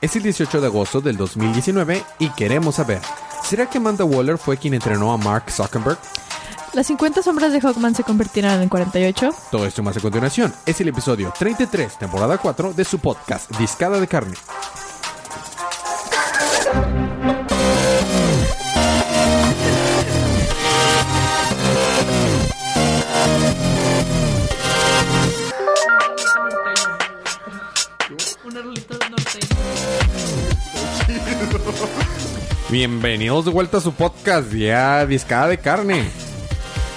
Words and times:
Es 0.00 0.14
el 0.14 0.22
18 0.22 0.60
de 0.60 0.66
agosto 0.68 1.00
del 1.00 1.16
2019 1.16 2.04
y 2.20 2.30
queremos 2.30 2.76
saber, 2.76 3.00
¿será 3.42 3.68
que 3.68 3.78
Amanda 3.78 4.04
Waller 4.04 4.38
fue 4.38 4.56
quien 4.56 4.74
entrenó 4.74 5.12
a 5.12 5.16
Mark 5.16 5.50
Zuckerberg? 5.50 5.98
Las 6.72 6.86
50 6.86 7.20
sombras 7.20 7.52
de 7.52 7.60
Hawkman 7.60 7.96
se 7.96 8.04
convertirán 8.04 8.62
en 8.62 8.68
48. 8.68 9.34
Todo 9.50 9.66
esto 9.66 9.82
más 9.82 9.96
a 9.96 10.00
continuación. 10.00 10.54
Es 10.66 10.80
el 10.80 10.88
episodio 10.88 11.32
33, 11.36 11.98
temporada 11.98 12.38
4 12.38 12.74
de 12.74 12.84
su 12.84 13.00
podcast 13.00 13.50
Discada 13.58 13.98
de 13.98 14.06
Carne. 14.06 14.36
Bienvenidos 32.70 33.46
de 33.46 33.50
vuelta 33.50 33.78
a 33.78 33.80
su 33.80 33.92
podcast, 33.92 34.52
ya 34.52 35.06
Discada 35.06 35.48
de 35.48 35.58
Carne. 35.58 36.04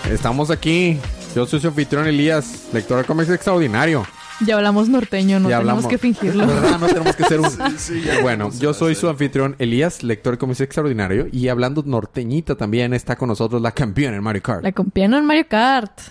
Estamos 0.09 0.51
aquí. 0.51 0.99
Yo 1.35 1.45
soy 1.45 1.61
su 1.61 1.67
anfitrión 1.69 2.07
Elías, 2.07 2.65
lector 2.73 2.97
de 2.97 3.05
cómics 3.05 3.29
extraordinario. 3.29 4.05
Ya 4.45 4.55
hablamos 4.55 4.89
norteño, 4.89 5.39
no 5.39 5.49
Ya 5.49 5.59
tenemos 5.59 5.85
hablamos- 5.85 5.89
que 5.89 5.97
fingirlo. 5.97 6.45
¿Verdad? 6.47 6.79
No 6.79 6.87
tenemos 6.87 7.15
que 7.15 7.23
ser 7.23 7.39
un... 7.39 7.49
Sí, 7.77 8.01
ya 8.01 8.19
bueno, 8.21 8.49
yo 8.59 8.73
soy 8.73 8.95
su 8.95 9.07
anfitrión 9.07 9.55
Elías, 9.59 10.03
lector 10.03 10.33
de 10.33 10.39
cómics 10.39 10.59
extraordinario. 10.61 11.27
Y 11.31 11.47
hablando 11.47 11.83
norteñita 11.85 12.55
también 12.55 12.93
está 12.93 13.15
con 13.15 13.29
nosotros 13.29 13.61
la 13.61 13.71
campeona 13.71 14.17
en 14.17 14.23
Mario 14.23 14.41
Kart. 14.41 14.63
La 14.63 14.71
campeona 14.73 15.19
en 15.19 15.25
Mario 15.25 15.45
Kart. 15.47 16.01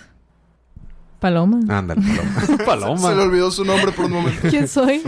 Paloma. 1.19 1.59
Ándale, 1.69 2.01
Paloma. 2.01 2.57
Paloma. 2.65 3.09
Se 3.09 3.15
le 3.15 3.21
olvidó 3.21 3.51
su 3.51 3.63
nombre 3.63 3.91
por 3.91 4.05
un 4.05 4.11
momento. 4.13 4.47
¿Quién 4.49 4.67
soy? 4.67 5.03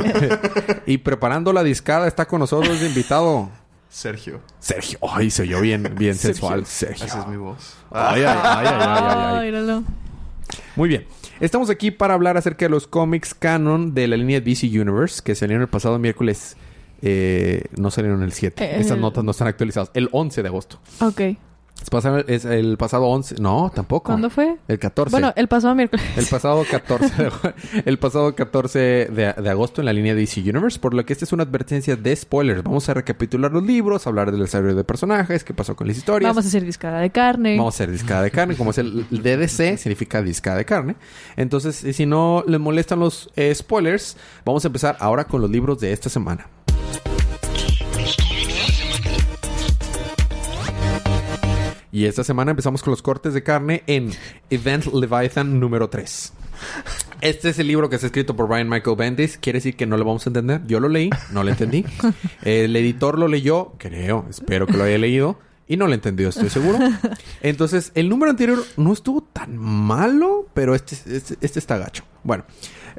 Y 0.86 1.00
preparando 1.00 1.54
la 1.54 1.64
discada 1.64 2.08
está 2.08 2.28
con 2.28 2.40
nosotros 2.40 2.80
de 2.80 2.88
invitado 2.88 3.50
Sergio. 3.94 4.42
Sergio. 4.60 4.98
Ay, 5.08 5.30
se 5.30 5.44
oyó 5.44 5.62
bien, 5.62 5.84
bien 5.98 6.16
Sergio. 6.16 6.34
sensual. 6.34 6.66
Sergio. 6.66 7.06
Esa 7.06 7.20
es 7.22 7.28
mi 7.28 7.38
voz. 7.38 7.76
Ay, 7.92 8.24
ay, 8.24 8.26
ay, 8.26 8.38
ay, 8.44 8.68
ay, 8.68 8.76
ay, 8.80 9.36
ay. 9.38 9.46
míralo. 9.52 9.84
Muy 10.76 10.90
bien. 10.90 11.06
Estamos 11.40 11.70
aquí 11.70 11.92
para 11.92 12.14
hablar 12.16 12.36
acerca 12.38 12.66
de 12.66 12.70
los 12.70 12.88
cómics 12.88 13.34
canon 13.36 13.94
de 13.94 14.08
la 14.08 14.18
línea 14.18 14.42
DC 14.42 14.68
Universe 14.68 15.22
que 15.24 15.36
salieron 15.36 15.62
el 15.62 15.68
pasado 15.70 16.00
miércoles. 16.00 16.58
eh, 17.04 17.66
no 17.78 17.92
salieron 17.92 18.24
el 18.24 18.32
7. 18.32 18.64
Eh, 18.64 18.80
Estas 18.80 18.96
el- 18.96 19.02
notas 19.02 19.24
no 19.24 19.32
están 19.32 19.48
actualizadas. 19.48 19.92
El 19.94 20.10
11 20.12 20.42
de 20.42 20.48
agosto. 20.48 20.80
Ok. 21.02 21.22
Es, 22.28 22.46
el 22.46 22.78
pasado 22.78 23.06
11. 23.08 23.36
No, 23.40 23.72
tampoco. 23.74 24.06
¿Cuándo 24.06 24.30
fue? 24.30 24.58
El 24.68 24.80
14. 24.80 25.12
Bueno, 25.12 25.34
el 25.36 25.48
pasado 25.48 25.76
miércoles. 25.76 26.06
El 26.18 26.26
pasado 26.26 26.64
14, 26.70 27.24
de, 27.24 27.32
el 27.86 28.00
pasado 28.00 28.36
14 28.36 28.80
de, 28.80 29.34
de 29.34 29.50
agosto 29.50 29.82
en 29.82 29.86
la 29.86 29.94
línea 29.94 30.16
DC 30.16 30.42
Universe, 30.42 30.80
por 30.80 30.94
lo 30.94 31.06
que 31.06 31.14
esta 31.14 31.26
es 31.26 31.34
una 31.34 31.44
advertencia 31.44 31.96
de 31.96 32.16
spoilers. 32.16 32.64
Vamos 32.64 32.88
a 32.90 32.94
recapitular 32.94 33.52
los 33.52 33.64
libros, 33.64 34.08
hablar 34.08 34.32
del 34.32 34.42
desarrollo 34.42 34.76
de 34.76 34.84
personajes, 34.84 35.44
qué 35.44 35.54
pasó 35.54 35.76
con 35.76 35.88
las 35.88 35.98
historias. 35.98 36.30
Vamos 36.30 36.46
a 36.46 36.48
hacer 36.48 36.66
discada 36.66 37.00
de 37.00 37.10
carne. 37.10 37.58
Vamos 37.58 37.76
a 37.76 37.78
hacer 37.78 37.92
discada 37.92 38.24
de 38.24 38.32
carne, 38.32 38.56
como 38.56 38.72
es 38.72 38.78
el 38.78 39.06
DDC, 39.10 39.78
significa 39.78 40.22
discada 40.22 40.58
de 40.58 40.66
carne. 40.66 40.96
Entonces, 41.36 41.76
si 41.96 42.06
no 42.06 42.44
les 42.48 42.60
molestan 42.60 43.00
los 43.00 43.30
eh, 43.36 43.54
spoilers, 43.54 44.18
vamos 44.46 44.64
a 44.66 44.68
empezar 44.68 44.98
ahora 45.00 45.26
con 45.26 45.42
los 45.42 45.50
libros 45.50 45.80
de 45.80 45.92
esta 45.92 46.10
semana. 46.10 46.48
Y 51.94 52.06
esta 52.06 52.24
semana 52.24 52.50
empezamos 52.50 52.82
con 52.82 52.90
los 52.90 53.04
cortes 53.04 53.36
de 53.36 53.44
carne 53.44 53.84
en 53.86 54.10
Event 54.50 54.88
Leviathan 54.88 55.60
número 55.60 55.92
3. 55.92 56.34
Este 57.22 57.50
es 57.50 57.60
el 57.60 57.68
libro 57.68 57.88
que 57.88 57.98
está 57.98 58.08
escrito 58.08 58.36
por 58.36 58.48
Brian 58.48 58.68
Michael 58.68 58.98
Bendis. 58.98 59.38
Quiere 59.38 59.58
decir 59.58 59.76
que 59.76 59.86
no 59.86 59.96
lo 59.96 60.04
vamos 60.04 60.26
a 60.26 60.32
entender. 60.32 60.62
Yo 60.66 60.80
lo 60.80 60.90
leí, 60.90 61.12
no 61.32 61.44
lo 61.44 61.52
entendí. 61.52 61.86
El 62.44 62.76
editor 62.76 63.20
lo 63.20 63.28
leyó, 63.28 63.74
creo, 63.78 64.26
espero 64.28 64.66
que 64.66 64.74
lo 64.74 64.86
haya 64.86 64.98
leído. 64.98 65.38
Y 65.68 65.78
no 65.78 65.88
lo 65.88 65.94
entendió, 65.94 66.30
estoy 66.30 66.50
seguro. 66.50 66.78
Entonces, 67.42 67.92
el 67.96 68.10
número 68.10 68.30
anterior 68.32 68.64
no 68.78 68.92
estuvo 68.94 69.22
tan 69.24 69.58
malo, 69.58 70.48
pero 70.54 70.76
este, 70.76 70.96
este, 71.16 71.36
este 71.42 71.60
está 71.60 71.78
gacho. 71.78 72.04
Bueno, 72.24 72.44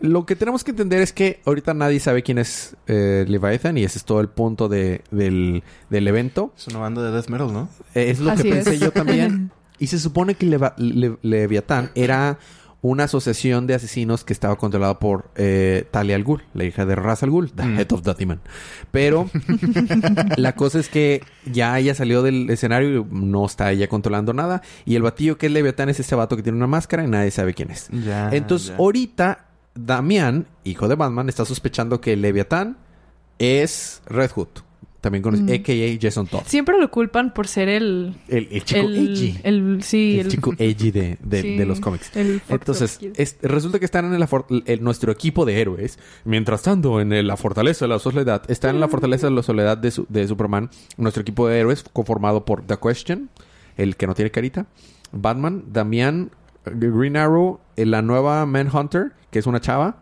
lo 0.00 0.26
que 0.26 0.34
tenemos 0.34 0.64
que 0.64 0.70
entender 0.70 1.00
es 1.02 1.12
que 1.12 1.40
ahorita 1.44 1.74
nadie 1.74 2.00
sabe 2.00 2.22
quién 2.22 2.38
es 2.38 2.76
eh, 2.86 3.24
Leviathan 3.28 3.76
y 3.78 3.84
ese 3.84 3.98
es 3.98 4.04
todo 4.04 4.20
el 4.20 4.28
punto 4.28 4.68
de- 4.68 5.02
del, 5.10 5.62
del 5.90 6.08
evento. 6.08 6.52
Es 6.56 6.66
una 6.68 6.78
banda 6.78 7.02
de 7.02 7.10
death 7.12 7.28
metal, 7.28 7.52
¿no? 7.52 7.68
Eh, 7.94 8.10
es 8.10 8.18
lo 8.20 8.30
Así 8.32 8.44
que 8.44 8.50
pensé 8.50 8.78
yo 8.78 8.90
también. 8.90 9.50
Y 9.76 9.88
se 9.88 9.98
supone 9.98 10.36
que 10.36 10.46
Leva- 10.46 10.74
Le- 10.78 11.18
Leviatán 11.22 11.90
era 11.96 12.38
una 12.86 13.04
asociación 13.04 13.66
de 13.66 13.72
asesinos 13.72 14.24
que 14.24 14.34
estaba 14.34 14.56
controlada 14.56 14.98
por 14.98 15.30
eh, 15.36 15.86
Talia 15.90 16.16
al 16.16 16.22
Ghul, 16.22 16.42
la 16.52 16.64
hija 16.64 16.84
de 16.84 16.94
Ra's 16.94 17.22
al 17.22 17.30
Ghul, 17.30 17.50
the 17.52 17.62
Mm. 17.64 17.78
head 17.78 17.92
of 17.92 18.02
the 18.02 18.12
demon. 18.12 18.42
Pero 18.90 19.30
la 20.36 20.54
cosa 20.54 20.80
es 20.80 20.90
que 20.90 21.22
ya 21.50 21.78
ella 21.78 21.94
salió 21.94 22.22
del 22.22 22.50
escenario 22.50 23.00
y 23.00 23.06
no 23.10 23.46
está 23.46 23.72
ella 23.72 23.88
controlando 23.88 24.34
nada. 24.34 24.60
Y 24.84 24.96
el 24.96 25.02
batillo 25.02 25.38
que 25.38 25.46
es 25.46 25.52
Leviatán 25.52 25.88
es 25.88 25.98
este 25.98 26.14
vato 26.14 26.36
que 26.36 26.42
tiene 26.42 26.58
una 26.58 26.66
máscara 26.66 27.04
y 27.04 27.08
nadie 27.08 27.30
sabe 27.30 27.54
quién 27.54 27.70
es. 27.70 27.88
Ya. 27.90 28.28
Entonces, 28.32 28.68
ya. 28.68 28.76
ahorita, 28.76 29.46
Damián, 29.74 30.46
hijo 30.64 30.86
de 30.86 30.94
Batman, 30.94 31.30
está 31.30 31.46
sospechando 31.46 32.02
que 32.02 32.16
Leviatán 32.16 32.76
es 33.38 34.02
Red 34.06 34.30
Hood. 34.32 34.48
También 35.04 35.20
conocido, 35.22 35.48
Mm. 35.48 35.60
a.k.a. 35.60 35.98
Jason 36.00 36.26
Todd. 36.26 36.40
Siempre 36.46 36.78
lo 36.80 36.90
culpan 36.90 37.34
por 37.34 37.46
ser 37.46 37.68
el... 37.68 38.14
El, 38.26 38.48
el 38.50 38.64
chico 38.64 38.80
el, 38.88 38.96
edgy. 38.96 39.38
el- 39.42 39.82
sí, 39.82 40.18
el, 40.18 40.28
chico 40.28 40.54
edgy 40.56 40.90
de, 40.92 41.18
de- 41.22 41.42
sí, 41.42 41.56
de 41.58 41.66
los 41.66 41.78
cómics. 41.78 42.10
Entonces, 42.48 42.98
es- 43.16 43.36
resulta 43.42 43.78
que 43.78 43.84
están 43.84 44.06
en 44.06 44.18
la 44.18 44.26
nuestro 44.80 45.12
equipo 45.12 45.44
de 45.44 45.60
héroes. 45.60 45.98
Mientras 46.24 46.62
tanto, 46.62 47.02
en 47.02 47.26
la 47.26 47.36
Fortaleza 47.36 47.84
de 47.84 47.90
la 47.90 47.98
Soledad, 47.98 48.42
está 48.48 48.70
en 48.70 48.80
la 48.80 48.88
Fortaleza 48.88 49.26
de 49.26 49.34
la 49.34 49.42
Soledad 49.42 49.76
de, 49.76 49.90
su- 49.90 50.06
de 50.08 50.26
Superman, 50.26 50.70
nuestro 50.96 51.20
equipo 51.20 51.46
de 51.48 51.58
héroes, 51.60 51.84
conformado 51.92 52.46
por 52.46 52.62
The 52.66 52.78
Question, 52.78 53.28
el 53.76 53.96
que 53.96 54.06
no 54.06 54.14
tiene 54.14 54.30
carita, 54.30 54.64
Batman, 55.12 55.64
Damián, 55.70 56.30
Green 56.64 57.18
Arrow, 57.18 57.60
eh, 57.76 57.84
la 57.84 58.00
nueva 58.00 58.46
Manhunter, 58.46 59.12
que 59.30 59.38
es 59.38 59.46
una 59.46 59.60
chava, 59.60 59.98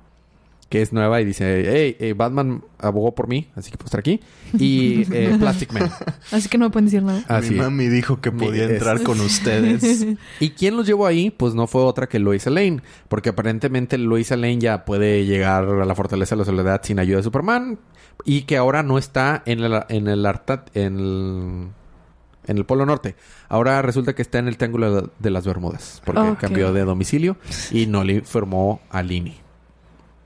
que 0.73 0.81
es 0.81 0.91
nueva 0.95 1.21
y 1.21 1.27
dice, 1.27 1.65
hey, 1.71 1.97
eh, 2.01 2.15
Batman 2.15 2.65
abogó 2.79 3.15
por 3.15 3.29
mí, 3.29 3.47
así 3.55 3.71
que 3.71 3.77
puedo 3.77 3.89
estar 3.89 4.01
aquí. 4.01 4.21
Y 4.59 5.03
eh, 5.13 5.37
Plastic 5.39 5.71
Man. 5.71 5.91
Así 6.31 6.49
que 6.49 6.57
no 6.57 6.65
me 6.65 6.71
pueden 6.71 6.87
decir 6.87 7.03
nada. 7.03 7.23
Así 7.29 7.51
Mi 7.51 7.57
mami 7.61 7.89
dijo 7.89 8.23
que 8.23 8.33
podía 8.33 8.65
es- 8.65 8.71
entrar 8.71 9.03
con 9.03 9.21
ustedes. 9.21 10.07
¿Y 10.41 10.51
quién 10.51 10.75
los 10.79 10.87
llevó 10.87 11.05
ahí? 11.07 11.29
Pues 11.31 11.55
no 11.55 11.67
fue 11.67 11.83
otra 11.83 12.09
que 12.09 12.19
Loisa 12.19 12.49
Lane. 12.49 12.81
Porque 13.11 13.29
aparentemente 13.29 13.99
Loisa 13.99 14.35
Lane 14.37 14.61
ya 14.61 14.87
puede 14.87 15.27
llegar 15.27 15.65
a 15.69 15.85
la 15.85 15.95
Fortaleza 15.95 16.35
de 16.35 16.39
la 16.39 16.45
Soledad 16.47 16.81
sin 16.83 16.99
ayuda 16.99 17.19
de 17.19 17.23
Superman. 17.25 17.79
Y 18.25 18.43
que 18.45 18.57
ahora 18.57 18.83
no 18.83 18.97
está 18.97 19.43
en 19.45 19.61
el, 19.61 19.79
en 19.91 20.09
el 20.09 20.25
Artat... 20.25 20.75
En 20.75 20.99
el, 20.99 21.69
en 22.47 22.59
el 22.59 22.65
Polo 22.65 22.87
Norte. 22.87 23.15
Ahora 23.51 23.83
resulta 23.83 24.15
que 24.15 24.23
está 24.23 24.39
en 24.39 24.49
el 24.49 24.57
Triángulo 24.57 25.11
de- 25.19 25.31
las 25.31 25.47
Bermudas. 25.47 26.01
Porque 26.05 26.35
cambió 26.41 26.73
de 26.73 26.81
domicilio. 26.85 27.37
Y 27.71 27.85
no 27.87 28.03
le 28.05 28.15
informó 28.15 28.81
a 28.91 29.03
Lini. 29.03 29.42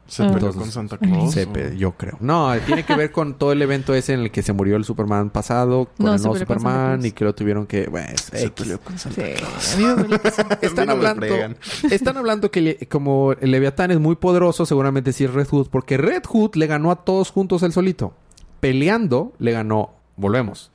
Se 0.06 0.22
Ah. 0.22 0.26
peleó 0.28 0.48
Entonces, 0.50 0.62
con 0.62 0.70
Santa 0.72 0.98
Claus. 0.98 1.32
Se 1.32 1.44
o- 1.44 1.52
pe- 1.52 1.76
yo 1.76 1.92
creo. 1.92 2.16
No, 2.20 2.52
tiene 2.64 2.84
que 2.84 2.94
ver 2.94 3.10
con 3.10 3.34
todo 3.34 3.50
el 3.52 3.60
evento 3.60 3.92
ese 3.94 4.14
en 4.14 4.20
el 4.20 4.30
que 4.30 4.42
se 4.42 4.52
murió 4.52 4.76
el 4.76 4.84
Superman 4.84 5.30
pasado. 5.30 5.86
Con 5.96 6.06
No, 6.06 6.14
el 6.14 6.20
nuevo 6.22 6.36
Superman. 6.38 7.04
Y 7.04 7.10
que 7.10 7.24
lo 7.24 7.34
tuvieron 7.34 7.66
que... 7.66 7.88
Bueno, 7.88 8.08
es 8.14 8.20
Se 8.20 8.48
peleó 8.50 8.78
con 8.80 8.96
Santa 8.98 9.22
Sí, 9.26 9.32
Claus. 9.36 9.74
a 9.74 9.76
mí 9.78 9.84
me 9.84 9.94
duele. 9.94 10.20
Están 10.62 10.90
hablando, 10.90 11.26
están 11.90 12.16
hablando 12.16 12.50
que 12.52 12.60
le- 12.60 12.86
como 12.88 13.32
el 13.32 13.50
Leviatán 13.50 13.90
es 13.90 13.98
muy 13.98 14.14
poderoso, 14.16 14.64
seguramente 14.64 15.12
sí 15.12 15.24
es 15.24 15.32
Red 15.34 15.48
Hood, 15.48 15.68
porque 15.70 15.96
Red 15.96 16.22
Hood 16.28 16.54
le 16.54 16.66
ganó 16.68 16.90
a 16.92 17.04
todos 17.04 17.30
juntos 17.32 17.62
él 17.64 17.72
solito. 17.72 18.14
Peleando 18.60 19.32
le 19.38 19.50
ganó, 19.52 19.90
volvemos, 20.16 20.70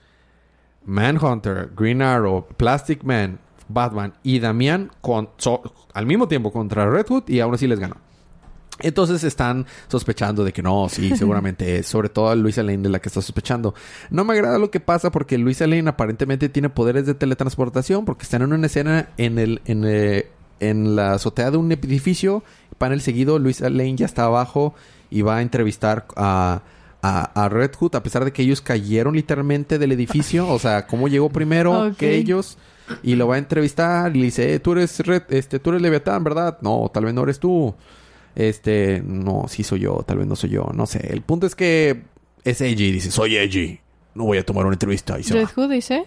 Manhunter, 0.86 1.72
Green 1.76 2.02
Arrow, 2.02 2.46
Plastic 2.58 3.04
Man, 3.04 3.40
Batman 3.68 4.14
y 4.24 4.40
Damián 4.40 4.92
con, 5.02 5.30
so- 5.38 5.62
al 5.94 6.06
mismo 6.06 6.28
tiempo 6.28 6.52
contra 6.52 6.90
Red 6.90 7.06
Hood 7.08 7.24
y 7.30 7.40
aún 7.40 7.54
así 7.54 7.68
les 7.68 7.80
ganó. 7.80 7.96
Entonces 8.80 9.24
están 9.24 9.66
sospechando 9.90 10.44
de 10.44 10.54
que 10.54 10.64
no, 10.64 10.88
sí, 10.90 11.16
seguramente 11.18 11.78
es. 11.78 11.88
Sobre 11.88 12.10
todo 12.10 12.30
a 12.30 12.36
Luisa 12.36 12.64
Lane 12.64 12.80
de 12.84 12.90
la 12.90 13.00
que 13.00 13.10
está 13.10 13.22
sospechando. 13.22 13.76
No 14.10 14.24
me 14.24 14.34
agrada 14.34 14.58
lo 14.58 14.72
que 14.72 14.80
pasa 14.80 15.12
porque 15.12 15.38
Luisa 15.38 15.68
Lane 15.68 15.90
aparentemente 15.90 16.50
tiene 16.50 16.70
poderes 16.70 17.06
de 17.06 17.14
teletransportación 17.14 18.06
porque 18.06 18.24
están 18.24 18.42
en 18.42 18.54
una 18.54 18.66
escena 18.68 19.10
en 19.18 19.38
el, 19.38 19.62
en, 19.66 19.84
eh, 19.86 20.30
en 20.60 20.96
la 20.96 21.14
azotea 21.14 21.52
de 21.52 21.58
un 21.58 21.72
edificio. 21.72 22.44
Panel 22.78 23.02
seguido, 23.02 23.38
Luisa 23.38 23.70
Lane 23.70 23.96
ya 23.98 24.06
está 24.06 24.24
abajo 24.24 24.74
y 25.12 25.22
va 25.22 25.38
a 25.38 25.42
entrevistar 25.44 26.08
a, 26.16 26.64
a, 27.04 27.44
a 27.44 27.50
Red 27.50 27.72
Hood 27.80 27.96
a 27.96 28.02
pesar 28.04 28.26
de 28.26 28.32
que 28.34 28.42
ellos 28.42 28.62
cayeron 28.62 29.16
literalmente 29.16 29.78
del 29.78 29.92
edificio. 29.92 30.48
O 30.48 30.58
sea, 30.58 30.88
cómo 30.88 31.08
llegó 31.08 31.30
primero 31.30 31.94
que 32.00 32.16
ellos. 32.16 32.58
Y 33.04 33.16
lo 33.16 33.28
va 33.28 33.36
a 33.36 33.38
entrevistar 33.38 34.14
y 34.16 34.20
le 34.20 34.26
dice, 34.26 34.54
"Eh, 34.56 34.60
tú 34.60 34.74
eres 34.74 35.00
Red, 35.06 35.24
este, 35.30 35.60
tú 35.60 35.70
eres 35.70 35.82
Leviatán, 35.82 36.24
¿verdad? 36.24 36.58
No, 36.62 36.90
tal 36.94 37.06
vez 37.06 37.14
no 37.14 37.24
eres 37.24 37.40
tú. 37.40 37.74
Este, 38.36 39.02
no, 39.06 39.46
sí 39.48 39.64
soy 39.64 39.82
yo, 39.82 40.04
tal 40.06 40.18
vez 40.20 40.28
no 40.28 40.36
soy 40.36 40.52
yo, 40.52 40.70
no 40.74 40.86
sé. 40.86 41.12
El 41.12 41.22
punto 41.22 41.46
es 41.48 41.56
que 41.56 42.04
es 42.44 42.62
Edgy 42.62 42.86
y 42.86 42.92
dice, 42.94 43.12
soy 43.12 43.36
Edgy. 43.38 43.80
No 44.16 44.26
voy 44.26 44.38
a 44.38 44.46
tomar 44.46 44.66
una 44.66 44.74
entrevista 44.76 45.18
y 45.20 45.24
se 45.24 45.34
Red 45.34 45.44
va. 45.46 45.52
Hood 45.56 45.72
dice. 45.72 46.06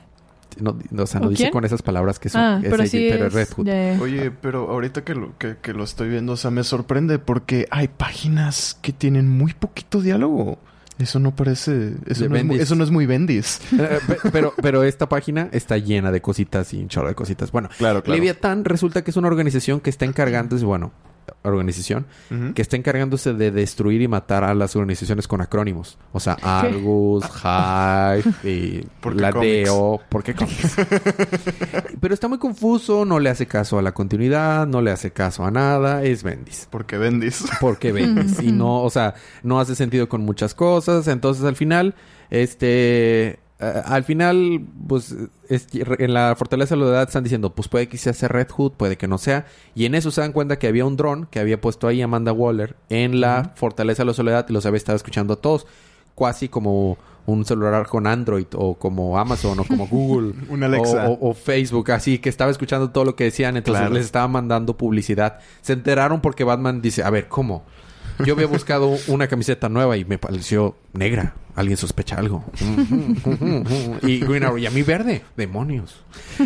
No, 0.61 0.79
no, 0.91 1.03
o 1.03 1.07
sea, 1.07 1.21
no 1.21 1.27
¿O 1.27 1.31
dice 1.31 1.45
quién? 1.45 1.53
con 1.53 1.65
esas 1.65 1.83
palabras 1.83 2.19
que 2.21 2.29
son 2.29 2.41
Ah, 2.41 2.61
es 2.63 2.71
pero 2.71 2.83
Edgy, 2.85 3.11
pero 3.11 3.27
es, 3.27 3.33
Red 3.33 3.49
Hood. 3.57 4.03
Oye, 4.03 4.31
pero 4.31 4.71
ahorita 4.71 5.03
que 5.05 5.15
lo, 5.15 5.37
que, 5.39 5.57
que 5.61 5.73
lo 5.73 5.83
estoy 5.85 6.09
viendo, 6.11 6.33
o 6.33 6.37
sea, 6.37 6.51
me 6.51 6.63
sorprende 6.65 7.19
porque 7.19 7.67
hay 7.71 7.89
páginas 7.89 8.79
que 8.81 8.93
tienen 8.93 9.29
muy 9.29 9.53
poquito 9.55 10.01
diálogo. 10.01 10.59
Eso 10.97 11.19
no 11.19 11.35
parece... 11.35 11.95
Eso, 12.07 12.29
no 12.29 12.37
es, 12.37 12.45
muy, 12.45 12.51
Bendis. 12.51 12.61
eso 12.61 12.75
no 12.77 12.85
es 12.85 12.91
muy 12.93 13.05
Bendis. 13.07 13.61
Eh, 13.73 13.99
pe- 14.07 14.31
pero, 14.31 14.55
pero 14.63 14.85
esta 14.85 15.09
página 15.09 15.49
está 15.51 15.77
llena 15.77 16.13
de 16.13 16.21
cositas 16.21 16.73
y 16.73 16.81
un 16.81 16.89
chorro 16.89 17.09
de 17.09 17.17
cositas. 17.17 17.51
Bueno, 17.51 17.69
Claro, 17.77 18.05
claro. 18.05 18.15
Leviatán 18.17 18.65
resulta 18.65 19.03
que 19.03 19.11
es 19.11 19.17
una 19.17 19.27
organización 19.27 19.81
que 19.81 19.91
está 19.91 20.05
encargándose, 20.05 20.65
bueno, 20.65 20.93
organización, 21.51 22.07
que 22.55 22.63
está 22.63 22.77
encargándose 22.77 23.35
de 23.35 23.51
destruir 23.51 24.03
y 24.03 24.09
matar 24.09 24.45
a 24.45 24.55
las 24.55 24.75
organizaciones 24.77 25.29
con 25.29 25.41
acrónimos. 25.41 25.99
O 26.13 26.21
sea, 26.21 26.37
Argus, 26.43 27.25
Hive 27.25 28.35
y 28.43 28.87
¿Por 29.01 29.15
qué 29.15 29.21
la 29.21 29.33
qué? 29.33 29.65
Pero 32.01 32.15
está 32.15 32.29
muy 32.29 32.39
confuso, 32.39 33.05
no 33.05 33.19
le 33.19 33.31
hace 33.31 33.47
caso 33.47 33.79
a 33.79 33.83
la 33.83 33.93
continuidad, 33.93 34.67
no 34.67 34.81
le 34.81 34.91
hace 34.91 35.13
caso 35.13 35.45
a 35.45 35.51
nada, 35.51 36.03
es 36.03 36.23
Bendis. 36.23 36.69
Porque 36.71 36.99
Bendis. 36.99 37.45
Porque 37.61 37.93
Bendis. 37.93 38.41
y 38.41 38.53
no, 38.53 38.83
o 38.83 38.91
sea, 38.91 39.15
no 39.43 39.61
hace 39.61 39.75
sentido 39.75 40.09
con 40.09 40.23
muchas 40.23 40.55
cosas. 40.55 41.09
Entonces, 41.09 41.45
al 41.45 41.57
final, 41.57 41.95
este... 42.31 43.39
eh, 43.61 43.83
al 43.85 44.05
final, 44.05 44.61
pues, 44.89 45.15
es- 45.49 45.69
en 45.73 46.13
la 46.15 46.35
Fortaleza 46.37 46.75
de 46.75 46.81
la 46.83 46.89
Edad 46.89 47.03
están 47.09 47.23
diciendo, 47.25 47.55
pues 47.55 47.69
puede 47.69 47.89
que 47.89 47.97
sea 47.99 48.13
Red 48.29 48.49
Hood, 48.51 48.73
puede 48.73 48.97
que 48.97 49.07
no 49.09 49.19
sea. 49.19 49.47
Y 49.75 49.85
en 49.85 49.95
eso 49.95 50.11
se 50.11 50.21
dan 50.21 50.33
cuenta 50.33 50.59
que 50.59 50.67
había 50.67 50.85
un 50.85 50.97
dron 50.97 51.27
que 51.31 51.39
había 51.41 51.61
puesto 51.61 51.87
ahí 51.87 52.03
Amanda 52.03 52.33
Waller 52.33 52.77
en 52.89 53.21
la 53.21 53.53
Fortaleza 53.55 54.03
de 54.03 54.07
la 54.07 54.15
Soledad 54.15 54.47
y 54.49 54.53
los 54.53 54.67
había 54.67 54.79
estado 54.79 54.97
escuchando 54.97 55.35
a 55.35 55.37
todos. 55.37 55.67
Casi 56.19 56.49
como 56.49 56.97
un 57.27 57.45
celular 57.47 57.87
con 57.89 58.07
Android 58.07 58.47
o 58.55 58.75
como 58.75 59.19
Amazon 59.19 59.59
o 59.61 59.65
como 59.65 59.87
Google. 59.89 60.35
Alexa. 60.65 61.09
O, 61.09 61.13
o- 61.15 61.31
o 61.31 61.35
Facebook, 61.35 61.91
así 61.93 62.19
que 62.19 62.29
estaba 62.29 62.51
escuchando 62.51 62.91
todo 62.91 63.05
lo 63.05 63.17
que 63.17 63.25
decían, 63.25 63.57
entonces 63.57 63.81
Claro. 63.81 63.95
les 63.95 64.05
estaba 64.05 64.29
mandando 64.29 64.77
publicidad. 64.77 65.39
Se 65.63 65.73
enteraron 65.73 66.21
porque 66.21 66.45
Batman 66.45 66.83
dice, 66.83 67.03
a 67.03 67.11
ver, 67.11 67.29
¿cómo? 67.29 67.65
Yo 68.25 68.35
había 68.35 68.47
buscado 68.47 68.97
una 69.09 69.27
camiseta 69.29 69.69
nueva 69.69 69.97
y 69.97 70.05
me 70.05 70.19
pareció 70.19 70.77
negra. 70.93 71.35
Alguien 71.57 71.77
sospecha 71.77 72.17
algo. 72.17 72.45
y 74.03 74.19
Green 74.21 74.45
Arrow, 74.45 74.59
y 74.59 74.67
a 74.67 74.71
mí 74.71 74.83
verde. 74.83 75.23
Demonios. 75.37 76.03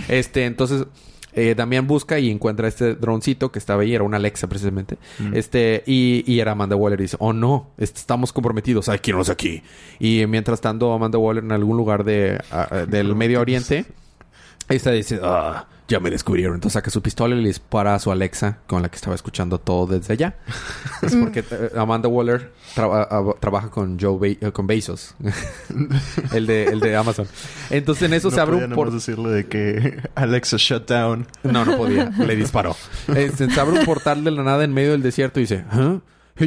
Este, 0.08 0.44
entonces, 0.46 0.84
eh, 1.32 1.54
Damián 1.56 1.86
busca 1.86 2.18
y 2.18 2.30
encuentra 2.30 2.68
este 2.68 2.94
droncito 2.94 3.50
que 3.52 3.58
estaba 3.58 3.82
ahí. 3.82 3.94
Era 3.94 4.04
una 4.04 4.16
Alexa, 4.18 4.46
precisamente. 4.48 4.98
Este, 5.32 5.82
y, 5.86 6.24
y 6.30 6.40
era 6.40 6.52
Amanda 6.52 6.76
Waller. 6.76 7.00
Y 7.00 7.04
dice, 7.04 7.16
oh 7.20 7.32
no, 7.32 7.70
est- 7.78 7.96
estamos 7.96 8.32
comprometidos. 8.32 8.88
Hay 8.88 8.98
que 8.98 9.10
irnos 9.10 9.28
aquí. 9.30 9.62
Y 9.98 10.26
mientras 10.26 10.60
tanto, 10.60 10.92
Amanda 10.92 11.18
Waller 11.18 11.44
en 11.44 11.52
algún 11.52 11.76
lugar 11.76 12.04
de, 12.04 12.40
del 12.88 13.14
Medio 13.14 13.40
Oriente... 13.40 13.86
Esta 14.68 14.90
dice, 14.90 15.18
ah, 15.22 15.66
ya 15.88 15.98
me 16.00 16.10
descubrieron. 16.10 16.54
Entonces 16.56 16.74
saca 16.74 16.90
su 16.90 17.00
pistola 17.00 17.34
y 17.34 17.40
le 17.40 17.48
dispara 17.48 17.94
a 17.94 17.98
su 17.98 18.10
Alexa, 18.12 18.58
con 18.66 18.82
la 18.82 18.90
que 18.90 18.96
estaba 18.96 19.14
escuchando 19.14 19.58
todo 19.58 19.86
desde 19.86 20.12
allá. 20.12 20.36
es 21.02 21.16
porque 21.16 21.40
eh, 21.50 21.70
Amanda 21.76 22.08
Waller 22.08 22.52
traba- 22.74 23.08
ah, 23.10 23.24
trabaja 23.40 23.70
con 23.70 23.98
Joe 23.98 24.18
Be- 24.18 24.38
eh, 24.46 24.52
con 24.52 24.66
Bezos, 24.66 25.14
el, 26.34 26.46
de, 26.46 26.64
el 26.64 26.80
de 26.80 26.96
Amazon. 26.96 27.26
Entonces 27.70 28.04
en 28.04 28.12
eso 28.14 28.28
no 28.28 28.34
se 28.34 28.40
abre 28.42 28.54
un 28.56 28.60
nada 28.60 28.68
más 28.68 28.76
por... 28.76 28.90
decirle 28.92 29.30
de 29.30 29.46
que 29.46 30.02
Alexa 30.14 30.56
shut 30.58 30.86
down. 30.88 31.26
No, 31.42 31.64
no 31.64 31.76
podía. 31.78 32.10
Le 32.10 32.36
disparó. 32.36 32.76
Se 33.36 33.60
abre 33.60 33.78
un 33.80 33.86
portal 33.86 34.22
de 34.24 34.30
la 34.32 34.42
nada 34.42 34.64
en 34.64 34.74
medio 34.74 34.92
del 34.92 35.02
desierto 35.02 35.40
y 35.40 35.44
dice, 35.44 35.64
¿ah? 35.70 35.98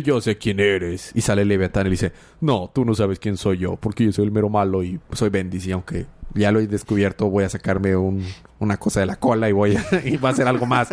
Yo 0.04 0.22
sé 0.22 0.38
quién 0.38 0.60
eres. 0.62 1.12
Y 1.16 1.22
sale 1.22 1.44
Leviatán 1.44 1.82
y 1.82 1.90
le 1.90 1.92
dice, 1.92 2.14
no, 2.40 2.72
tú 2.74 2.86
no 2.86 2.94
sabes 2.96 3.20
quién 3.20 3.36
soy 3.36 3.58
yo, 3.58 3.76
porque 3.76 4.06
yo 4.06 4.12
soy 4.14 4.24
el 4.26 4.32
mero 4.32 4.48
malo 4.50 4.84
y 4.84 5.00
soy 5.12 5.30
Bendis. 5.30 5.66
Y 5.68 5.72
aunque 5.74 6.06
ya 6.36 6.52
lo 6.52 6.60
he 6.60 6.68
descubierto, 6.68 7.30
voy 7.30 7.44
a 7.44 7.50
sacarme 7.50 7.96
un- 7.96 8.26
una 8.60 8.78
cosa 8.78 9.00
de 9.00 9.06
la 9.08 9.16
cola 9.18 9.50
y 9.50 9.52
voy 9.52 9.76
a, 9.76 9.84
y 10.06 10.18
va 10.18 10.30
a 10.30 10.32
hacer 10.32 10.48
algo 10.48 10.66
más. 10.66 10.90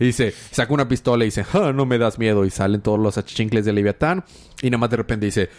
Y 0.00 0.06
dice, 0.06 0.32
saca 0.50 0.72
una 0.72 0.88
pistola 0.88 1.24
y 1.24 1.28
dice, 1.28 1.44
ah, 1.52 1.72
no 1.74 1.86
me 1.86 1.98
das 1.98 2.18
miedo. 2.18 2.44
Y 2.44 2.50
salen 2.50 2.80
todos 2.80 2.98
los 2.98 3.18
achichincles 3.18 3.64
de 3.64 3.72
Leviatán. 3.72 4.24
Y 4.62 4.70
nada 4.70 4.78
más 4.78 4.90
de 4.90 4.96
repente 4.96 5.26
dice, 5.26 5.50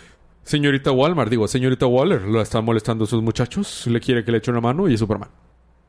señorita 0.44 0.92
Walmart, 0.92 1.30
digo, 1.30 1.48
señorita 1.48 1.86
Waller, 1.86 2.21
¿lo 2.24 2.42
están 2.42 2.65
molestando 2.65 3.06
sus 3.06 3.21
muchachos? 3.21 3.86
¿Le 3.88 4.00
quiere 4.00 4.24
que 4.25 4.31
le 4.31 4.39
eche 4.39 4.50
una 4.51 4.62
mano? 4.62 4.88
Y 4.88 4.94
es 4.95 5.00
Superman. 5.00 5.30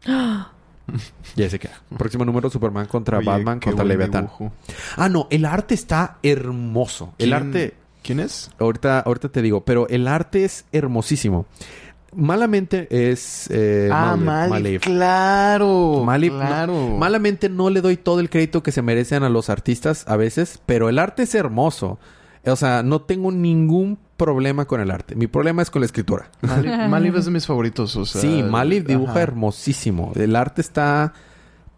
Y 1.37 1.43
ahí 1.43 1.51
se 1.51 1.59
queda. 1.59 1.83
Próximo 1.99 2.25
número, 2.25 2.49
Superman 2.49 2.87
contra 2.87 3.19
Oye, 3.19 3.27
Batman 3.27 3.61
contra 3.61 3.85
Leviatán. 3.85 4.25
dibujo. 4.25 4.53
Ah, 4.97 5.09
no, 5.11 5.27
el 5.31 5.45
arte 5.45 5.75
está 5.75 6.17
hermoso. 6.23 7.13
El 7.19 7.29
¿Quién- 7.31 7.35
arte, 7.35 7.75
¿Quién 8.03 8.21
es? 8.21 8.51
ahorita, 8.59 9.01
ahorita 9.01 9.29
te 9.29 9.43
digo, 9.43 9.63
pero 9.65 9.87
el 9.89 10.09
arte 10.09 10.45
es 10.47 10.65
hermosísimo. 10.73 11.45
Malamente 12.15 12.89
es 13.11 13.49
eh, 13.51 13.91
ah, 13.93 14.17
Malev- 14.17 14.25
Mali. 14.25 14.51
Malev. 14.51 14.81
Claro. 14.81 16.03
No- 16.07 16.39
claro. 16.39 16.97
malamente 16.99 17.49
no 17.49 17.71
le 17.71 17.81
doy 17.81 17.97
todo 17.97 18.21
el 18.21 18.31
crédito 18.31 18.63
que 18.63 18.73
se 18.73 18.83
merecen 18.83 19.23
a 19.25 19.29
los 19.29 19.51
artistas 19.51 20.05
a 20.09 20.17
veces, 20.17 20.61
pero 20.67 20.89
el 20.89 20.99
arte 20.99 21.25
es 21.25 21.35
hermoso. 21.35 21.99
O 22.47 22.57
sea, 22.57 22.83
no 22.83 23.03
tengo 23.03 23.31
ningún 23.31 23.99
problema 24.17 24.65
con 24.65 24.81
el 24.81 24.91
arte. 24.91 25.15
Mi 25.17 25.27
problema 25.27 25.61
es 25.63 25.71
con 25.71 25.81
la 25.81 25.87
escritura. 25.87 26.31
Mali- 26.41 26.69
Maliv 26.89 27.17
es 27.17 27.27
de 27.27 27.31
mis 27.31 27.47
favoritos. 27.47 27.95
O 27.97 28.07
sea, 28.07 28.21
sí, 28.23 28.43
Maliv 28.43 28.87
dibuja 28.87 29.13
ajá. 29.13 29.23
hermosísimo. 29.23 30.13
El 30.17 30.35
arte 30.35 30.61
está 30.63 31.13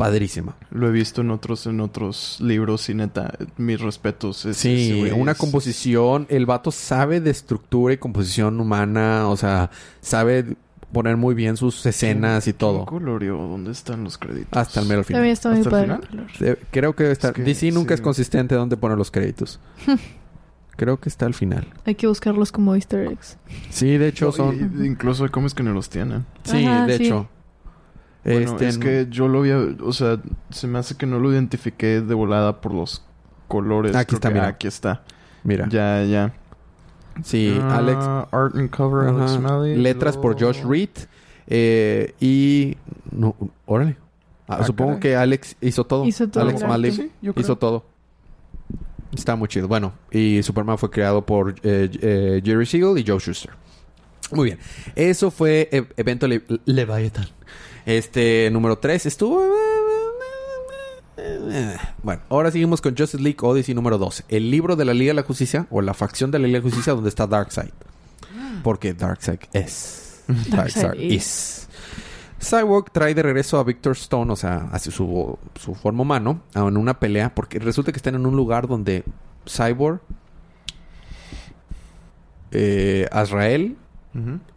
padrísimo. 0.00 0.54
Lo 0.70 0.88
he 0.88 0.90
visto 0.90 1.20
en 1.20 1.30
otros, 1.30 1.66
en 1.66 1.80
otros 1.80 2.38
libros 2.40 2.88
y 2.88 2.94
neta, 2.94 3.34
mis 3.56 3.80
respetos. 3.80 4.44
Es- 4.46 4.56
Sí, 4.56 4.96
güey 4.98 5.12
una 5.12 5.32
es- 5.32 5.38
composición. 5.38 6.26
El 6.28 6.46
vato 6.46 6.70
sabe 6.72 7.20
de 7.20 7.30
estructura 7.30 7.94
y 7.94 7.98
composición 7.98 8.58
humana. 8.60 9.28
O 9.28 9.36
sea, 9.36 9.70
sabe 10.00 10.56
poner 10.92 11.16
muy 11.16 11.34
bien 11.36 11.56
sus 11.56 11.84
escenas 11.86 12.46
y 12.48 12.50
¿Quién 12.52 12.58
todo. 12.58 12.84
coloreó? 12.86 13.36
¿Dónde 13.36 13.70
están 13.72 14.02
los 14.02 14.18
créditos? 14.18 14.56
Hasta 14.58 14.80
el 14.80 14.86
mero 14.88 15.04
final. 15.04 15.18
También 15.20 15.32
está 15.34 15.50
muy 15.50 15.58
¿Hasta 15.60 15.80
el 15.82 15.86
padre. 15.88 16.06
final? 16.08 16.26
el. 16.40 16.46
Eh, 16.48 16.56
Creo 16.72 16.96
que 16.96 17.10
está... 17.12 17.28
Es 17.28 17.34
que, 17.34 17.42
DC 17.42 17.70
nunca 17.70 17.94
es 17.94 18.00
consistente 18.00 18.54
dónde 18.56 18.76
poner 18.76 18.98
los 18.98 19.10
créditos. 19.12 19.60
Creo 20.76 20.98
que 20.98 21.08
está 21.10 21.26
al 21.26 21.34
final. 21.34 21.66
Hay 21.84 21.94
que 21.94 22.06
buscarlos 22.06 22.50
como 22.52 22.74
easter 22.74 23.06
eggs. 23.12 23.36
Sí, 23.68 23.98
de 23.98 24.08
hecho 24.08 24.26
No, 24.26 24.32
son... 24.32 24.80
y- 24.82 24.86
incluso 24.86 25.24
hay 25.24 25.30
cómics 25.30 25.52
que 25.54 25.62
no 25.62 25.72
los 25.74 25.90
tienen. 25.90 26.24
Sí, 26.44 26.64
Ajá, 26.64 26.86
de 26.86 26.96
sí. 26.96 27.04
hecho. 27.06 27.28
Bueno, 28.24 28.50
Este, 28.52 28.68
es 28.68 28.78
que 28.78 29.06
yo 29.10 29.28
lo 29.28 29.40
había... 29.40 29.58
O 29.82 29.92
sea, 29.92 30.18
se 30.50 30.66
me 30.66 30.78
hace 30.78 30.96
que 30.96 31.06
no 31.06 31.18
lo 31.18 31.32
identifiqué 31.32 32.00
de 32.02 32.14
volada 32.14 32.60
por 32.60 32.74
los 32.74 33.02
colores. 33.48 33.96
Aquí 33.96 34.08
Creo 34.08 34.16
está, 34.18 34.28
que- 34.28 34.34
mira. 34.34 34.46
aquí 34.48 34.66
está. 34.66 35.02
Mira. 35.42 35.66
Ya, 35.70 36.04
ya. 36.04 36.34
Sí, 37.24 37.58
Ah, 37.62 37.78
Alex... 37.78 38.04
Art 38.32 38.54
and 38.56 38.70
cover, 38.70 39.08
Alex. 39.08 39.38
Malley. 39.40 39.76
Letras 39.76 40.16
por 40.16 40.38
Josh 40.40 40.62
Reed. 40.64 40.90
eh, 41.46 42.14
y... 42.20 42.76
No, 43.10 43.34
órale. 43.66 43.96
Ah, 44.46 44.58
Ah, 44.60 44.64
supongo 44.64 44.90
caray. 44.92 45.00
que 45.00 45.16
Alex 45.16 45.56
hizo 45.60 45.84
todo. 45.84 46.04
Hizo 46.04 46.28
todo 46.28 46.42
Alex 46.44 46.62
Malley. 46.62 46.92
Sí, 46.92 47.10
hizo 47.36 47.56
todo. 47.56 47.84
Está 49.14 49.34
muy 49.36 49.48
chido. 49.48 49.66
Bueno, 49.66 49.92
y 50.10 50.42
Superman 50.42 50.76
fue 50.78 50.90
creado 50.90 51.24
por 51.24 51.54
eh, 51.62 51.90
eh, 52.00 52.42
Jerry 52.44 52.66
Siegel 52.66 52.98
y 52.98 53.04
Joe 53.06 53.18
Schuster. 53.18 53.50
Muy 54.32 54.46
bien. 54.46 54.58
Eso 54.94 55.30
fue 55.32 55.68
e- 55.72 55.86
evento 55.96 56.28
Le 56.28 56.42
Leviathan. 56.66 57.26
Este, 57.90 58.48
número 58.52 58.78
3 58.78 59.06
estuvo... 59.06 59.42
Bueno, 62.04 62.22
ahora 62.28 62.52
seguimos 62.52 62.80
con 62.80 62.96
Justice 62.96 63.20
League 63.20 63.38
Odyssey 63.40 63.74
número 63.74 63.98
12. 63.98 64.26
El 64.28 64.48
libro 64.48 64.76
de 64.76 64.84
la 64.84 64.94
Liga 64.94 65.10
de 65.10 65.14
la 65.14 65.22
Justicia, 65.24 65.66
o 65.70 65.82
la 65.82 65.92
facción 65.92 66.30
de 66.30 66.38
la 66.38 66.46
Liga 66.46 66.60
de 66.60 66.64
la 66.64 66.70
Justicia 66.70 66.92
donde 66.92 67.08
está 67.08 67.26
Darkseid. 67.26 67.72
Porque 68.62 68.94
Darkseid 68.94 69.40
es. 69.52 70.22
Darkseid 70.28 70.82
Darkseid 70.84 71.10
is. 71.10 71.68
Cyborg 72.40 72.92
trae 72.92 73.12
de 73.12 73.24
regreso 73.24 73.58
a 73.58 73.64
Victor 73.64 73.92
Stone, 73.92 74.32
o 74.32 74.36
sea, 74.36 74.68
hacia 74.70 74.92
su, 74.92 75.36
su 75.60 75.74
forma 75.74 76.02
humano, 76.02 76.42
en 76.54 76.76
una 76.76 77.00
pelea, 77.00 77.34
porque 77.34 77.58
resulta 77.58 77.90
que 77.90 77.96
están 77.96 78.14
en 78.14 78.24
un 78.24 78.36
lugar 78.36 78.68
donde 78.68 79.02
Cyborg, 79.48 80.00
eh, 82.52 83.08
Azrael 83.10 83.76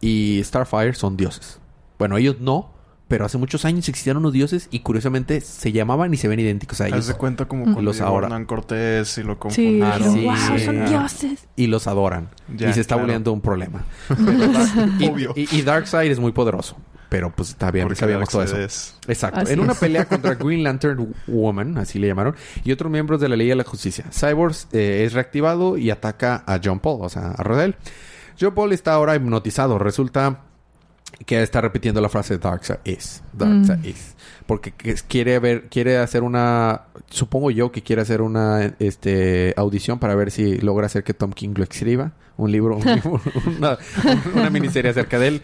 y 0.00 0.40
Starfire 0.44 0.94
son 0.94 1.16
dioses. 1.16 1.58
Bueno, 1.98 2.16
ellos 2.16 2.40
no, 2.40 2.73
pero 3.08 3.24
hace 3.26 3.36
muchos 3.38 3.64
años 3.64 3.88
existieron 3.88 4.22
unos 4.22 4.32
dioses 4.32 4.68
y 4.70 4.80
curiosamente 4.80 5.40
se 5.42 5.72
llamaban 5.72 6.12
y 6.14 6.16
se 6.16 6.26
ven 6.28 6.40
idénticos 6.40 6.80
a 6.80 6.84
Haz 6.84 6.92
ellos. 6.92 7.06
de 7.08 7.14
cuenta 7.14 7.44
como 7.46 7.62
Mm. 7.66 7.72
cuando 7.74 7.82
Los 7.82 8.00
ahora. 8.00 8.26
Hernán 8.28 8.46
Cortés 8.46 9.18
y 9.18 9.22
lo 9.22 9.34
Sí, 9.34 9.38
confundieron. 9.38 9.82
Ah, 9.92 9.96
dijeron, 9.98 10.14
sí. 10.14 10.24
wow, 10.24 10.58
son 10.58 10.86
dioses. 10.86 11.48
Y 11.56 11.66
los 11.66 11.86
adoran. 11.86 12.30
Ya, 12.56 12.70
y 12.70 12.72
se 12.72 12.80
está 12.80 12.94
claro. 12.94 13.02
volviendo 13.06 13.32
un 13.32 13.40
problema. 13.40 13.84
Y, 14.98 15.08
Obvio. 15.08 15.32
y- 15.36 15.48
y 15.54 15.62
Darkseid 15.62 16.10
es 16.10 16.18
muy 16.18 16.32
poderoso. 16.32 16.76
Pero 17.10 17.30
pues 17.30 17.50
está 17.50 17.70
bien, 17.70 17.86
Porque 17.86 18.00
sabíamos 18.00 18.28
todo 18.28 18.42
eso. 18.42 18.56
es- 18.58 18.96
Exacto. 19.06 19.40
Así 19.40 19.52
en 19.52 19.60
una 19.60 19.72
es. 19.72 19.78
pelea 19.78 20.04
contra 20.08 20.34
Green 20.34 20.64
Lantern 20.64 21.14
Woman, 21.28 21.78
así 21.78 21.98
le 22.00 22.08
llamaron, 22.08 22.34
y 22.64 22.72
otros 22.72 22.90
miembros 22.90 23.20
de 23.20 23.28
la 23.28 23.36
Liga 23.36 23.50
de 23.52 23.56
la 23.56 23.64
Justicia. 23.64 24.06
Cyborg 24.10 24.54
eh, 24.72 25.04
es 25.06 25.12
reactivado 25.12 25.76
y 25.76 25.90
ataca 25.90 26.42
a 26.46 26.58
John 26.64 26.80
Paul, 26.80 27.00
o 27.02 27.08
sea, 27.08 27.32
a 27.32 27.42
Rodel. 27.44 27.76
John 28.40 28.52
Paul 28.54 28.72
está 28.72 28.94
ahora 28.94 29.14
hipnotizado. 29.14 29.78
Resulta 29.78 30.40
que 31.26 31.42
está 31.42 31.60
repitiendo 31.60 32.00
la 32.00 32.08
frase 32.08 32.38
Darkseid 32.38 32.80
is. 32.84 33.22
Darkseid 33.32 33.78
Mm. 33.80 33.86
is. 33.86 34.14
Porque 34.46 34.72
que- 34.72 34.94
quiere 35.08 35.38
ver, 35.38 35.68
quiere 35.70 35.96
hacer 35.98 36.22
una, 36.22 36.82
supongo 37.08 37.50
yo 37.50 37.72
que 37.72 37.82
quiere 37.82 38.02
hacer 38.02 38.20
una 38.20 38.74
este 38.78 39.54
audición 39.56 39.98
para 39.98 40.14
ver 40.14 40.30
si 40.30 40.58
logra 40.58 40.84
hacer 40.86 41.02
que 41.02 41.14
Tom 41.14 41.32
King 41.32 41.54
lo 41.56 41.64
escriba 41.64 42.12
un 42.36 42.50
libro, 42.50 42.76
un 42.76 42.84
libro, 42.94 43.20
una, 43.58 43.78
una 44.34 44.50
miniserie 44.50 44.90
acerca 44.90 45.18
de 45.20 45.28
él. 45.28 45.42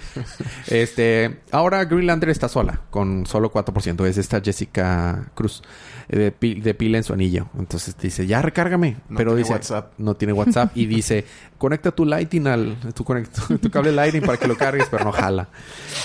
Este, 0.68 1.38
ahora 1.52 1.84
Green 1.84 2.06
Lantern 2.06 2.30
está 2.32 2.48
sola, 2.48 2.80
con 2.90 3.26
solo 3.26 3.52
4%. 3.52 4.04
Es 4.06 4.18
esta 4.18 4.40
Jessica 4.40 5.30
Cruz, 5.34 5.62
de, 6.08 6.32
de 6.32 6.74
pila 6.74 6.98
en 6.98 7.04
su 7.04 7.12
anillo. 7.12 7.46
Entonces 7.58 7.96
dice, 7.96 8.26
ya 8.26 8.42
recárgame. 8.42 8.96
No 9.08 9.16
Pero 9.16 9.30
tiene 9.30 9.42
dice, 9.42 9.52
WhatsApp. 9.52 9.92
no 9.98 10.14
tiene 10.14 10.32
WhatsApp. 10.32 10.76
y 10.76 10.86
dice, 10.86 11.24
conecta 11.58 11.92
tu 11.92 12.04
Lightning 12.04 12.48
al, 12.48 12.76
tu, 12.92 13.04
conect- 13.04 13.60
tu 13.60 13.70
cable 13.70 13.92
Lightning 13.92 14.22
para 14.22 14.38
que 14.38 14.48
lo 14.48 14.56
cargues, 14.56 14.88
pero 14.90 15.04
no 15.04 15.12
jala. 15.12 15.48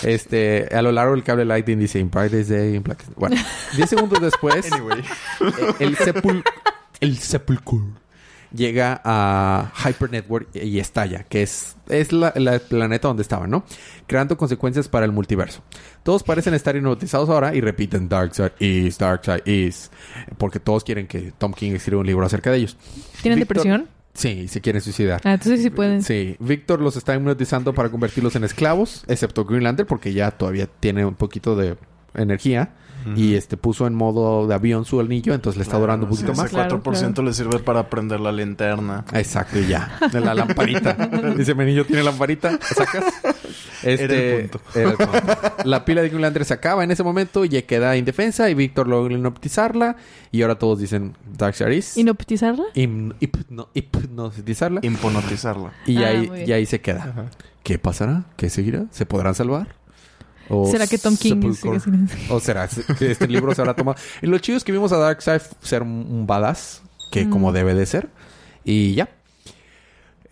Este, 0.03 0.67
a 0.71 0.83
lo 0.83 0.91
largo 0.91 1.13
del 1.15 1.23
cable 1.23 1.45
Lightning 1.45 1.79
dice, 1.79 1.97
in 1.99 2.11
brightest 2.11 2.51
day, 2.51 2.79
in 2.85 2.91
blackest... 2.91 3.11
Bueno, 3.15 3.35
10 3.75 3.89
segundos 3.89 4.21
después, 4.21 4.71
Anyway. 4.71 5.03
el, 5.79 5.95
sepul 5.97 6.43
el 6.99 7.17
sepulcro 7.17 7.81
llega 8.53 9.01
a 9.03 9.71
Hyper 9.85 10.11
Network 10.11 10.47
y 10.53 10.79
estalla, 10.79 11.23
que 11.23 11.43
es, 11.43 11.75
es 11.89 12.13
la, 12.13 12.31
la- 12.37 12.53
el 12.55 12.61
planeta 12.61 13.07
donde 13.09 13.21
estaba, 13.23 13.47
¿no? 13.47 13.65
Creando 14.07 14.37
consecuencias 14.37 14.87
para 14.87 15.05
el 15.05 15.11
multiverso. 15.11 15.61
Todos 16.03 16.23
parecen 16.23 16.53
estar 16.53 16.73
hipnotizados 16.75 17.27
ahora 17.29 17.53
y 17.53 17.59
repiten 17.59 18.07
Darkseid 18.07 18.51
is, 18.59 18.97
Darkseid 18.97 19.45
is, 19.45 19.91
porque 20.37 20.61
todos 20.61 20.85
quieren 20.85 21.05
que 21.07 21.33
Tom 21.37 21.51
King 21.53 21.71
escriba 21.73 21.99
un 21.99 22.07
libro 22.07 22.25
acerca 22.25 22.49
de 22.51 22.57
ellos. 22.57 22.77
¿Tienen 23.21 23.39
depresión? 23.39 23.89
Sí, 24.13 24.47
se 24.47 24.61
quieren 24.61 24.81
suicidar. 24.81 25.19
Ah, 25.25 25.33
entonces 25.33 25.61
sí 25.61 25.69
pueden. 25.69 26.01
Sí, 26.01 26.37
Víctor 26.39 26.79
los 26.79 26.95
está 26.95 27.13
hipnotizando 27.15 27.73
para 27.73 27.89
convertirlos 27.89 28.37
en 28.37 28.45
esclavos, 28.45 29.03
excepto 29.09 29.43
Green 29.43 29.63
Lantern 29.63 29.87
porque 29.89 30.13
ya 30.13 30.31
todavía 30.31 30.67
tiene 30.67 31.03
un 31.05 31.15
poquito 31.15 31.57
de 31.57 31.75
energía 32.17 32.69
y 33.15 33.36
este 33.36 33.55
puso 33.55 33.86
en 33.86 33.93
modo 33.93 34.48
de 34.48 34.55
avión 34.55 34.84
su 34.84 35.00
anillo, 35.00 35.36
entonces 35.36 35.57
le 35.60 35.63
está 35.63 35.77
durando 35.77 36.07
un 36.07 36.10
poquito 36.10 36.31
Ese 36.31 36.41
más. 36.41 36.50
Claro, 36.50 36.81
4% 36.81 37.24
le 37.24 37.34
sirve 37.34 37.60
para 37.60 37.88
prender 37.88 38.19
la 38.19 38.31
linterna. 38.31 39.05
Exacto, 39.13 39.60
y 39.60 39.67
ya. 39.67 40.00
De 40.12 40.19
la 40.22 40.34
lamparita. 40.34 40.93
Dice, 41.38 41.53
mi 41.53 41.65
niño 41.65 41.86
tiene 41.86 42.01
lamparita. 42.01 42.57
¿Sacas? 42.63 43.05
Este, 43.84 44.05
Era 44.15 44.15
el 44.15 44.50
punto. 44.50 44.62
era 44.74 44.89
el 44.89 44.98
punto. 44.98 45.24
La 45.65 45.86
pila 45.86 46.01
de 46.01 46.10
Green 46.10 46.24
Lantern 46.24 46.45
se 46.45 46.55
acaba 46.55 46.84
en 46.84 46.89
ese 46.89 47.03
momento 47.03 47.45
y 47.45 47.50
ya 47.50 47.62
queda 47.62 47.95
indefensa 47.95 48.50
y 48.50 48.55
Víctor 48.55 48.88
logra 48.88 49.13
hipnotizarla 49.13 49.98
y 50.31 50.41
ahora 50.41 50.55
todos 50.57 50.79
dicen 50.79 51.15
Darkseid 51.38 51.74
is. 51.77 51.98
¿Inoptizarla? 51.98 52.63
Him- 52.74 53.13
hipno- 53.19 53.67
hipnotizarla. 53.75 54.79
Imponotizarla. 54.84 55.74
Y 55.86 55.98
Ah, 56.01 56.07
ahí, 56.07 56.31
y 56.48 56.51
ahí 56.53 56.65
se 56.65 56.81
queda. 56.81 57.03
Ajá. 57.03 57.25
¿Qué 57.62 57.77
pasará? 57.77 58.24
¿Qué 58.36 58.50
seguirá? 58.50 58.86
¿Se 58.89 59.05
podrán 59.05 59.36
salvar? 59.36 59.75
¿O 60.49 60.69
¿Será 60.69 60.85
que 60.87 60.97
Tom 60.97 61.15
King 61.17 61.35
sepulcro? 61.41 61.79
sigue 61.79 62.07
sin- 62.07 62.09
¿O 62.29 62.39
será 62.39 62.67
que 62.67 63.11
este 63.11 63.27
libro 63.27 63.53
se 63.55 63.61
habrá 63.61 63.75
tomado? 63.75 63.97
Y 64.21 64.27
lo 64.27 64.37
chido 64.39 64.57
es 64.57 64.63
que 64.63 64.71
vimos 64.71 64.91
a 64.91 64.97
Darkseid 64.97 65.41
ser 65.61 65.81
un, 65.83 66.25
badass, 66.27 66.81
que 67.11 67.25
Mm. 67.25 67.29
como 67.29 67.51
debe 67.51 67.73
de 67.73 67.85
ser. 67.85 68.09
Y 68.63 68.93
ya. 68.95 69.09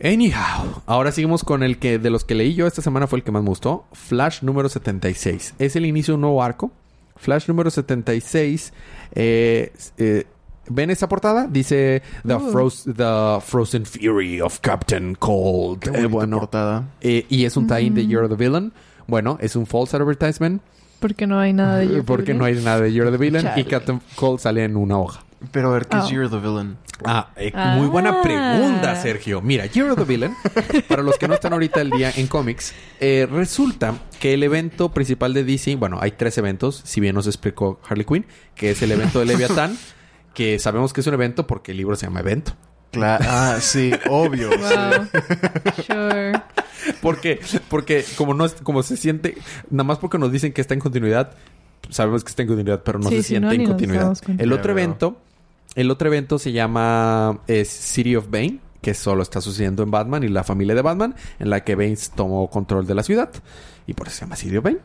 Anyhow, 0.04 0.82
ahora 0.86 1.12
seguimos 1.12 1.44
con 1.44 1.64
el 1.64 1.78
que 1.78 1.98
de 2.00 2.10
los 2.10 2.26
que 2.26 2.36
leí 2.36 2.56
yo 2.56 2.68
esta 2.68 2.82
semana 2.82 3.08
fue 3.08 3.20
el 3.20 3.24
que 3.24 3.32
más 3.32 3.42
me 3.44 3.50
gustó. 3.50 3.86
Flash 3.94 4.42
número 4.42 4.68
76. 4.68 5.54
Es 5.60 5.76
el 5.76 5.86
inicio 5.86 6.14
de 6.14 6.16
un 6.16 6.22
nuevo 6.22 6.44
arco. 6.44 6.72
Flash 7.16 7.48
número 7.48 7.70
76. 7.72 8.74
eh, 9.14 9.72
eh, 9.98 10.26
¿Ven 10.70 10.90
esa 10.92 11.10
portada? 11.10 11.46
Dice 11.48 12.02
The, 12.26 12.38
The 12.96 13.42
Frozen 13.46 13.86
Fury 13.86 14.40
of 14.42 14.60
Captain 14.62 15.14
Cold. 15.16 15.80
Qué 15.80 15.90
Eh, 16.04 16.06
bueno, 16.06 16.40
portada. 16.40 16.88
eh, 17.02 17.26
y 17.30 17.44
es 17.44 17.58
un 17.58 17.68
tie-in 17.68 17.94
de 17.94 18.04
Mm. 18.06 18.08
You're 18.10 18.30
the 18.30 18.36
Villain. 18.36 18.72
Bueno, 19.08 19.38
es 19.42 19.56
un 19.56 19.66
false 19.66 19.96
advertisement. 19.98 20.62
Porque 21.00 21.28
no 21.28 21.40
hay 21.40 21.54
nada 21.54 21.78
de 21.78 21.84
ello. 21.86 22.04
Porque 22.06 22.34
no 22.34 22.46
hay 22.46 22.56
nada 22.56 22.82
de 22.82 22.94
You're 22.94 23.12
the 23.12 23.18
Villain. 23.18 23.50
Y. 23.58 23.64
Captain 23.66 24.02
Cold 24.16 24.40
sale 24.40 24.64
en 24.64 24.76
una 24.78 24.98
hoja. 24.98 25.24
Pero 25.52 25.70
a 25.70 25.74
ver, 25.74 25.88
¿qué 25.88 25.98
es 25.98 26.04
Oh. 26.06 26.10
You're 26.10 26.30
the 26.30 26.38
Villain? 26.38 26.78
Ah, 27.04 27.32
eh, 27.36 27.52
Ah. 27.54 27.76
muy 27.78 27.88
buena 27.88 28.22
pregunta, 28.22 28.96
Sergio. 28.96 29.42
Mira, 29.42 29.66
You're 29.66 29.94
the 29.96 30.06
Villain, 30.06 30.34
para 30.88 31.04
los 31.04 31.18
que 31.18 31.28
no 31.28 31.34
están 31.34 31.52
ahorita 31.52 31.82
al 31.82 31.90
día 31.90 32.12
en 32.16 32.28
cómics, 32.28 32.74
eh, 33.02 33.28
resulta 33.30 33.96
que 34.22 34.34
el 34.36 34.44
evento 34.44 34.94
principal 34.94 35.34
de 35.34 35.44
DC, 35.44 35.76
bueno, 35.76 35.98
hay 36.00 36.12
tres 36.12 36.38
eventos, 36.38 36.82
si 36.86 37.02
bien 37.02 37.14
nos 37.16 37.28
explicó 37.28 37.82
Harley 37.90 38.06
Quinn, 38.06 38.26
que 38.56 38.72
es 38.72 38.82
el 38.84 38.92
evento 38.94 39.20
de 39.20 39.26
Leviatán, 39.26 39.78
que 40.34 40.60
sabemos 40.60 40.94
que 40.94 41.02
es 41.02 41.08
un 41.08 41.16
evento 41.16 41.46
porque 41.46 41.72
el 41.72 41.78
libro 41.78 41.98
se 41.98 42.06
llama 42.06 42.22
evento. 42.22 42.54
Cla- 42.94 43.18
ah, 43.22 43.58
sí, 43.60 43.92
obvio. 44.10 44.50
sí. 44.52 44.58
Wow. 44.60 45.08
Sure. 45.86 46.42
Porque, 47.04 47.40
porque 47.70 48.04
como 48.18 48.34
no 48.34 48.46
es, 48.46 48.54
como 48.54 48.82
se 48.82 48.98
siente, 48.98 49.38
nada 49.70 49.84
más 49.84 50.00
porque 50.00 50.18
nos 50.18 50.32
dicen 50.32 50.54
que 50.54 50.62
está 50.62 50.74
en 50.74 50.80
continuidad, 50.80 51.34
sabemos 51.90 52.24
que 52.24 52.30
está 52.30 52.42
en 52.42 52.48
continuidad, 52.48 52.82
pero 52.84 52.98
no 52.98 53.10
Sí, 53.10 53.18
se 53.18 53.24
siente 53.24 53.48
no, 53.48 53.54
en 53.54 53.66
continuidad. 53.68 54.18
El 54.40 54.52
otro 54.54 54.72
evento, 54.72 55.18
el 55.76 55.92
otro 55.92 56.08
evento 56.08 56.40
se 56.40 56.52
llama 56.52 57.42
es 57.48 57.68
City 57.70 58.16
of 58.16 58.28
Bane, 58.32 58.60
que 58.82 58.94
solo 58.94 59.22
está 59.22 59.40
sucediendo 59.42 59.84
en 59.84 59.92
Batman 59.92 60.24
y 60.24 60.30
la 60.30 60.44
familia 60.44 60.74
de 60.76 60.82
Batman, 60.82 61.14
en 61.40 61.50
la 61.50 61.64
que 61.64 61.76
Bane 61.76 61.98
tomó 62.16 62.50
control 62.50 62.88
de 62.88 62.96
la 62.96 63.04
ciudad. 63.04 63.30
Y 63.86 63.94
por 63.94 64.08
eso 64.08 64.16
se 64.18 64.22
llama 64.22 64.36
City 64.38 64.58
of 64.58 64.64
Bane. 64.64 64.78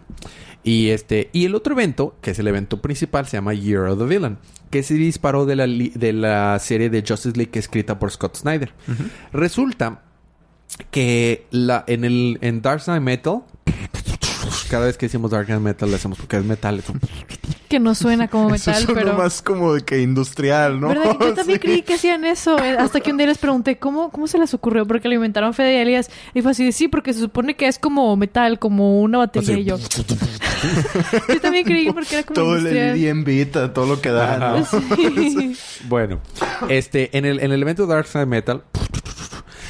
Y 0.65 0.89
este, 0.89 1.31
y 1.33 1.45
el 1.45 1.55
otro 1.55 1.73
evento, 1.75 2.17
que 2.21 2.33
es 2.33 2.39
el 2.41 2.49
evento 2.49 2.83
principal, 2.83 3.27
se 3.29 3.37
llama 3.37 3.55
Year 3.55 3.83
of 3.85 3.99
the 3.99 4.05
Villain, 4.05 4.39
que 4.71 4.83
se 4.83 4.95
disparó 4.95 5.47
de 5.47 5.55
la, 5.57 5.67
li- 5.69 5.93
de 5.95 6.13
la 6.13 6.59
serie 6.59 6.91
de 6.91 7.05
Justice 7.07 7.37
League 7.37 7.53
escrita 7.59 7.99
por 7.99 8.11
Scott 8.11 8.37
Snyder. 8.39 8.73
Resulta 9.33 10.03
que 10.91 11.47
la, 11.51 11.85
en 11.87 12.05
el 12.05 12.39
en 12.41 12.63
Dark 12.63 12.83
Knight 12.85 13.03
Metal, 13.03 13.43
cada 14.71 14.87
vez 14.87 14.97
que 14.99 15.07
decimos 15.07 15.31
Dark 15.31 15.47
Knight 15.47 15.61
Metal, 15.63 15.89
le 15.91 15.97
hacemos 15.97 16.19
porque 16.19 16.37
es 16.37 16.45
metal. 16.45 16.79
es 16.79 16.89
un- 16.89 17.01
Que 17.69 17.79
no 17.81 17.95
suena 17.95 18.29
como 18.29 18.55
Eso 18.55 18.71
metal, 18.71 18.85
suena 18.85 19.01
pero... 19.03 19.17
más 19.17 19.43
como 19.43 19.75
de 19.75 19.83
que 19.83 20.01
industrial, 20.01 20.81
¿no? 20.81 20.89
¿Verdad? 20.89 21.17
Yo 21.21 21.35
también 21.35 21.59
Sí. 21.61 21.67
creí 21.67 21.83
que 21.83 21.95
hacían 21.95 22.25
eso. 22.25 22.59
eh, 22.63 22.77
Hasta 22.79 23.01
que 23.01 23.11
un 23.11 23.19
día 23.19 23.27
les 23.27 23.37
pregunté, 23.39 23.77
¿cómo, 23.79 24.11
cómo 24.11 24.27
se 24.27 24.39
les 24.39 24.55
ocurrió? 24.55 24.87
Porque 24.87 25.09
lo 25.09 25.15
inventaron 25.15 25.53
Fede 25.53 25.75
y 25.75 25.77
Elias. 25.79 26.11
Y 26.35 26.41
fue 26.43 26.53
así, 26.53 26.65
de, 26.65 26.73
sí, 26.73 26.89
porque 26.89 27.13
se 27.13 27.21
supone 27.21 27.57
que 27.57 27.67
es 27.67 27.79
como 27.79 28.17
metal, 28.17 28.59
como 28.59 29.01
una 29.03 29.19
batería. 29.19 29.53
Así. 29.53 29.61
Y 29.61 29.65
yo, 29.65 29.79
yo 31.29 31.41
también 31.41 31.65
creí 31.65 31.91
porque 31.93 32.15
era 32.17 32.23
como 32.25 32.35
Todo 32.35 32.55
el 32.57 32.61
industrial. 32.61 32.97
EDM 32.99 33.25
beat, 33.25 33.73
todo 33.75 33.87
lo 33.87 34.01
que 34.01 34.11
da, 34.11 34.39
¿no? 34.39 34.65
Sí. 34.97 35.57
Bueno, 35.89 36.21
este, 36.71 37.17
en 37.19 37.25
el, 37.27 37.41
en 37.41 37.53
el 37.53 37.61
evento 37.63 37.87
Dark 37.87 38.07
Side 38.07 38.27
Metal, 38.27 38.63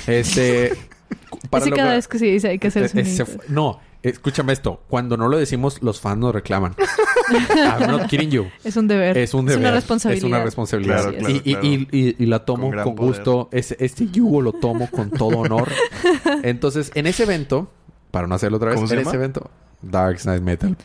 este, 0.08 0.72
Así 1.52 1.70
cada 1.70 1.94
vez 1.94 2.08
que 2.08 2.18
se 2.18 2.26
dice 2.26 2.48
hay 2.48 2.58
que 2.58 2.68
hacer 2.68 2.88
fu- 2.88 3.38
no, 3.48 3.80
escúchame 4.02 4.52
esto. 4.52 4.82
Cuando 4.88 5.16
no 5.16 5.28
lo 5.28 5.38
decimos, 5.38 5.82
los 5.82 6.00
fans 6.00 6.18
nos 6.18 6.34
reclaman. 6.34 6.74
I'm 7.54 7.90
not 7.90 8.06
kidding 8.08 8.30
you. 8.30 8.46
Es 8.64 8.76
un 8.76 8.88
deber. 8.88 9.16
Es 9.18 9.34
un 9.34 9.44
deber. 9.46 9.60
una 9.60 9.70
responsabilidad. 9.72 10.26
Es 10.26 10.32
una 10.32 10.44
responsabilidad. 10.44 11.02
Claro, 11.02 11.18
claro, 11.18 11.34
y, 11.34 11.36
y- 11.44 11.52
claro. 11.54 11.66
y- 11.66 11.88
y- 11.92 12.16
y 12.18 12.26
la 12.26 12.44
tomo 12.44 12.70
Con 12.82 12.96
gusto. 12.96 13.48
Ese- 13.52 13.76
este 13.80 14.06
yugo 14.08 14.40
lo 14.42 14.52
tomo 14.52 14.90
con 14.90 15.10
todo 15.10 15.38
honor. 15.38 15.68
Entonces, 16.42 16.90
en 16.94 17.06
ese 17.06 17.24
evento, 17.24 17.70
para 18.10 18.26
no 18.26 18.34
hacerlo 18.34 18.56
otra 18.56 18.70
vez, 18.70 18.76
¿Cómo 18.76 18.86
se 18.88 18.94
en 18.94 19.00
llama? 19.00 19.10
ese 19.10 19.16
evento, 19.16 19.50
Dark 19.82 20.18
Side 20.20 20.40
Metal. 20.40 20.76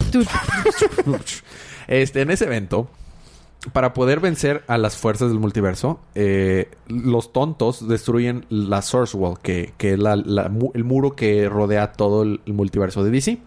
Este, 1.87 2.21
en 2.21 2.31
ese 2.31 2.45
evento, 2.45 2.89
para 3.71 3.93
poder 3.93 4.19
vencer 4.19 4.63
a 4.67 4.77
las 4.77 4.97
fuerzas 4.97 5.29
del 5.29 5.39
multiverso, 5.39 5.99
eh, 6.15 6.69
los 6.87 7.31
tontos 7.31 7.87
destruyen 7.87 8.45
la 8.49 8.81
Source 8.81 9.15
Wall, 9.15 9.39
que, 9.41 9.73
que 9.77 9.93
es 9.93 9.99
la- 9.99 10.15
la 10.17 10.49
mu- 10.49 10.71
el 10.73 10.83
muro 10.83 11.15
que 11.15 11.47
rodea 11.47 11.93
todo 11.93 12.23
el, 12.23 12.41
el 12.45 12.53
multiverso 12.53 13.03
de 13.03 13.11
DC. 13.11 13.37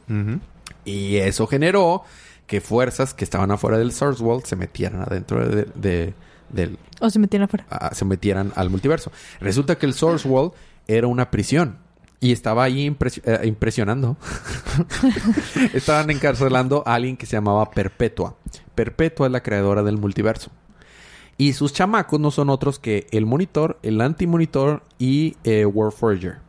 Y 0.84 1.16
eso 1.16 1.46
generó 1.46 2.02
que 2.46 2.60
fuerzas 2.60 3.12
que 3.12 3.24
estaban 3.24 3.50
afuera 3.50 3.76
del 3.76 3.92
Source 3.92 4.22
Wall 4.22 4.42
se 4.44 4.56
metieran 4.56 5.02
adentro 5.02 5.46
de- 5.48 5.66
de- 5.74 6.14
del, 6.48 6.78
O 7.00 7.10
se 7.10 7.18
metían 7.18 7.42
afuera. 7.42 7.66
a- 7.68 7.94
se 7.94 8.04
metieran 8.04 8.52
al 8.54 8.70
multiverso. 8.70 9.10
Resulta 9.40 9.76
que 9.76 9.84
el 9.86 9.94
Source 9.94 10.26
Wall 10.28 10.52
era 10.86 11.08
una 11.08 11.30
prisión. 11.30 11.78
Y 12.20 12.32
estaba 12.32 12.64
ahí 12.64 12.86
eh, 13.24 13.40
impresionando. 13.44 14.16
Estaban 15.74 16.08
encarcelando 16.10 16.82
a 16.86 16.94
alguien 16.94 17.16
que 17.16 17.26
se 17.26 17.36
llamaba 17.36 17.70
Perpetua. 17.70 18.36
Perpetua 18.76 19.26
es 19.26 19.32
la 19.32 19.42
creadora 19.42 19.82
del 19.82 19.98
multiverso. 19.98 20.52
Y 21.38 21.54
sus 21.54 21.72
chamacos 21.72 22.20
no 22.20 22.30
son 22.30 22.48
otros 22.48 22.78
que 22.78 23.08
el 23.10 23.26
monitor, 23.26 23.78
el 23.82 24.00
anti-monitor 24.00 24.82
y 24.98 25.36
eh, 25.42 25.66
Warforger. 25.66 26.46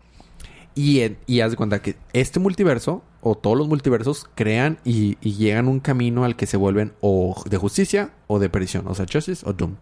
Y, 0.75 1.01
haz 1.41 1.51
de 1.51 1.57
cuenta 1.57 1.81
que 1.81 1.95
este 2.13 2.39
multiverso, 2.39 3.01
o 3.21 3.35
todos 3.35 3.57
los 3.57 3.67
multiversos, 3.67 4.29
crean 4.35 4.77
y, 4.85 5.17
y 5.21 5.33
llegan 5.33 5.67
un 5.67 5.79
camino 5.79 6.23
al 6.23 6.35
que 6.35 6.45
se 6.45 6.55
vuelven 6.55 6.93
o 7.01 7.35
de 7.49 7.57
justicia 7.57 8.11
o 8.27 8.37
de 8.37 8.49
perdición. 8.49 8.87
O 8.87 8.93
sea, 8.93 9.07
Justice 9.11 9.43
o 9.49 9.53
Doom. 9.53 9.77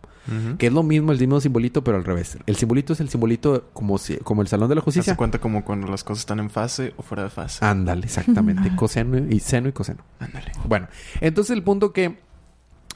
Que 0.58 0.68
es 0.68 0.74
lo 0.74 0.82
mismo, 0.82 1.12
el 1.12 1.20
mismo 1.20 1.40
simbolito, 1.40 1.84
pero 1.84 1.98
al 1.98 2.04
revés. 2.04 2.38
El 2.48 2.56
simbolito 2.56 2.94
es 2.94 3.00
el 3.00 3.10
simbolito 3.10 3.70
como, 3.74 3.98
si, 3.98 4.18
como 4.18 4.42
el 4.42 4.48
Salón 4.48 4.70
de 4.70 4.76
la 4.76 4.82
Justicia. 4.82 5.16
cuenta 5.16 5.40
como 5.40 5.64
cuando 5.64 5.88
las 5.88 6.04
cosas 6.04 6.22
están 6.22 6.40
en 6.40 6.50
fase 6.50 6.94
o 6.98 7.04
fuera 7.04 7.24
de 7.24 7.30
fase. 7.30 7.64
Ándale, 7.64 8.06
exactamente. 8.06 8.76
Coseno 8.76 9.18
y 9.18 9.40
seno 9.40 9.70
y 9.70 9.72
coseno. 9.72 10.04
Ándale. 10.20 10.52
Bueno, 10.68 10.88
entonces 11.22 11.56
el 11.56 11.62
punto 11.62 11.94
que 11.94 12.18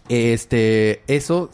este 0.10 1.04
eso 1.08 1.50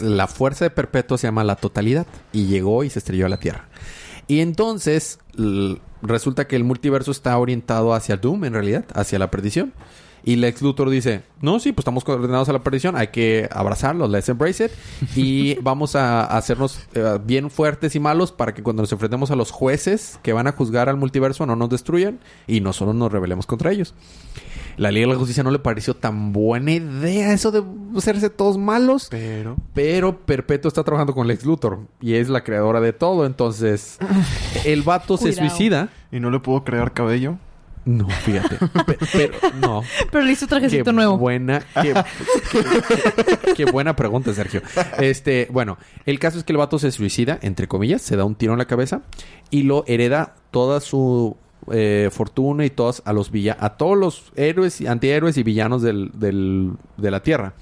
la 0.00 0.26
fuerza 0.26 0.64
de 0.64 0.70
perpetuo 0.70 1.18
se 1.18 1.26
llama 1.26 1.44
la 1.44 1.56
totalidad 1.56 2.06
y 2.32 2.46
llegó 2.46 2.82
y 2.84 2.90
se 2.90 2.98
estrelló 2.98 3.26
a 3.26 3.28
la 3.28 3.38
Tierra. 3.38 3.68
Y 4.26 4.40
entonces 4.40 5.18
resulta 6.02 6.46
que 6.46 6.56
el 6.56 6.64
multiverso 6.64 7.10
está 7.10 7.36
orientado 7.38 7.94
hacia 7.94 8.16
Doom 8.16 8.44
en 8.44 8.52
realidad, 8.54 8.84
hacia 8.94 9.18
la 9.18 9.30
perdición. 9.30 9.72
Y 10.24 10.36
Lex 10.36 10.62
Luthor 10.62 10.90
dice, 10.90 11.22
no, 11.40 11.60
sí, 11.60 11.72
pues 11.72 11.82
estamos 11.82 12.04
condenados 12.04 12.48
a 12.48 12.52
la 12.52 12.62
perdición, 12.62 12.96
hay 12.96 13.08
que 13.08 13.48
abrazarlos, 13.52 14.10
let's 14.10 14.28
embrace 14.28 14.66
it. 14.66 14.72
Y 15.16 15.54
vamos 15.62 15.96
a 15.96 16.24
hacernos 16.24 16.80
eh, 16.94 17.18
bien 17.24 17.50
fuertes 17.50 17.94
y 17.94 18.00
malos 18.00 18.32
para 18.32 18.54
que 18.54 18.62
cuando 18.62 18.82
nos 18.82 18.92
enfrentemos 18.92 19.30
a 19.30 19.36
los 19.36 19.50
jueces 19.50 20.18
que 20.22 20.32
van 20.32 20.46
a 20.46 20.52
juzgar 20.52 20.88
al 20.88 20.96
multiverso 20.96 21.46
no 21.46 21.56
nos 21.56 21.70
destruyan 21.70 22.18
y 22.46 22.60
no 22.60 22.72
solo 22.72 22.92
nos 22.92 23.12
rebelemos 23.12 23.46
contra 23.46 23.72
ellos. 23.72 23.94
La 24.78 24.92
Liga 24.92 25.08
de 25.08 25.14
la 25.14 25.18
Justicia 25.18 25.42
no 25.42 25.50
le 25.50 25.58
pareció 25.58 25.94
tan 25.94 26.32
buena 26.32 26.70
idea 26.70 27.32
eso 27.32 27.50
de 27.50 27.64
hacerse 27.96 28.30
todos 28.30 28.58
malos. 28.58 29.08
Pero... 29.10 29.56
Pero 29.74 30.20
Perpetuo 30.20 30.68
está 30.68 30.84
trabajando 30.84 31.14
con 31.14 31.26
Lex 31.26 31.44
Luthor 31.44 31.80
y 32.00 32.14
es 32.14 32.28
la 32.28 32.44
creadora 32.44 32.80
de 32.80 32.92
todo. 32.92 33.26
Entonces, 33.26 33.98
el 34.64 34.82
vato 34.82 35.16
se 35.16 35.32
suicida. 35.32 35.88
¿Y 36.12 36.20
no 36.20 36.30
le 36.30 36.38
puedo 36.38 36.62
crear 36.62 36.92
cabello? 36.92 37.38
No, 37.84 38.08
fíjate. 38.08 38.56
Pe- 38.86 38.98
pero, 39.12 39.34
no. 39.60 39.82
Pero 40.10 40.24
le 40.24 40.32
hizo 40.32 40.46
Qué 40.46 40.50
trajecito 40.50 40.92
nuevo. 40.92 41.16
buena, 41.18 41.62
qué, 41.82 41.94
qué- 43.54 43.64
buena 43.66 43.94
pregunta, 43.96 44.32
Sergio. 44.34 44.62
Este, 44.98 45.48
bueno, 45.50 45.78
el 46.06 46.18
caso 46.18 46.38
es 46.38 46.44
que 46.44 46.52
el 46.52 46.58
vato 46.58 46.78
se 46.78 46.90
suicida, 46.92 47.38
entre 47.42 47.68
comillas, 47.68 48.02
se 48.02 48.16
da 48.16 48.24
un 48.24 48.34
tiro 48.34 48.52
en 48.52 48.58
la 48.58 48.66
cabeza 48.66 49.02
y 49.50 49.62
lo 49.62 49.84
hereda 49.86 50.34
toda 50.50 50.80
su 50.80 51.36
eh, 51.72 52.08
fortuna 52.12 52.64
y 52.64 52.70
todos 52.70 53.02
a 53.04 53.12
los 53.12 53.30
villa 53.30 53.56
a 53.60 53.76
todos 53.76 53.96
los 53.96 54.32
héroes, 54.36 54.80
y 54.80 54.86
antihéroes 54.86 55.36
y 55.36 55.42
villanos 55.42 55.82
del, 55.82 56.10
del- 56.14 56.72
de 56.96 57.10
la 57.10 57.22
Tierra. 57.22 57.54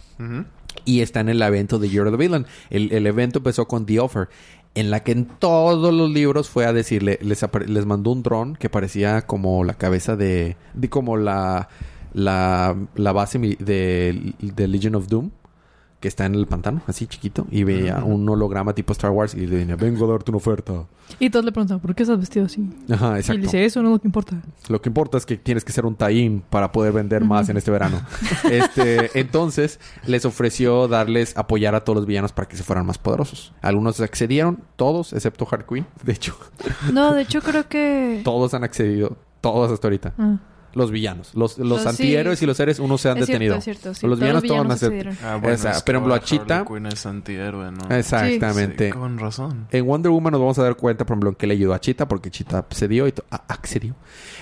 Y 0.85 1.01
está 1.01 1.21
en 1.21 1.29
el 1.31 1.43
evento 1.43 1.79
de 1.79 1.89
Year 1.89 2.07
of 2.07 2.13
the 2.13 2.17
Villain. 2.17 2.47
El, 2.71 2.93
el 2.93 3.07
evento 3.07 3.39
empezó 3.39 3.67
con 3.67 3.87
The 3.87 3.99
Offer, 3.99 4.29
en 4.77 4.91
la 4.91 5.01
que 5.01 5.13
en 5.13 5.25
todos 5.25 5.93
los 5.93 6.11
libros 6.11 6.49
fue 6.51 6.67
a 6.67 6.73
decirle, 6.73 7.19
les, 7.23 7.45
les 7.67 7.87
mandó 7.87 8.13
un 8.13 8.23
dron 8.23 8.57
que 8.57 8.69
parecía 8.69 9.23
como 9.23 9.65
la 9.65 9.75
cabeza 9.75 10.17
de, 10.17 10.57
de 10.75 10.91
como 10.91 11.17
la, 11.17 11.69
la, 12.13 12.77
base 13.13 13.39
de, 13.39 14.35
de 14.39 14.69
Legion 14.69 14.95
of 14.95 15.09
Doom, 15.09 15.31
que 16.07 16.09
está 16.09 16.25
en 16.25 16.37
el 16.37 16.47
pantano, 16.47 16.83
así 16.87 17.09
chiquito, 17.09 17.49
y 17.51 17.65
veía 17.65 18.05
un 18.05 18.29
holograma 18.29 18.73
tipo 18.77 18.93
Star 18.93 19.11
Wars 19.11 19.35
y 19.35 19.45
le 19.45 19.57
decía, 19.57 19.75
vengo 19.75 20.05
a 20.07 20.13
darte 20.13 20.31
una 20.31 20.39
oferta. 20.39 20.85
Y 21.19 21.31
todos 21.31 21.45
le 21.45 21.51
preguntan, 21.51 21.81
¿por 21.81 21.97
qué 21.97 22.05
estás 22.05 22.21
vestido 22.21 22.47
así? 22.47 22.71
Ajá, 22.89 23.09
Y 23.09 23.11
él 23.15 23.17
exacto. 23.19 23.43
dice, 23.43 23.65
eso 23.65 23.83
no 23.83 23.89
es 23.89 23.93
lo 23.95 23.99
que 23.99 24.07
importa. 24.07 24.41
Lo 24.69 24.81
que 24.81 24.89
importa 24.89 25.19
es 25.19 25.27
que 25.27 25.37
tienes 25.37 25.65
que 25.65 25.73
ser 25.73 25.85
un 25.85 25.97
tie 25.97 26.41
para 26.49 26.71
poder 26.71 26.93
vender 26.93 27.25
más 27.25 27.49
en 27.49 27.57
este 27.57 27.73
verano. 27.73 28.01
Este, 28.49 29.11
entonces, 29.19 29.81
les 30.07 30.25
ofreció 30.25 30.87
darles 30.87 31.37
apoyar 31.37 31.75
a 31.75 31.83
todos 31.83 31.97
los 31.97 32.07
villanos 32.07 32.33
para 32.33 32.47
que 32.47 32.57
se 32.57 32.63
fueran 32.63 32.87
más 32.87 32.99
poderosos. 32.99 33.53
Algunos 33.63 34.01
accedieron, 34.01 34.61
todos, 34.77 35.13
excepto 35.13 35.49
Hard 35.51 35.67
Queen. 35.67 35.87
De 36.05 36.13
hecho, 36.13 36.37
No, 36.93 37.13
de 37.15 37.23
hecho 37.23 37.41
creo 37.43 37.69
que... 37.69 38.21
todos 38.25 38.55
han 38.55 38.63
accedido, 38.63 39.17
todos 39.41 39.73
hasta 39.73 39.89
ahorita. 39.89 40.13
Ah, 40.19 40.37
Los 40.77 40.91
villanos, 40.91 41.35
los, 41.35 41.57
los, 41.59 41.67
Los- 41.69 41.83
sí. 41.83 41.89
antihéroes 41.89 42.43
y 42.43 42.47
los 42.47 42.57
seres, 42.57 42.79
unos 42.79 43.01
se 43.01 43.09
han 43.09 43.17
es 43.17 43.27
detenido. 43.27 43.59
cierto, 43.63 43.91
es 43.91 43.99
cierto. 43.99 44.01
sí, 44.01 44.07
los 44.07 44.19
todos 44.19 44.43
villanos 44.43 44.67
todos 44.67 44.71
accedieron. 44.85 45.17
Ah, 45.25 45.39
bueno, 45.41 45.55
O 45.55 45.59
sea, 45.59 45.71
es 45.71 45.77
por 45.79 45.85
que 45.85 45.91
ejemplo, 45.93 46.13
a 46.15 46.17
ahora 46.19 46.27
Harley 46.29 46.39
Cheetah- 46.47 46.67
Quinn 46.67 46.87
es 46.87 47.07
antihéroe, 47.07 47.73
¿no? 47.73 47.97
Exactamente. 47.97 48.87
Sí, 48.89 48.93
con 48.93 49.19
razón. 49.19 49.67
En 49.71 49.87
Wonder 49.87 50.13
Woman 50.13 50.33
nos 50.33 50.41
vamos 50.41 50.59
a 50.59 50.63
dar 50.63 50.77
cuenta, 50.77 51.07
por 51.07 51.15
ejemplo, 51.15 51.31
en 51.31 51.37
que 51.37 51.47
le 51.47 51.55
ayudó 51.55 51.75
a 51.75 51.81
Cheetah 51.81 52.07
porque 52.07 52.31
Cheetah 52.31 52.67
cedió 52.73 53.09
y 53.09 53.15
accedió. 53.49 53.95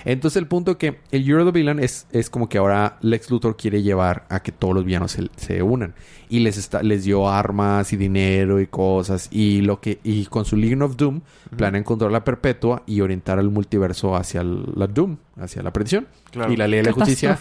Entonces 0.05 0.37
el 0.39 0.47
punto 0.49 0.77
que 0.77 0.99
el 1.13 1.25
Year 1.25 1.39
of 1.41 1.47
the 1.47 1.53
Villain 1.59 1.79
es, 1.79 2.07
es 2.13 2.29
como 2.29 2.49
que 2.49 2.59
ahora 2.59 2.99
Lex 3.01 3.31
Luthor 3.31 3.57
quiere 3.57 3.83
llevar 3.83 4.27
a 4.29 4.43
que 4.43 4.53
todos 4.53 4.75
los 4.75 4.85
villanos 4.85 5.13
se, 5.13 5.29
se 5.37 5.63
unan. 5.63 5.95
Y 6.29 6.41
les 6.41 6.57
está, 6.57 6.83
les 6.83 7.05
dio 7.05 7.29
armas 7.29 7.93
y 7.93 7.97
dinero 7.97 8.61
y 8.61 8.67
cosas. 8.67 9.29
Y 9.31 9.61
lo 9.61 9.81
que, 9.81 10.01
y 10.03 10.27
con 10.27 10.45
su 10.45 10.57
Legion 10.57 10.83
of 10.83 10.97
Doom, 10.97 11.21
planean 11.57 11.85
controlar 11.85 12.13
la 12.13 12.25
perpetua 12.25 12.83
y 12.87 13.01
orientar 13.03 13.39
el 13.39 13.51
multiverso 13.51 14.17
hacia 14.17 14.41
el- 14.41 14.65
la 14.75 14.87
Doom, 14.89 15.17
hacia 15.37 15.63
la 15.63 15.73
perdición. 15.73 16.07
Claro. 16.31 16.53
Y 16.53 16.57
la 16.57 16.69
ley 16.69 16.81
de 16.81 16.87
la 16.87 16.93
justicia 16.93 17.39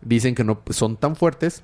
dicen 0.00 0.34
que 0.34 0.44
no 0.44 0.62
son 0.70 0.96
tan 0.96 1.16
fuertes 1.16 1.62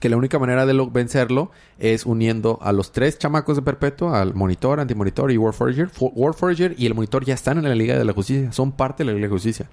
que 0.00 0.08
la 0.08 0.16
única 0.16 0.38
manera 0.38 0.66
de 0.66 0.74
lo- 0.74 0.90
vencerlo 0.90 1.50
es 1.78 2.04
uniendo 2.06 2.58
a 2.62 2.72
los 2.72 2.92
tres 2.92 3.18
chamacos 3.18 3.56
de 3.56 3.62
Perpetua, 3.62 4.20
al 4.20 4.34
Monitor, 4.34 4.78
Antimonitor 4.80 5.32
y 5.32 5.36
Warforger. 5.38 5.88
Fo- 5.90 6.12
Warforger 6.14 6.74
y 6.78 6.86
el 6.86 6.94
Monitor 6.94 7.24
ya 7.24 7.34
están 7.34 7.58
en 7.58 7.64
la 7.64 7.74
Liga 7.74 7.98
de 7.98 8.04
la 8.04 8.12
Justicia, 8.12 8.52
son 8.52 8.72
parte 8.72 9.02
de 9.02 9.06
la 9.06 9.12
Liga 9.12 9.24
de 9.26 9.28
la 9.30 9.34
Justicia. 9.34 9.70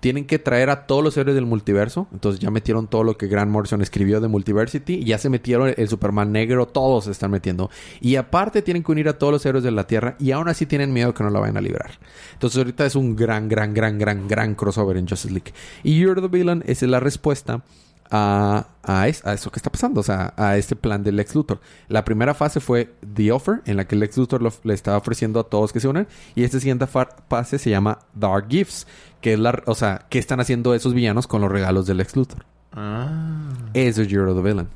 Tienen 0.00 0.26
que 0.26 0.38
traer 0.38 0.70
a 0.70 0.86
todos 0.86 1.04
los 1.04 1.16
héroes 1.16 1.34
del 1.34 1.46
multiverso, 1.46 2.06
entonces 2.12 2.40
ya 2.40 2.50
metieron 2.50 2.86
todo 2.88 3.04
lo 3.04 3.16
que 3.18 3.26
Grant 3.26 3.50
Morrison 3.50 3.82
escribió 3.82 4.20
de 4.20 4.28
Multiversity, 4.28 4.94
y 4.94 5.04
ya 5.04 5.18
se 5.18 5.28
metieron 5.28 5.72
el 5.76 5.88
Superman 5.88 6.32
negro, 6.32 6.66
todos 6.66 7.04
se 7.04 7.10
están 7.10 7.30
metiendo. 7.30 7.70
Y 8.00 8.16
aparte 8.16 8.62
tienen 8.62 8.82
que 8.82 8.92
unir 8.92 9.08
a 9.08 9.18
todos 9.18 9.32
los 9.32 9.46
héroes 9.46 9.62
de 9.64 9.70
la 9.70 9.86
Tierra 9.86 10.16
y 10.18 10.30
aún 10.32 10.48
así 10.48 10.66
tienen 10.66 10.92
miedo 10.92 11.12
que 11.14 11.22
no 11.22 11.30
la 11.30 11.40
vayan 11.40 11.56
a 11.56 11.60
librar. 11.60 11.92
Entonces 12.32 12.58
ahorita 12.58 12.86
es 12.86 12.94
un 12.96 13.14
gran, 13.16 13.48
gran, 13.48 13.74
gran, 13.74 13.98
gran, 13.98 14.26
gran 14.28 14.54
crossover 14.54 14.96
en 14.96 15.06
Justice 15.08 15.32
League. 15.32 15.52
Y 15.82 15.98
You're 15.98 16.20
the 16.20 16.28
Villain 16.28 16.62
es 16.66 16.82
la 16.82 17.00
respuesta 17.00 17.62
a, 18.10 18.66
a, 18.82 19.08
es- 19.08 19.24
a 19.26 19.32
eso 19.34 19.50
que 19.50 19.58
está 19.58 19.70
pasando, 19.70 20.00
o 20.00 20.02
sea, 20.02 20.32
a 20.36 20.56
este 20.56 20.76
plan 20.76 21.02
del 21.02 21.16
Lex 21.16 21.34
Luthor. 21.34 21.60
La 21.88 22.04
primera 22.04 22.34
fase 22.34 22.60
fue 22.60 22.94
The 23.14 23.32
Offer, 23.32 23.62
en 23.66 23.76
la 23.76 23.86
que 23.86 23.96
Lex 23.96 24.16
Luthor 24.18 24.42
lo- 24.42 24.52
le 24.64 24.74
estaba 24.74 24.96
ofreciendo 24.98 25.40
a 25.40 25.44
todos 25.44 25.72
que 25.72 25.80
se 25.80 25.88
unan, 25.88 26.06
y 26.34 26.44
esta 26.44 26.58
siguiente 26.60 26.86
fa- 26.86 27.08
fase 27.28 27.58
se 27.58 27.70
llama 27.70 27.98
Dark 28.14 28.46
Gifts, 28.48 28.86
que 29.20 29.32
es 29.34 29.38
la, 29.38 29.62
o 29.66 29.74
sea, 29.74 30.06
¿qué 30.10 30.18
están 30.18 30.40
haciendo 30.40 30.74
esos 30.74 30.94
villanos 30.94 31.26
con 31.26 31.40
los 31.40 31.50
regalos 31.50 31.86
del 31.86 31.96
Lex 31.98 32.16
Luthor? 32.16 32.44
Ah. 32.72 33.48
Eso 33.74 34.02
es 34.02 34.08
You're 34.08 34.32
the 34.34 34.40
Villain. 34.42 34.68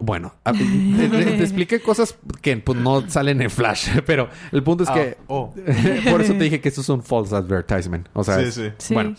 Bueno, 0.00 0.32
a- 0.44 0.52
te, 0.52 0.58
te- 0.58 1.08
te 1.08 1.42
expliqué 1.42 1.80
cosas 1.80 2.16
que 2.40 2.56
pues, 2.58 2.78
no 2.78 3.08
salen 3.10 3.42
en 3.42 3.50
Flash, 3.50 3.98
pero 4.06 4.28
el 4.52 4.62
punto 4.62 4.84
es 4.84 4.88
Ah, 4.90 4.94
que 4.94 5.16
oh. 5.26 5.52
por 6.10 6.20
eso 6.22 6.34
te 6.34 6.44
dije 6.44 6.60
que 6.60 6.68
esto 6.68 6.82
es 6.82 6.88
un 6.88 7.02
false 7.02 7.34
advertisement. 7.34 8.08
O 8.12 8.22
sea, 8.22 8.36
Sí, 8.38 8.42
es- 8.44 8.54
sí. 8.54 8.70
Sí. 8.78 8.94
bueno, 8.94 9.16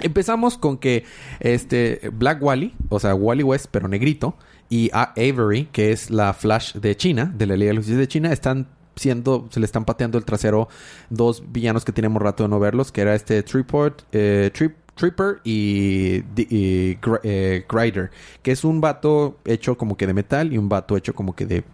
empezamos 0.00 0.58
con 0.58 0.78
que 0.78 1.04
este 1.40 2.10
Black 2.12 2.42
Wally, 2.42 2.74
o 2.88 2.98
sea, 3.00 3.14
Wally 3.14 3.42
West, 3.42 3.66
pero 3.70 3.88
negrito, 3.88 4.36
y 4.68 4.90
A- 4.92 5.12
Avery, 5.16 5.66
que 5.72 5.92
es 5.92 6.10
la 6.10 6.32
Flash 6.34 6.74
de 6.74 6.96
China, 6.96 7.32
de 7.36 7.46
la 7.46 7.56
Liga 7.56 7.70
de 7.70 7.76
Justicia 7.78 7.98
de 8.00 8.08
China, 8.08 8.32
están 8.32 8.68
siendo, 8.96 9.46
se 9.50 9.60
le 9.60 9.66
están 9.66 9.84
pateando 9.84 10.18
el 10.18 10.24
trasero 10.24 10.68
dos 11.10 11.42
villanos 11.52 11.84
que 11.84 11.92
tenemos 11.92 12.20
rato 12.22 12.42
de 12.42 12.48
no 12.48 12.58
verlos, 12.58 12.90
que 12.92 13.02
era 13.02 13.14
este 13.14 13.42
Tripod, 13.42 13.92
eh, 14.12 14.50
Trip, 14.54 14.74
Tripper 14.94 15.40
y, 15.44 16.22
y 16.36 16.98
eh, 17.22 17.64
Grider, 17.68 18.10
que 18.42 18.52
es 18.52 18.64
un 18.64 18.80
vato 18.80 19.38
hecho 19.44 19.76
como 19.76 19.96
que 19.96 20.06
de 20.06 20.14
metal 20.14 20.52
y 20.52 20.58
un 20.58 20.68
vato 20.70 20.96
hecho 20.96 21.14
como 21.14 21.34
que 21.36 21.44
de 21.46 21.64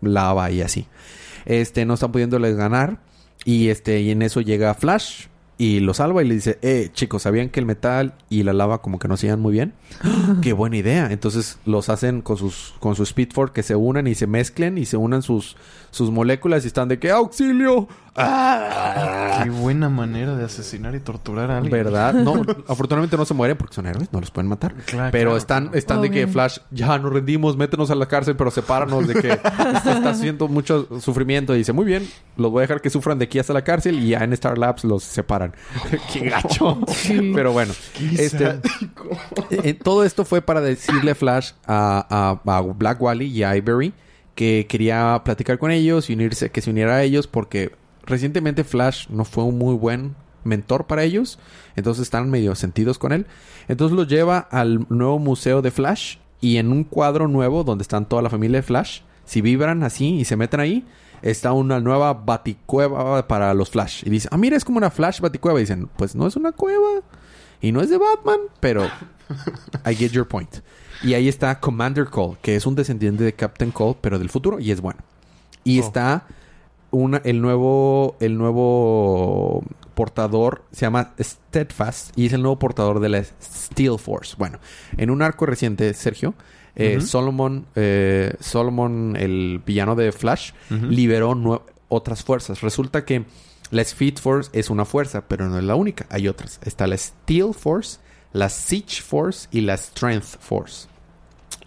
lava 0.00 0.50
y 0.50 0.60
así. 0.62 0.86
Este, 1.46 1.84
no 1.84 1.94
están 1.94 2.10
pudiéndoles 2.12 2.56
ganar. 2.56 2.98
Y 3.44 3.68
este, 3.68 4.00
y 4.00 4.10
en 4.10 4.22
eso 4.22 4.40
llega 4.40 4.74
Flash 4.74 5.26
y 5.60 5.80
lo 5.80 5.92
salva 5.92 6.22
y 6.22 6.28
le 6.28 6.36
dice, 6.36 6.58
eh, 6.62 6.90
chicos, 6.92 7.22
¿sabían 7.22 7.48
que 7.48 7.58
el 7.58 7.66
metal 7.66 8.14
y 8.30 8.44
la 8.44 8.52
lava 8.52 8.80
como 8.80 9.00
que 9.00 9.08
no 9.08 9.16
se 9.16 9.26
llevan 9.26 9.40
muy 9.40 9.52
bien? 9.52 9.72
¡Qué 10.40 10.52
buena 10.52 10.76
idea! 10.76 11.08
Entonces 11.10 11.58
los 11.66 11.88
hacen 11.88 12.22
con 12.22 12.36
sus, 12.36 12.74
con 12.78 12.94
su 12.94 13.02
Speed 13.02 13.32
Force 13.32 13.52
que 13.52 13.64
se 13.64 13.74
unan 13.74 14.06
y 14.06 14.14
se 14.14 14.28
mezclen 14.28 14.78
y 14.78 14.84
se 14.84 14.96
unan 14.96 15.20
sus, 15.22 15.56
sus 15.90 16.12
moléculas 16.12 16.62
y 16.62 16.68
están 16.68 16.86
de 16.86 17.00
que 17.00 17.10
¡Auxilio! 17.10 17.88
¡Ah! 18.14 19.42
Qué 19.44 19.50
buena 19.50 19.88
manera 19.88 20.36
de 20.36 20.44
asesinar 20.44 20.94
y 20.94 21.00
torturar 21.00 21.50
a 21.50 21.58
alguien. 21.58 21.72
¿Verdad? 21.72 22.14
No, 22.14 22.42
afortunadamente 22.68 23.16
no 23.16 23.24
se 23.24 23.34
mueren 23.34 23.56
porque 23.56 23.74
son 23.74 23.86
héroes, 23.86 24.12
no 24.12 24.20
los 24.20 24.30
pueden 24.30 24.48
matar. 24.48 24.74
Claro, 24.74 25.10
pero 25.12 25.30
claro, 25.30 25.36
están, 25.36 25.64
claro. 25.64 25.78
están 25.78 26.02
de 26.02 26.10
que. 26.10 26.26
Flash, 26.26 26.58
ya 26.70 26.98
nos 26.98 27.12
rendimos, 27.12 27.56
métenos 27.56 27.90
a 27.90 27.94
la 27.94 28.06
cárcel, 28.06 28.36
pero 28.36 28.50
sepáranos 28.50 29.06
de 29.06 29.14
que 29.14 29.28
está 29.30 30.10
haciendo 30.10 30.48
mucho 30.48 30.88
sufrimiento. 31.00 31.54
Y 31.54 31.58
dice, 31.58 31.72
muy 31.72 31.84
bien, 31.84 32.08
los 32.36 32.50
voy 32.50 32.60
a 32.60 32.62
dejar 32.62 32.80
que 32.80 32.90
sufran 32.90 33.18
de 33.18 33.26
aquí 33.26 33.38
hasta 33.38 33.52
la 33.52 33.62
cárcel 33.62 33.98
y 34.00 34.08
ya 34.08 34.18
en 34.24 34.32
Star 34.32 34.58
Labs 34.58 34.84
los 34.84 35.04
separan. 35.04 35.47
¡Qué 36.12 36.20
gacho! 36.28 36.78
Sí. 36.88 37.32
pero 37.34 37.52
bueno, 37.52 37.72
Qué 37.96 38.24
este, 38.24 38.38
sádico. 38.46 39.08
eh, 39.50 39.74
todo 39.74 40.04
esto 40.04 40.24
fue 40.24 40.42
para 40.42 40.60
decirle 40.60 41.14
Flash 41.14 41.52
a, 41.66 42.38
a- 42.46 42.56
a 42.56 42.60
Black 42.62 43.00
Wally 43.00 43.26
y 43.26 43.42
a 43.42 43.56
Ivory 43.56 43.92
que 44.34 44.66
quería 44.68 45.20
platicar 45.24 45.58
con 45.58 45.70
ellos 45.70 46.08
y 46.10 46.12
unirse, 46.14 46.50
que 46.50 46.60
se 46.60 46.70
uniera 46.70 46.96
a 46.96 47.02
ellos 47.02 47.26
porque 47.26 47.72
recientemente 48.04 48.62
Flash 48.64 49.08
no 49.08 49.24
fue 49.24 49.44
un 49.44 49.58
muy 49.58 49.74
buen 49.74 50.14
mentor 50.44 50.86
para 50.86 51.02
ellos, 51.02 51.38
entonces 51.76 52.02
están 52.02 52.30
medio 52.30 52.54
sentidos 52.54 52.98
con 52.98 53.12
él. 53.12 53.26
Entonces 53.66 53.96
los 53.96 54.06
lleva 54.08 54.38
al 54.38 54.86
nuevo 54.88 55.18
museo 55.18 55.60
de 55.60 55.70
Flash 55.72 56.16
y 56.40 56.56
en 56.58 56.70
un 56.70 56.84
cuadro 56.84 57.26
nuevo 57.28 57.64
donde 57.64 57.82
están 57.82 58.06
toda 58.08 58.22
la 58.22 58.30
familia 58.30 58.58
de 58.58 58.62
Flash, 58.62 59.00
si 59.24 59.40
vibran 59.42 59.82
así 59.82 60.14
y 60.20 60.24
se 60.24 60.36
meten 60.36 60.60
ahí, 60.60 60.86
está 61.22 61.52
una 61.52 61.80
nueva 61.80 62.14
baticueva 62.14 63.26
para 63.26 63.52
los 63.54 63.70
Flash. 63.70 64.02
Y 64.06 64.10
dice, 64.10 64.28
ah, 64.30 64.36
mira, 64.36 64.56
es 64.56 64.64
como 64.64 64.78
una 64.78 64.90
Flash 64.90 65.20
baticueva. 65.20 65.58
Y 65.58 65.62
dicen, 65.62 65.88
pues 65.96 66.14
no 66.14 66.26
es 66.26 66.36
una 66.36 66.52
cueva 66.52 67.02
y 67.60 67.72
no 67.72 67.80
es 67.80 67.90
de 67.90 67.98
Batman, 67.98 68.38
pero 68.60 68.84
I 69.86 69.94
get 69.94 70.10
your 70.12 70.26
point. 70.26 70.56
Y 71.02 71.14
ahí 71.14 71.28
está 71.28 71.60
Commander 71.60 72.06
Cole, 72.06 72.38
que 72.42 72.56
es 72.56 72.66
un 72.66 72.74
descendiente 72.74 73.24
de 73.24 73.32
Captain 73.32 73.70
Cole, 73.70 73.96
pero 74.00 74.18
del 74.18 74.30
futuro 74.30 74.58
y 74.60 74.70
es 74.70 74.80
bueno. 74.80 75.00
Y 75.64 75.80
Oh. 75.80 75.84
está 75.84 76.26
una, 76.90 77.18
el 77.24 77.40
nuevo 77.42 78.16
el 78.20 78.38
nuevo 78.38 79.62
portador 79.94 80.62
se 80.72 80.82
llama 80.86 81.12
Steadfast 81.20 82.16
y 82.16 82.26
es 82.26 82.32
el 82.32 82.40
nuevo 82.40 82.58
portador 82.58 83.00
de 83.00 83.08
la 83.08 83.22
Steel 83.24 83.98
Force. 83.98 84.36
Bueno, 84.38 84.58
en 84.96 85.10
un 85.10 85.22
arco 85.22 85.44
reciente, 85.44 85.92
Sergio, 85.92 86.34
eh. 86.78 87.00
Solomon, 87.00 87.66
eh, 87.74 88.34
Solomon, 88.40 89.16
el 89.16 89.60
villano 89.64 89.94
de 89.96 90.12
Flash, 90.12 90.52
liberó 90.70 91.64
otras 91.88 92.22
fuerzas. 92.22 92.60
Resulta 92.60 93.04
que 93.04 93.24
la 93.70 93.82
Speed 93.82 94.18
Force 94.18 94.50
es 94.52 94.70
una 94.70 94.84
fuerza, 94.84 95.26
pero 95.28 95.48
no 95.48 95.58
es 95.58 95.64
la 95.64 95.74
única. 95.74 96.06
Hay 96.10 96.28
otras. 96.28 96.60
Está 96.64 96.86
la 96.86 96.96
Steel 96.96 97.52
Force, 97.54 97.98
la 98.32 98.48
Siege 98.48 99.02
Force 99.02 99.48
y 99.50 99.60
la 99.60 99.76
Strength 99.76 100.38
Force. 100.40 100.88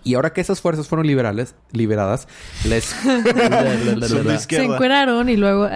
Y 0.04 0.16
ahora 0.16 0.34
que 0.34 0.42
esas 0.42 0.62
fuerzas 0.62 0.88
fueron 0.88 1.06
liberales, 1.06 1.54
liberadas, 1.72 2.28
les 2.66 2.86
Se 4.50 4.64
encueraron 4.74 5.30
y 5.30 5.38
luego... 5.38 5.68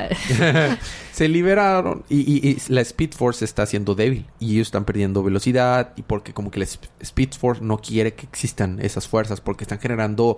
se 1.11 1.27
liberaron 1.29 2.03
y, 2.09 2.19
y- 2.19 2.49
y 2.49 2.57
la 2.73 2.81
Speed 2.81 3.11
Force 3.13 3.45
está 3.45 3.63
haciendo 3.63 3.95
débil 3.95 4.25
y 4.39 4.55
ellos 4.55 4.67
están 4.67 4.83
perdiendo 4.85 5.23
velocidad 5.23 5.93
y 5.95 6.01
porque 6.01 6.33
como 6.33 6.51
que 6.51 6.59
la 6.59 6.65
Sp- 6.67 6.89
Speed 6.99 7.29
Force 7.39 7.63
no 7.63 7.77
quiere 7.77 8.13
que 8.15 8.25
existan 8.25 8.79
esas 8.81 9.07
fuerzas 9.07 9.39
porque 9.41 9.63
están 9.63 9.79
generando 9.79 10.37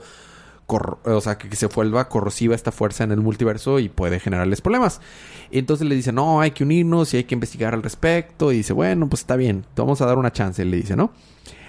cor- 0.67 0.99
o 1.05 1.21
sea 1.21 1.37
que, 1.37 1.49
que 1.49 1.55
se 1.55 1.65
vuelva 1.67 2.09
corrosiva 2.09 2.53
esta 2.53 2.71
fuerza 2.71 3.03
en 3.05 3.11
el 3.11 3.21
multiverso 3.21 3.79
y 3.79 3.89
puede 3.89 4.19
generarles 4.19 4.61
problemas. 4.61 5.01
Y 5.49 5.59
entonces 5.59 5.87
le 5.87 5.95
dice, 5.95 6.11
"No, 6.11 6.41
hay 6.41 6.51
que 6.51 6.63
unirnos 6.65 7.13
y 7.13 7.17
hay 7.17 7.23
que 7.23 7.33
investigar 7.35 7.73
al 7.73 7.81
respecto." 7.81 8.51
Y 8.51 8.57
dice, 8.57 8.73
"Bueno, 8.73 9.07
pues 9.09 9.21
está 9.21 9.35
bien, 9.37 9.65
te 9.73 9.81
vamos 9.81 10.01
a 10.01 10.05
dar 10.05 10.17
una 10.17 10.31
chance", 10.33 10.63
le 10.65 10.77
dice, 10.77 10.95
¿no? 10.97 11.11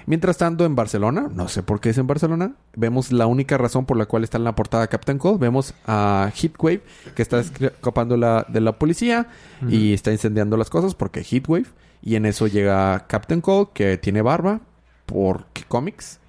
Mientras 0.08 0.38
tanto, 0.38 0.64
en 0.64 0.74
Barcelona, 0.74 1.28
no 1.34 1.48
sé 1.48 1.62
por 1.62 1.80
qué 1.80 1.90
es 1.90 1.98
en 1.98 2.06
Barcelona, 2.06 2.54
vemos 2.74 3.12
la 3.12 3.26
única 3.26 3.58
razón 3.58 3.84
por 3.84 3.98
la 3.98 4.06
cual 4.06 4.24
está 4.24 4.38
en 4.38 4.44
la 4.44 4.54
portada 4.54 4.86
Captain 4.86 5.18
Cold. 5.18 5.38
Vemos 5.38 5.74
a 5.86 6.32
Heatwave, 6.34 6.82
que 7.14 7.20
está 7.20 7.40
escapando 7.40 8.16
la, 8.16 8.46
de 8.48 8.62
la 8.62 8.72
policía 8.78 9.26
y 9.68 9.92
está 9.92 10.10
incendiando 10.10 10.56
las 10.56 10.70
cosas 10.70 10.94
porque 10.94 11.22
Heatwave. 11.22 11.66
Y 12.00 12.14
en 12.14 12.24
eso 12.24 12.46
llega 12.46 13.06
Captain 13.06 13.42
Cold, 13.42 13.68
que 13.74 13.98
tiene 13.98 14.22
barba, 14.22 14.62
porque 15.04 15.64
cómics. 15.68 16.20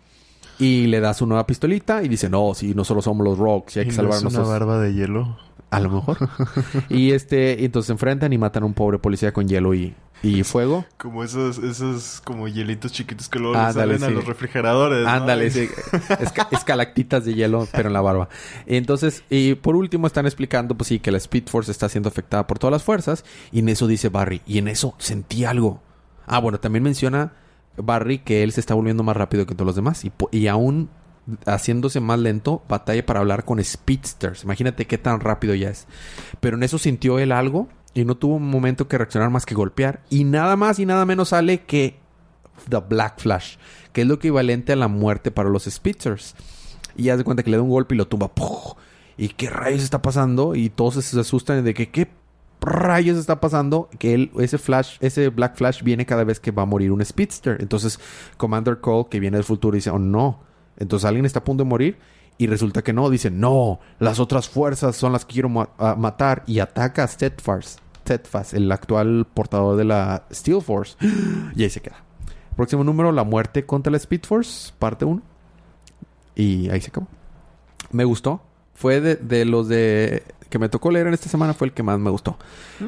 Y 0.60 0.88
le 0.88 1.00
da 1.00 1.14
su 1.14 1.26
nueva 1.26 1.48
pistolita 1.48 2.04
y 2.04 2.10
dice, 2.10 2.30
no, 2.30 2.54
si 2.54 2.76
no 2.76 2.84
solo 2.84 3.02
somos 3.02 3.24
los 3.24 3.38
Rocks 3.38 3.78
y 3.78 3.80
hay 3.80 3.86
¿Y 3.86 3.90
que 3.92 3.96
no 3.96 3.96
salvar 3.96 4.14
a 4.16 4.18
es 4.18 4.22
una 4.24 4.30
nosotros. 4.32 4.50
barba 4.50 4.80
de 4.82 4.94
hielo. 4.94 5.38
A 5.72 5.80
lo 5.80 5.90
mejor. 5.90 6.18
y 6.90 7.12
este, 7.12 7.56
y 7.60 7.66
entonces 7.66 7.88
se 7.88 7.94
enfrentan 7.94 8.34
y 8.34 8.38
matan 8.38 8.64
a 8.64 8.66
un 8.66 8.74
pobre 8.74 8.98
policía 9.00 9.32
con 9.34 9.48
hielo 9.48 9.74
y, 9.76 9.94
y 10.24 10.44
fuego. 10.44 10.86
Como 10.98 11.24
esos, 11.24 11.60
esos 11.60 12.22
como 12.24 12.48
hielitos 12.48 12.92
chiquitos 12.92 13.30
que 13.30 13.38
luego 13.40 13.56
Ándale, 13.56 14.00
salen 14.00 14.04
a 14.04 14.10
los 14.16 14.26
refrigeradores. 14.26 15.04
¿no? 15.04 15.10
Ándale, 15.10 15.52
sí. 15.52 15.70
Esca- 16.10 16.48
escalactitas 16.52 17.24
de 17.26 17.36
hielo, 17.36 17.68
pero 17.72 17.88
en 17.90 17.94
la 17.94 18.02
barba. 18.02 18.30
Entonces, 18.66 19.24
y 19.30 19.54
por 19.56 19.76
último 19.76 20.08
están 20.08 20.26
explicando, 20.26 20.76
pues 20.76 20.88
sí, 20.88 21.00
que 21.00 21.12
la 21.12 21.18
Speed 21.20 21.48
Force 21.48 21.72
está 21.72 21.88
siendo 21.88 22.10
afectada 22.10 22.48
por 22.48 22.58
todas 22.58 22.72
las 22.72 22.84
fuerzas. 22.84 23.24
Y 23.52 23.60
en 23.60 23.70
eso 23.70 23.86
dice 23.86 24.10
Barry, 24.10 24.42
y 24.48 24.58
en 24.58 24.68
eso 24.70 24.96
sentí 24.98 25.46
algo. 25.46 25.82
Ah, 26.26 26.40
bueno, 26.40 26.60
también 26.60 26.84
menciona 26.84 27.34
Barry 27.78 28.20
que 28.20 28.42
él 28.44 28.52
se 28.52 28.60
está 28.60 28.74
volviendo 28.74 29.04
más 29.04 29.16
rápido 29.16 29.46
que 29.46 29.54
todos 29.54 29.68
los 29.68 29.76
demás. 29.76 30.04
Y, 30.04 30.12
y 30.32 30.48
aún 30.48 30.90
haciéndose 31.46 32.00
más 32.00 32.20
lento, 32.20 32.64
batalla 32.68 33.06
para 33.06 33.20
hablar 33.20 33.46
con 33.46 33.64
Speedsters. 33.64 34.44
Imagínate 34.44 34.88
qué 34.88 34.98
tan 34.98 35.20
rápido 35.20 35.54
ya 35.56 35.70
es. 35.70 35.88
Pero 36.40 36.58
en 36.58 36.64
eso 36.64 36.78
sintió 36.78 37.20
él 37.20 37.32
algo 37.32 37.68
y 37.94 38.06
no 38.06 38.16
tuvo 38.16 38.36
un 38.36 38.50
momento 38.50 38.88
que 38.88 38.98
reaccionar 38.98 39.30
más 39.30 39.46
que 39.46 39.56
golpear. 39.56 40.02
Y 40.10 40.24
nada 40.24 40.56
más 40.56 40.80
y 40.80 40.86
nada 40.86 41.06
menos 41.06 41.30
sale 41.30 41.62
que 41.62 41.98
The 42.68 42.80
Black 42.88 43.20
Flash, 43.20 43.58
que 43.94 44.02
es 44.02 44.08
lo 44.08 44.16
equivalente 44.16 44.74
a 44.74 44.76
la 44.76 44.88
muerte 44.88 45.32
para 45.32 45.50
los 45.50 45.64
Speedsters. 45.64 46.36
Y 46.96 47.10
haz 47.10 47.18
de 47.18 47.24
cuenta 47.24 47.44
que 47.44 47.50
le 47.50 47.58
da 47.58 47.64
un 47.64 47.70
golpe 47.70 47.96
y 47.96 47.98
lo 47.98 48.08
tumba. 48.08 48.32
¿Y 49.18 49.30
qué 49.30 49.50
rayos 49.50 49.84
está 49.84 50.02
pasando? 50.02 50.56
Y 50.56 50.70
todos 50.70 50.96
se 51.04 51.20
asustan 51.20 51.64
de 51.64 51.74
que 51.74 51.90
qué 51.90 52.10
rayos 52.62 53.18
está 53.18 53.40
pasando. 53.40 53.90
Que 53.98 54.14
él, 54.14 54.32
ese 54.40 54.58
Flash, 54.58 54.98
ese 55.00 55.30
Black 55.30 55.56
Flash 55.56 55.84
viene 55.84 56.06
cada 56.06 56.24
vez 56.24 56.40
que 56.40 56.52
va 56.52 56.64
a 56.64 56.66
morir 56.66 56.92
un 56.92 57.04
Speedster. 57.04 57.58
Entonces, 57.60 58.00
Commander 58.38 58.80
Cole, 58.80 59.08
que 59.10 59.20
viene 59.20 59.38
del 59.38 59.44
futuro, 59.44 59.76
dice, 59.76 59.90
oh 59.90 60.00
no. 60.00 60.49
Entonces 60.80 61.06
alguien 61.06 61.26
está 61.26 61.40
a 61.40 61.44
punto 61.44 61.64
de 61.64 61.70
morir. 61.70 61.98
Y 62.38 62.48
resulta 62.48 62.82
que 62.82 62.94
no. 62.94 63.10
Dice, 63.10 63.30
no, 63.30 63.80
las 64.00 64.20
otras 64.20 64.48
fuerzas 64.50 64.96
son 64.96 65.12
las 65.12 65.26
que 65.26 65.34
quiero 65.34 65.50
ma- 65.50 65.70
a- 65.78 65.96
matar. 65.96 66.44
Y 66.48 66.60
ataca 66.60 67.04
a 67.04 67.08
Steadfast, 67.08 67.80
Steadfast, 68.02 68.54
el 68.54 68.72
actual 68.72 69.28
portador 69.34 69.76
de 69.76 69.84
la 69.84 70.24
Steel 70.32 70.62
Force. 70.62 70.96
y 71.56 71.64
ahí 71.64 71.70
se 71.70 71.82
queda. 71.82 71.98
Próximo 72.56 72.84
número, 72.84 73.12
La 73.12 73.24
muerte 73.24 73.66
contra 73.66 73.92
la 73.92 73.98
Speed 73.98 74.22
Force, 74.26 74.74
parte 74.80 75.06
1. 75.06 75.22
Y 76.36 76.70
ahí 76.70 76.80
se 76.82 76.90
acabó. 76.90 77.08
Me 77.92 78.04
gustó. 78.06 78.42
Fue 78.74 79.02
de, 79.02 79.16
de 79.16 79.44
los 79.46 79.68
de 79.68 80.24
que 80.50 80.58
me 80.60 80.70
tocó 80.70 80.90
leer 80.92 81.08
en 81.08 81.14
esta 81.14 81.30
semana, 81.30 81.54
fue 81.54 81.68
el 81.68 81.74
que 81.74 81.84
más 81.84 82.00
me 82.00 82.10
gustó. 82.10 82.38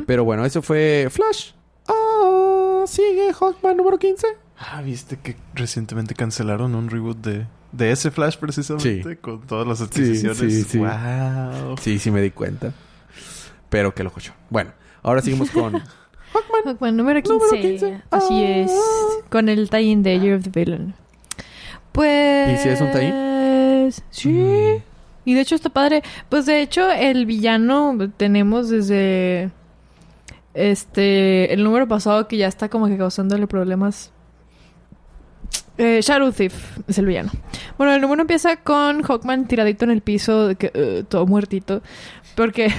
Pero 0.08 0.24
bueno, 0.24 0.46
ese 0.46 0.62
fue 0.62 1.08
Flash. 1.12 1.52
Ah, 1.88 2.84
sigue 2.88 3.34
Hawkman 3.34 3.78
número 3.78 3.98
15. 4.00 4.26
Ah, 4.58 4.82
¿viste 4.82 5.18
que 5.18 5.36
recientemente 5.54 6.16
cancelaron 6.16 6.74
un 6.76 6.90
reboot 6.90 7.18
de, 7.18 7.46
de 7.72 7.92
ese 7.92 8.12
Flash 8.12 8.38
precisamente? 8.38 9.04
Sí. 9.04 9.16
Con 9.18 9.42
todas 9.48 9.68
las 9.68 9.82
adquisiciones. 9.82 10.38
sí, 10.38 10.64
sí. 10.64 10.78
¡Wow! 10.80 11.78
Sí, 11.82 12.00
sí 12.00 12.12
me 12.12 12.22
di 12.22 12.32
cuenta. 12.32 12.74
Pero 13.70 13.94
que 13.94 14.04
lo 14.04 14.10
jocho. 14.10 14.34
Bueno, 14.50 14.72
ahora 15.02 15.22
seguimos 15.22 15.50
con 15.52 15.74
Bueno, 16.80 16.98
número 16.98 17.22
15. 17.22 17.34
Número 17.46 17.62
15. 17.62 18.02
Así 18.12 18.34
Ah. 18.44 18.58
es. 18.58 18.72
Con 19.30 19.50
el 19.50 19.70
tie-in 19.70 20.04
de 20.04 20.20
Year 20.20 20.38
of 20.38 20.44
the 20.44 20.50
Villain. 20.54 20.94
Pues... 21.92 22.60
¿Y 22.60 22.64
si 22.64 22.70
es 22.70 22.82
un 22.82 22.92
tie-in? 22.92 23.92
Sí. 24.10 24.30
Mm. 24.30 24.82
Y 25.26 25.34
de 25.34 25.42
hecho 25.42 25.56
está 25.56 25.70
padre. 25.70 26.04
Pues 26.30 26.46
de 26.46 26.62
hecho 26.62 26.90
el 26.92 27.26
villano 27.26 27.98
tenemos 28.18 28.70
desde... 28.70 29.52
Este... 30.54 31.54
El 31.54 31.64
número 31.64 31.88
pasado 31.88 32.28
que 32.28 32.38
ya 32.38 32.48
está 32.48 32.70
como 32.70 32.88
que 32.88 32.98
causándole 32.98 33.48
problemas. 33.48 34.12
Eh, 35.78 36.00
Shadow 36.02 36.32
Thief 36.32 36.78
es 36.88 36.98
el 36.98 37.06
villano. 37.06 37.32
Bueno, 37.78 37.94
el 37.94 38.02
número 38.02 38.22
empieza 38.22 38.58
con 38.58 39.02
Hawkman 39.02 39.48
tiradito 39.48 39.86
en 39.86 39.92
el 39.92 40.02
piso, 40.02 40.48
de 40.48 40.56
que, 40.56 40.72
eh, 40.74 41.04
todo 41.08 41.26
muertito. 41.26 41.82
Porque 42.36 42.72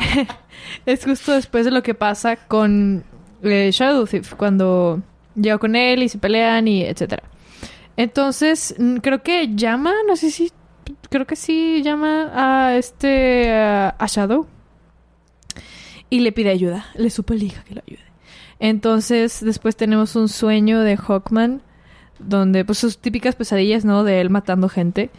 es 0.86 1.04
justo 1.04 1.32
después 1.32 1.64
de 1.64 1.70
lo 1.70 1.82
que 1.82 1.94
pasa 1.94 2.36
con 2.36 3.04
eh, 3.42 3.70
Shadow 3.72 4.06
Thief, 4.06 4.34
cuando 4.34 5.02
llega 5.34 5.58
con 5.58 5.76
él 5.76 6.02
y 6.02 6.08
se 6.08 6.18
pelean 6.18 6.68
y 6.68 6.82
etcétera. 6.82 7.22
Entonces, 7.96 8.74
mm, 8.78 8.96
creo 8.96 9.22
que 9.22 9.54
llama, 9.54 9.92
no 10.06 10.16
sé 10.16 10.30
si, 10.30 10.50
creo 11.10 11.26
que 11.26 11.36
sí 11.36 11.82
llama 11.82 12.30
a 12.34 12.76
este, 12.76 13.52
a, 13.52 14.06
Shadow 14.06 14.46
y 16.08 16.20
le 16.20 16.32
pide 16.32 16.50
ayuda, 16.50 16.86
le 16.94 17.10
suplica 17.10 17.62
que 17.64 17.74
lo 17.74 17.82
ayude. 17.86 18.04
Entonces, 18.58 19.44
después 19.44 19.76
tenemos 19.76 20.16
un 20.16 20.28
sueño 20.28 20.80
de 20.80 20.96
Hawkman, 20.96 21.62
donde, 22.20 22.64
pues, 22.64 22.78
sus 22.78 22.98
típicas 22.98 23.34
pesadillas, 23.36 23.84
¿no? 23.84 24.04
De 24.04 24.20
él 24.20 24.30
matando 24.30 24.68
gente. 24.68 25.10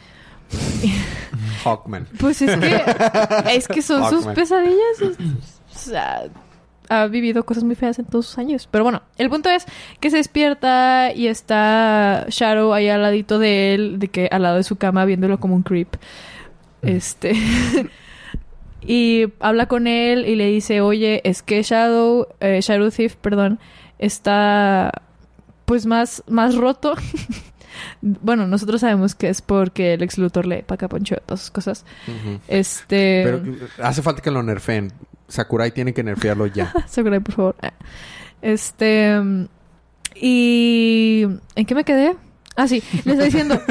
Hawkman. 1.63 2.07
Pues 2.19 2.41
es 2.41 2.57
que, 2.59 2.81
es 3.53 3.67
que 3.67 3.81
son 3.81 4.09
sus 4.09 4.25
pesadillas. 4.27 5.01
es- 5.01 5.17
o 5.73 5.77
sea, 5.77 6.23
ha 6.89 7.07
vivido 7.07 7.45
cosas 7.45 7.63
muy 7.63 7.75
feas 7.75 7.97
en 7.99 8.05
todos 8.05 8.25
sus 8.27 8.37
años. 8.37 8.67
Pero 8.69 8.83
bueno, 8.83 9.01
el 9.17 9.29
punto 9.29 9.49
es 9.49 9.65
que 9.99 10.09
se 10.09 10.17
despierta 10.17 11.11
y 11.15 11.27
está 11.27 12.25
Shadow 12.29 12.73
ahí 12.73 12.89
al 12.89 13.01
ladito 13.01 13.39
de 13.39 13.73
él, 13.73 13.99
de 13.99 14.09
que 14.09 14.27
al 14.31 14.41
lado 14.43 14.57
de 14.57 14.63
su 14.63 14.75
cama, 14.75 15.05
viéndolo 15.05 15.39
como 15.39 15.55
un 15.55 15.63
creep. 15.63 15.95
Este. 16.81 17.33
y 18.81 19.27
habla 19.39 19.67
con 19.67 19.87
él 19.87 20.25
y 20.27 20.35
le 20.35 20.47
dice, 20.47 20.81
oye, 20.81 21.21
es 21.23 21.41
que 21.43 21.61
Shadow, 21.63 22.27
eh, 22.39 22.59
Shadow 22.61 22.89
Thief, 22.91 23.15
perdón, 23.15 23.59
está 23.99 24.91
pues 25.71 25.85
más, 25.85 26.21
más 26.27 26.57
roto. 26.57 26.95
bueno, 28.01 28.45
nosotros 28.45 28.81
sabemos 28.81 29.15
que 29.15 29.29
es 29.29 29.41
porque 29.41 29.93
el 29.93 30.03
ex 30.03 30.17
Luthor 30.17 30.45
le 30.45 30.63
paca 30.63 30.89
poncho 30.89 31.15
todas 31.25 31.43
esas 31.43 31.51
cosas. 31.51 31.85
Este. 32.49 33.21
Pero 33.23 33.41
hace 33.81 34.01
falta 34.01 34.21
que 34.21 34.31
lo 34.31 34.43
nerfeen. 34.43 34.91
Sakurai 35.29 35.71
tiene 35.71 35.93
que 35.93 36.03
nerfearlo 36.03 36.45
ya. 36.47 36.73
Sakurai, 36.87 37.21
por 37.21 37.33
favor. 37.33 37.55
Ah. 37.61 37.71
Este. 38.41 39.17
Y. 40.13 41.25
¿En 41.55 41.65
qué 41.65 41.73
me 41.73 41.85
quedé? 41.85 42.17
Ah, 42.57 42.67
sí, 42.67 42.83
le 43.05 43.13
estoy 43.13 43.25
diciendo. 43.27 43.61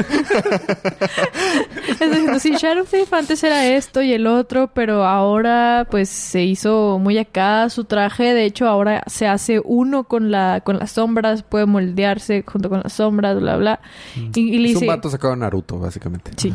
le 1.85 1.91
estoy 1.91 2.09
diciendo, 2.09 2.39
sí, 2.39 2.55
Shadow 2.57 2.83
Thief 2.83 3.13
antes 3.13 3.43
era 3.43 3.67
esto 3.67 4.01
y 4.01 4.11
el 4.11 4.25
otro, 4.25 4.71
pero 4.73 5.05
ahora 5.05 5.87
pues 5.89 6.09
se 6.09 6.43
hizo 6.43 6.97
muy 6.99 7.19
acá 7.19 7.69
su 7.69 7.83
traje. 7.83 8.33
De 8.33 8.43
hecho, 8.45 8.67
ahora 8.67 9.03
se 9.05 9.27
hace 9.27 9.61
uno 9.63 10.05
con 10.05 10.31
la 10.31 10.61
con 10.61 10.79
las 10.79 10.91
sombras, 10.91 11.43
puede 11.43 11.67
moldearse 11.67 12.43
junto 12.45 12.69
con 12.69 12.81
las 12.83 12.93
sombras, 12.93 13.39
bla, 13.39 13.55
bla. 13.57 13.81
Y, 14.15 14.39
y 14.39 14.57
le 14.57 14.71
es 14.71 14.77
un 14.77 14.87
vato 14.87 15.09
sacado 15.09 15.35
Naruto, 15.35 15.77
básicamente. 15.77 16.31
Sí. 16.37 16.51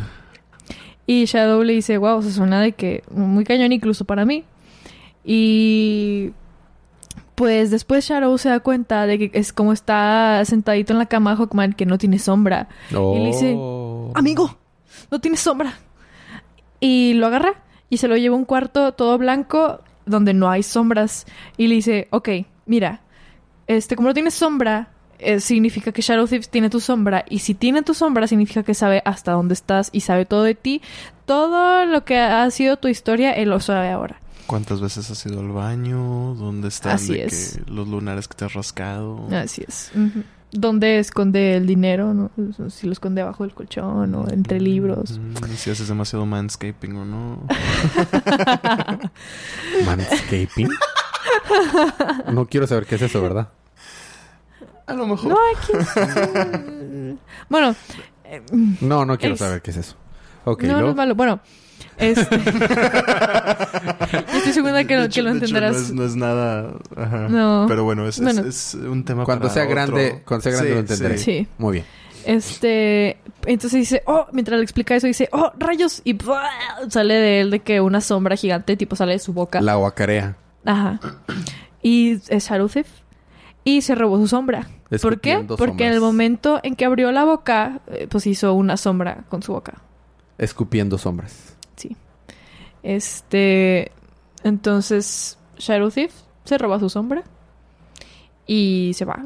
Y 1.07 1.27
Shadow 1.27 1.63
le 1.63 1.75
dice, 1.75 1.97
wow, 1.99 2.21
se 2.23 2.33
suena 2.33 2.61
de 2.61 2.73
que 2.73 3.05
muy 3.11 3.45
cañón 3.45 3.71
incluso 3.73 4.05
para 4.05 4.25
mí. 4.25 4.45
Y 5.25 6.33
pues 7.37 7.71
después 7.71 8.09
Shadow 8.09 8.37
se 8.39 8.49
da 8.49 8.61
cuenta 8.61 9.07
de 9.07 9.19
que 9.19 9.39
es 9.39 9.53
como 9.53 9.73
está 9.73 10.43
sentadito 10.45 10.93
en 10.93 10.99
la 10.99 11.07
cama 11.07 11.37
Hawkman 11.37 11.75
que 11.75 11.87
no 11.87 11.99
tiene 11.99 12.19
sombra. 12.19 12.69
Y 12.91 13.19
le 13.21 13.27
dice, 13.27 13.55
Oh. 13.57 14.11
Amigo, 14.15 14.59
no 15.11 15.21
tiene 15.21 15.37
sombra. 15.37 15.79
Y 16.81 17.15
lo 17.15 17.27
agarra 17.27 17.63
y 17.91 17.99
se 17.99 18.09
lo 18.09 18.17
lleva 18.17 18.35
a 18.35 18.39
un 18.39 18.45
cuarto 18.47 18.93
todo 18.93 19.19
blanco 19.19 19.81
donde 20.07 20.33
no 20.35 20.51
hay 20.51 20.63
sombras. 20.63 21.27
Y 21.57 21.67
le 21.67 21.77
dice, 21.77 22.09
ok, 22.11 22.29
mira, 22.65 23.03
este, 23.67 23.97
como 23.97 24.09
no 24.09 24.15
tienes 24.15 24.35
sombra, 24.35 24.89
eh, 25.19 25.41
significa 25.41 25.93
que 25.93 26.03
Shadow 26.03 26.27
Thief 26.27 26.49
tiene 26.49 26.71
tu 26.71 26.81
sombra. 26.81 27.25
Y 27.29 27.41
si 27.41 27.55
tiene 27.55 27.83
tu 27.83 27.93
sombra, 27.95 28.27
significa 28.27 28.63
que 28.63 28.75
sabe 28.75 29.03
hasta 29.05 29.33
dónde 29.33 29.55
estás 29.55 29.91
y 29.93 30.01
sabe 30.01 30.25
todo 30.25 30.43
de 30.43 30.55
ti. 30.55 30.81
Todo 31.27 31.85
lo 31.85 32.05
que 32.05 32.19
ha 32.19 32.49
sido 32.51 32.77
tu 32.79 32.89
historia, 32.89 33.33
él 33.33 33.51
lo 33.51 33.61
sabe 33.61 33.91
ahora. 33.91 34.21
¿Cuántas 34.47 34.81
veces 34.81 35.11
has 35.11 35.27
ido 35.27 35.41
al 35.41 35.49
baño? 35.49 36.35
¿Dónde 36.35 36.69
están 36.69 36.93
Así 36.93 37.15
de 37.15 37.25
es. 37.25 37.59
que 37.65 37.71
los 37.71 37.89
lunares 37.89 38.29
que 38.29 38.35
te 38.37 38.45
has 38.45 38.55
rascado? 38.55 39.27
Así 39.33 39.65
es. 39.67 39.91
Dónde 40.53 41.01
esconde 41.01 41.57
el 41.57 41.67
dinero, 41.67 42.15
¿no? 42.15 42.31
Si 42.71 42.87
lo 42.87 42.93
esconde 42.93 43.21
abajo 43.23 43.43
del 43.45 43.53
colchón 43.55 44.15
o 44.15 44.29
entre 44.31 44.61
libros. 44.61 45.19
Mm, 45.19 45.35
si 45.57 45.71
haces 45.71 45.89
demasiado 45.89 46.25
manscaping 46.27 46.97
o 46.97 47.05
no. 47.05 47.43
Manscaping. 49.85 50.69
no 52.33 52.47
quiero 52.47 52.67
saber 52.67 52.87
qué 52.87 52.95
es 52.95 53.03
eso, 53.03 53.21
¿verdad? 53.21 53.49
A 54.87 54.95
lo 54.95 55.07
mejor. 55.07 55.31
No, 55.31 55.37
aquí... 55.57 55.73
bueno, 57.49 57.75
eh, 58.25 58.43
No, 58.81 59.05
no 59.05 59.19
quiero 59.19 59.35
Es- 59.35 59.41
saber 59.41 59.61
qué 59.63 59.73
es 59.73 59.77
eso. 59.79 59.97
Ok, 60.45 60.63
no, 60.63 60.81
no 60.81 60.91
es 60.91 60.95
malo. 60.97 61.17
Bueno, 61.17 61.41
este... 61.99 62.37
Estoy 64.37 64.53
segura 64.53 64.85
que, 64.85 64.97
lo- 64.97 65.05
hecho- 65.05 65.15
que 65.15 65.23
lo 65.23 65.31
hecho, 65.31 65.39
entenderás. 65.45 65.77
no, 65.77 65.83
es, 65.83 65.93
no 65.93 66.05
es 66.05 66.17
nada. 66.17 66.73
Ajá. 66.97 67.29
No. 67.29 67.67
Pero 67.69 67.85
bueno, 67.85 68.07
es, 68.07 68.19
es- 68.19 68.23
Bueno. 68.25 68.43
es 68.49 68.75
un 68.75 69.05
tema 69.05 69.25
Cuando 69.25 69.43
para 69.49 69.55
sea 69.55 69.63
otro- 69.65 69.75
grande- 69.75 70.23
cuando 70.27 70.43
sea 70.43 70.53
grande 70.53 70.69
Sí, 70.71 70.75
lo 70.75 70.81
entenderé. 70.81 71.19
sí. 71.19 71.25
Sí. 71.25 71.49
Muy 71.59 71.73
bien. 71.75 71.85
Este, 72.25 73.19
entonces 73.47 73.79
dice, 73.81 74.03
oh, 74.07 74.27
mientras 74.33 74.59
le 74.59 74.65
explica 74.65 74.97
eso, 74.97 75.07
dice, 75.07 75.29
oh, 75.33 75.53
rayos, 75.59 76.01
y 76.05 76.15
¡buah! 76.15 76.49
sale 76.89 77.15
de 77.15 77.41
él 77.43 77.51
de 77.53 77.61
que 77.61 77.81
una 77.81 78.01
sombra 78.01 78.35
gigante, 78.37 78.77
tipo, 78.77 78.97
sale 78.97 79.13
de 79.13 79.19
su 79.21 79.33
boca. 79.33 79.61
La 79.61 79.77
guacarea. 79.77 80.37
Ajá. 80.65 80.99
Y 81.83 82.19
es 82.29 82.51
Haruzef. 82.51 82.89
Y 83.63 83.83
se 83.83 83.95
robó 83.97 84.17
su 84.19 84.29
sombra. 84.29 84.69
¿Por 85.03 85.21
qué? 85.21 85.45
Porque 85.59 85.87
en 85.87 85.93
el 85.93 86.01
momento 86.01 86.61
en 86.63 86.77
que 86.77 86.85
abrió 86.85 87.11
la 87.11 87.25
boca, 87.25 87.81
eh, 87.89 88.07
pues 88.09 88.27
hizo 88.29 88.55
una 88.55 88.77
sombra 88.77 89.25
con 89.29 89.43
su 89.43 89.53
boca. 89.53 89.75
Escupiendo 90.39 90.99
sombras. 90.99 91.56
Sí. 91.77 91.97
Este, 92.83 93.93
entonces, 94.43 95.39
Shadow 95.59 95.91
Thief 95.91 96.13
se 96.45 96.59
roba 96.59 96.79
su 96.79 96.89
sombra 96.89 97.25
y 98.47 98.93
se 98.95 99.05
va. 99.05 99.23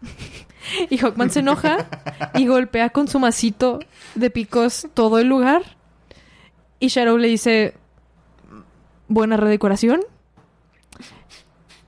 y 0.90 0.96
Hawkman 0.96 1.30
se 1.30 1.40
enoja 1.40 1.88
y 2.34 2.46
golpea 2.46 2.90
con 2.90 3.08
su 3.08 3.18
masito 3.18 3.80
de 4.14 4.30
picos 4.30 4.88
todo 4.94 5.18
el 5.18 5.28
lugar. 5.28 5.76
Y 6.78 6.88
Shadow 6.88 7.18
le 7.18 7.28
dice, 7.28 7.74
buena 9.08 9.36
redecoración. 9.36 10.00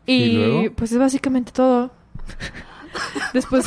Y, 0.05 0.15
¿Y 0.15 0.33
luego? 0.33 0.75
pues 0.75 0.93
es 0.93 0.99
básicamente 0.99 1.53
todo. 1.53 1.91
Después... 3.33 3.67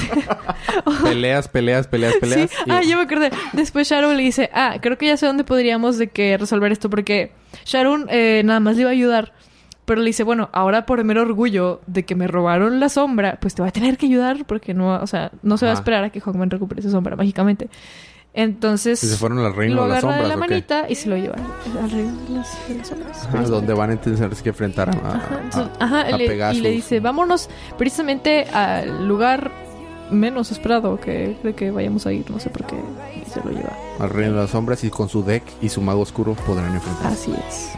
Peleas, 1.03 1.47
peleas, 1.47 1.87
peleas, 1.87 2.15
peleas. 2.19 2.49
Sí. 2.51 2.57
y- 2.65 2.71
Ah, 2.71 2.81
yo 2.83 2.97
me 2.97 3.03
acordé. 3.03 3.31
Después 3.53 3.87
Sharon 3.89 4.15
le 4.17 4.23
dice, 4.23 4.49
ah, 4.53 4.77
creo 4.81 4.97
que 4.97 5.07
ya 5.07 5.17
sé 5.17 5.25
dónde 5.25 5.43
podríamos 5.43 5.97
de 5.97 6.07
que 6.07 6.37
resolver 6.37 6.71
esto 6.71 6.89
porque 6.89 7.31
Sharon 7.65 8.07
eh, 8.09 8.41
nada 8.45 8.59
más 8.59 8.75
le 8.75 8.81
iba 8.81 8.89
a 8.89 8.93
ayudar. 8.93 9.33
Pero 9.85 10.01
le 10.01 10.07
dice, 10.07 10.23
bueno, 10.23 10.49
ahora 10.51 10.87
por 10.87 10.97
el 10.99 11.05
mero 11.05 11.21
orgullo 11.21 11.79
de 11.85 12.05
que 12.05 12.15
me 12.15 12.25
robaron 12.27 12.79
la 12.79 12.89
sombra, 12.89 13.37
pues 13.39 13.53
te 13.53 13.61
va 13.61 13.67
a 13.67 13.71
tener 13.71 13.97
que 13.99 14.07
ayudar 14.07 14.45
porque 14.47 14.73
no, 14.73 14.95
o 14.95 15.05
sea, 15.05 15.29
no 15.43 15.57
se 15.57 15.65
va 15.67 15.71
a 15.71 15.75
esperar 15.75 16.03
a 16.03 16.09
que 16.09 16.19
Hawkman 16.21 16.49
recupere 16.49 16.81
su 16.81 16.89
sombra 16.89 17.15
mágicamente. 17.15 17.69
Entonces, 18.37 19.01
y 19.03 19.07
se 19.07 19.15
fueron 19.15 19.39
al 19.39 19.55
reino 19.55 19.75
lo 19.77 19.83
de 19.83 19.89
las 19.89 20.03
agarra 20.03 20.17
de 20.17 20.21
sombras. 20.23 20.39
la 20.39 20.47
manita 20.47 20.85
y 20.89 20.95
se 20.95 21.07
lo 21.09 21.15
lleva 21.15 21.35
al 21.81 21.89
reino 21.89 22.11
de 22.27 22.29
las, 22.35 22.67
de 22.67 22.75
las 22.75 22.87
sombras. 22.89 23.25
Ajá, 23.27 23.41
donde 23.43 23.73
van 23.73 23.91
a 23.91 23.95
tener 24.01 24.29
que 24.29 24.49
enfrentar 24.49 24.89
a, 24.89 24.91
Ajá, 24.91 25.35
a- 25.37 25.41
entonces- 25.41 25.71
ajá, 25.79 26.01
a 26.01 26.11
le- 26.17 26.25
y 26.25 26.27
Pegasus. 26.27 26.61
le 26.61 26.69
dice, 26.71 26.99
vámonos 26.99 27.49
precisamente 27.77 28.43
al 28.51 29.07
lugar 29.07 29.51
menos 30.11 30.51
esperado 30.51 30.99
que, 30.99 31.37
de 31.43 31.53
que 31.55 31.71
vayamos 31.71 32.05
a 32.05 32.11
ir, 32.13 32.29
no 32.29 32.39
sé 32.39 32.49
por 32.49 32.65
qué, 32.67 32.75
y 33.25 33.29
se 33.29 33.39
lo 33.41 33.51
lleva. 33.51 33.71
al 33.99 34.09
reino 34.09 34.33
de 34.35 34.41
las 34.41 34.49
sombras 34.51 34.83
y 34.83 34.89
con 34.89 35.07
su 35.09 35.23
deck 35.23 35.43
y 35.61 35.69
su 35.69 35.81
mago 35.81 36.01
oscuro 36.01 36.33
podrán 36.45 36.75
enfrentarse. 36.75 37.31
Así 37.31 37.33
es. 37.47 37.69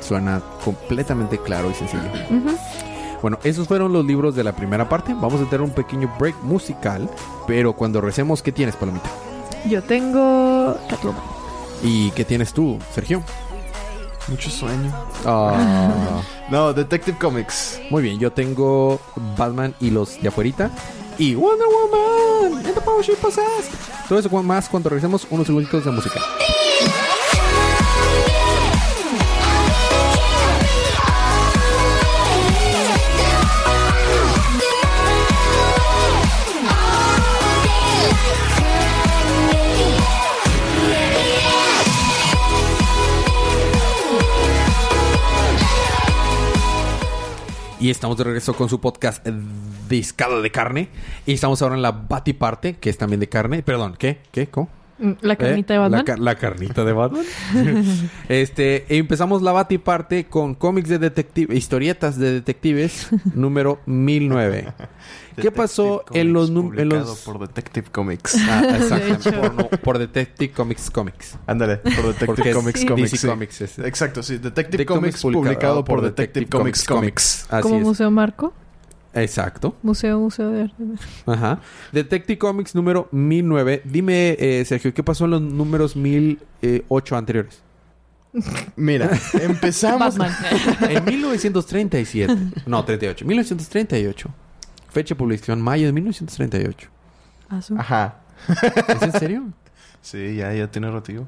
Suena 0.00 0.40
completamente 0.64 1.38
claro 1.38 1.70
y 1.70 1.74
sencillo. 1.74 2.02
Ujú. 2.30 2.56
Bueno, 3.22 3.38
esos 3.44 3.68
fueron 3.68 3.92
los 3.92 4.04
libros 4.04 4.34
de 4.34 4.44
la 4.44 4.52
primera 4.52 4.88
parte. 4.88 5.14
Vamos 5.14 5.40
a 5.40 5.44
tener 5.44 5.60
un 5.60 5.70
pequeño 5.70 6.10
break 6.18 6.36
musical, 6.42 7.08
pero 7.46 7.74
cuando 7.74 8.00
recemos, 8.00 8.42
¿qué 8.42 8.52
tienes, 8.52 8.76
Palomita? 8.76 9.10
Yo 9.68 9.82
tengo 9.82 10.76
Catwoman. 10.88 11.22
¿Y 11.82 12.10
qué 12.12 12.24
tienes 12.24 12.52
tú, 12.52 12.78
Sergio? 12.94 13.22
Mucho 14.28 14.50
sueño. 14.50 14.92
Ah, 15.26 16.22
No, 16.50 16.72
Detective 16.72 17.16
Comics. 17.18 17.80
muy 17.90 18.02
bien, 18.02 18.18
yo 18.18 18.32
tengo 18.32 19.00
Batman 19.36 19.74
y 19.80 19.90
los 19.90 20.20
de 20.20 20.28
afuerita. 20.28 20.70
Y 21.18 21.34
Wonder 21.34 21.66
Woman 21.66 22.64
and 22.66 22.74
the 22.74 22.80
Power 22.80 23.04
She 23.04 23.12
Possessed. 23.14 23.70
Todo 24.08 24.18
eso 24.18 24.42
más 24.42 24.68
cuando 24.68 24.88
regresemos 24.88 25.26
unos 25.30 25.46
segunditos 25.46 25.84
de 25.84 25.90
música. 25.90 26.20
Y 47.80 47.88
estamos 47.88 48.18
de 48.18 48.24
regreso 48.24 48.54
con 48.54 48.68
su 48.68 48.78
podcast 48.78 49.26
Discada 49.88 50.42
de 50.42 50.50
Carne. 50.50 50.88
Y 51.24 51.32
estamos 51.32 51.62
ahora 51.62 51.76
en 51.76 51.82
la 51.82 51.92
Batiparte, 51.92 52.76
que 52.76 52.90
es 52.90 52.98
también 52.98 53.20
de 53.20 53.28
carne. 53.30 53.62
Perdón, 53.62 53.96
¿qué? 53.98 54.20
¿Qué? 54.32 54.48
¿Cómo? 54.48 54.68
Mm, 55.00 55.12
La 55.22 55.36
carnita 55.36 55.72
¿Eh? 55.72 55.76
de 55.76 55.78
Batman. 55.80 55.98
La, 55.98 56.04
ca- 56.04 56.16
la 56.16 56.34
carnita 56.36 56.84
de 56.84 56.92
Batman. 56.92 57.24
este, 58.28 58.84
empezamos 58.98 59.42
la 59.42 59.52
Batiparte 59.52 60.26
con 60.26 60.54
cómics 60.54 60.88
de 60.88 60.98
detective, 60.98 61.54
historietas 61.56 62.18
de 62.18 62.32
detectives, 62.32 63.08
número 63.34 63.80
1009. 63.86 64.72
¿Qué 65.40 65.50
pasó 65.50 66.04
en 66.12 66.34
los, 66.34 66.50
Comics, 66.50 66.78
en 66.78 66.88
publicado 66.88 67.06
los 67.10 67.18
por 67.20 67.38
Detective 67.38 67.86
Comics. 67.90 68.36
Ah, 68.46 68.62
exacto, 68.78 69.30
por, 69.40 69.54
no, 69.54 69.68
por 69.70 69.98
Detective 69.98 70.52
Comics 70.52 70.90
Comics. 70.90 71.38
Ándale, 71.46 71.78
por 71.78 71.92
Detective 72.08 72.26
Porque 72.26 72.52
Comics 72.52 72.80
sí. 72.80 72.86
Comics. 72.86 73.10
DC 73.12 73.16
sí. 73.22 73.26
Comics 73.26 73.60
es- 73.62 73.78
Exacto, 73.78 74.22
sí. 74.22 74.36
Detective 74.36 74.84
Comics 74.84 75.22
publicado 75.22 75.82
por 75.84 76.02
Detective 76.02 76.46
Comics 76.46 76.84
Comics. 76.84 77.46
Así 77.48 77.62
Como 77.62 77.76
es. 77.76 77.82
Museo 77.82 78.10
Marco. 78.10 78.52
Exacto. 79.14 79.76
Museo, 79.82 80.20
Museo 80.20 80.50
de 80.50 80.62
Arte. 80.62 80.84
Ajá. 81.26 81.60
Detective 81.92 82.38
Comics 82.38 82.74
número 82.74 83.08
1009. 83.12 83.82
Dime, 83.84 84.36
eh, 84.38 84.64
Sergio, 84.64 84.94
¿qué 84.94 85.02
pasó 85.02 85.24
en 85.24 85.30
los 85.32 85.42
números 85.42 85.96
1008 85.96 87.16
anteriores? 87.16 87.62
Mira, 88.76 89.10
empezamos. 89.40 90.16
En 90.88 91.04
1937. 91.04 92.36
No, 92.66 92.84
38. 92.84 93.24
1938. 93.24 94.28
Fecha 94.90 95.14
de 95.14 95.18
publicación 95.18 95.60
mayo 95.60 95.86
de 95.86 95.92
1938. 95.92 96.88
Ah, 97.48 97.60
su- 97.62 97.76
Ajá. 97.76 98.16
¿Es 98.88 99.02
en 99.02 99.12
serio? 99.12 99.44
Sí, 100.00 100.36
ya, 100.36 100.52
ya 100.54 100.70
tiene 100.70 100.90
ratito. 100.90 101.26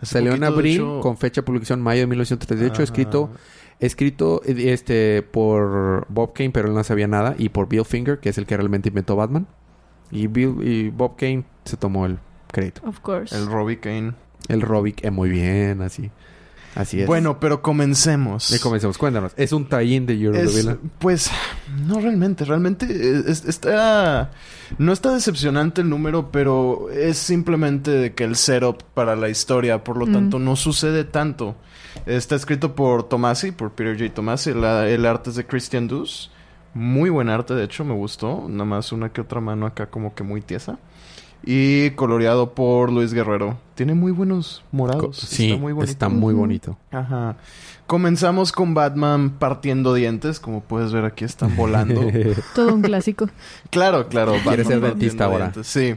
Hace 0.00 0.14
Salió 0.14 0.32
en 0.34 0.42
abril 0.44 0.76
hecho- 0.76 1.00
con 1.00 1.16
fecha 1.16 1.42
de 1.42 1.44
publicación 1.44 1.80
mayo 1.82 2.00
de 2.00 2.06
1938. 2.08 2.72
Ajá. 2.74 2.82
Escrito, 2.82 3.30
escrito 3.80 4.40
eh, 4.44 4.72
este, 4.72 5.22
por 5.22 6.06
Bob 6.08 6.32
Kane, 6.34 6.50
pero 6.50 6.68
él 6.68 6.74
no 6.74 6.84
sabía 6.84 7.06
nada. 7.06 7.34
Y 7.38 7.48
por 7.50 7.68
Bill 7.68 7.84
Finger, 7.84 8.18
que 8.20 8.28
es 8.30 8.38
el 8.38 8.46
que 8.46 8.56
realmente 8.56 8.88
inventó 8.88 9.16
Batman. 9.16 9.46
Y, 10.10 10.26
Bill, 10.26 10.56
y 10.62 10.90
Bob 10.90 11.16
Kane 11.16 11.44
se 11.64 11.76
tomó 11.76 12.06
el 12.06 12.18
crédito. 12.50 12.82
Of 12.86 13.00
course. 13.00 13.34
El 13.36 13.46
Robbie 13.46 13.78
Kane. 13.80 14.12
El 14.48 14.60
Robic, 14.60 15.04
eh, 15.04 15.10
muy 15.10 15.30
bien, 15.30 15.80
así. 15.82 16.10
Así 16.74 17.00
es. 17.02 17.06
Bueno, 17.06 17.38
pero 17.38 17.60
comencemos. 17.62 18.48
Ya 18.48 18.58
comencemos. 18.58 18.96
Cuéntanos. 18.98 19.32
Es 19.36 19.52
un 19.52 19.68
tie-in 19.68 20.06
de 20.06 20.14
Euro 20.14 20.38
Es- 20.38 20.56
Villain? 20.56 20.78
pues 20.98 21.30
no 21.86 22.00
realmente, 22.00 22.44
realmente 22.46 22.86
es- 22.86 23.26
es- 23.26 23.44
está 23.44 24.30
no 24.78 24.92
está 24.92 25.12
decepcionante 25.12 25.82
el 25.82 25.90
número, 25.90 26.30
pero 26.32 26.88
es 26.90 27.18
simplemente 27.18 27.90
de 27.90 28.14
que 28.14 28.24
el 28.24 28.36
setup 28.36 28.82
para 28.94 29.14
la 29.16 29.28
historia, 29.28 29.84
por 29.84 29.98
lo 29.98 30.06
Mm. 30.06 30.12
tanto 30.12 30.38
no 30.38 30.56
sucede 30.56 31.04
tanto. 31.04 31.56
Está 32.06 32.34
escrito 32.36 32.74
por 32.74 33.04
Tomasi, 33.08 33.52
por 33.52 33.72
Peter 33.72 33.98
J. 33.98 34.12
Tomasi, 34.14 34.52
la- 34.54 34.88
el 34.88 35.06
arte 35.06 35.30
es 35.30 35.36
de 35.36 35.46
Christian 35.46 35.88
Dus. 35.88 36.30
Muy 36.74 37.10
buen 37.10 37.28
arte, 37.28 37.54
de 37.54 37.64
hecho, 37.64 37.84
me 37.84 37.94
gustó. 37.94 38.46
Nada 38.48 38.64
más 38.64 38.92
una 38.92 39.10
que 39.10 39.20
otra 39.20 39.40
mano 39.40 39.66
acá 39.66 39.86
como 39.86 40.14
que 40.14 40.22
muy 40.22 40.40
tiesa. 40.40 40.78
Y 41.44 41.90
coloreado 41.90 42.54
por 42.54 42.90
Luis 42.92 43.12
Guerrero. 43.12 43.58
Tiene 43.74 43.94
muy 43.94 44.12
buenos 44.12 44.62
Co- 44.70 44.76
morados. 44.76 45.16
Sí, 45.18 45.50
está 45.50 45.60
muy 45.60 45.72
bonito. 45.72 45.90
está 45.92 46.08
muy 46.08 46.34
bonito. 46.34 46.78
Ajá. 46.92 47.36
Comenzamos 47.88 48.52
con 48.52 48.74
Batman 48.74 49.30
partiendo 49.38 49.92
dientes, 49.92 50.38
como 50.40 50.60
puedes 50.62 50.92
ver 50.92 51.04
aquí 51.04 51.24
están 51.24 51.56
volando. 51.56 52.00
Todo 52.54 52.72
un 52.74 52.80
clásico. 52.82 53.28
claro, 53.70 54.06
claro. 54.08 54.32
Quiere 54.42 54.62
Batman 54.62 54.66
ser 54.66 54.80
dentista 54.80 55.24
ahora. 55.24 55.38
dientes, 55.50 55.66
Sí. 55.66 55.96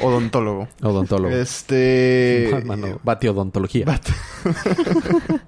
Odontólogo. 0.00 0.68
Odontólogo. 0.82 1.34
Este. 1.34 2.48
Batman, 2.52 2.80
no. 2.80 3.00
Batiodontología. 3.02 3.84
Bat- 3.86 4.10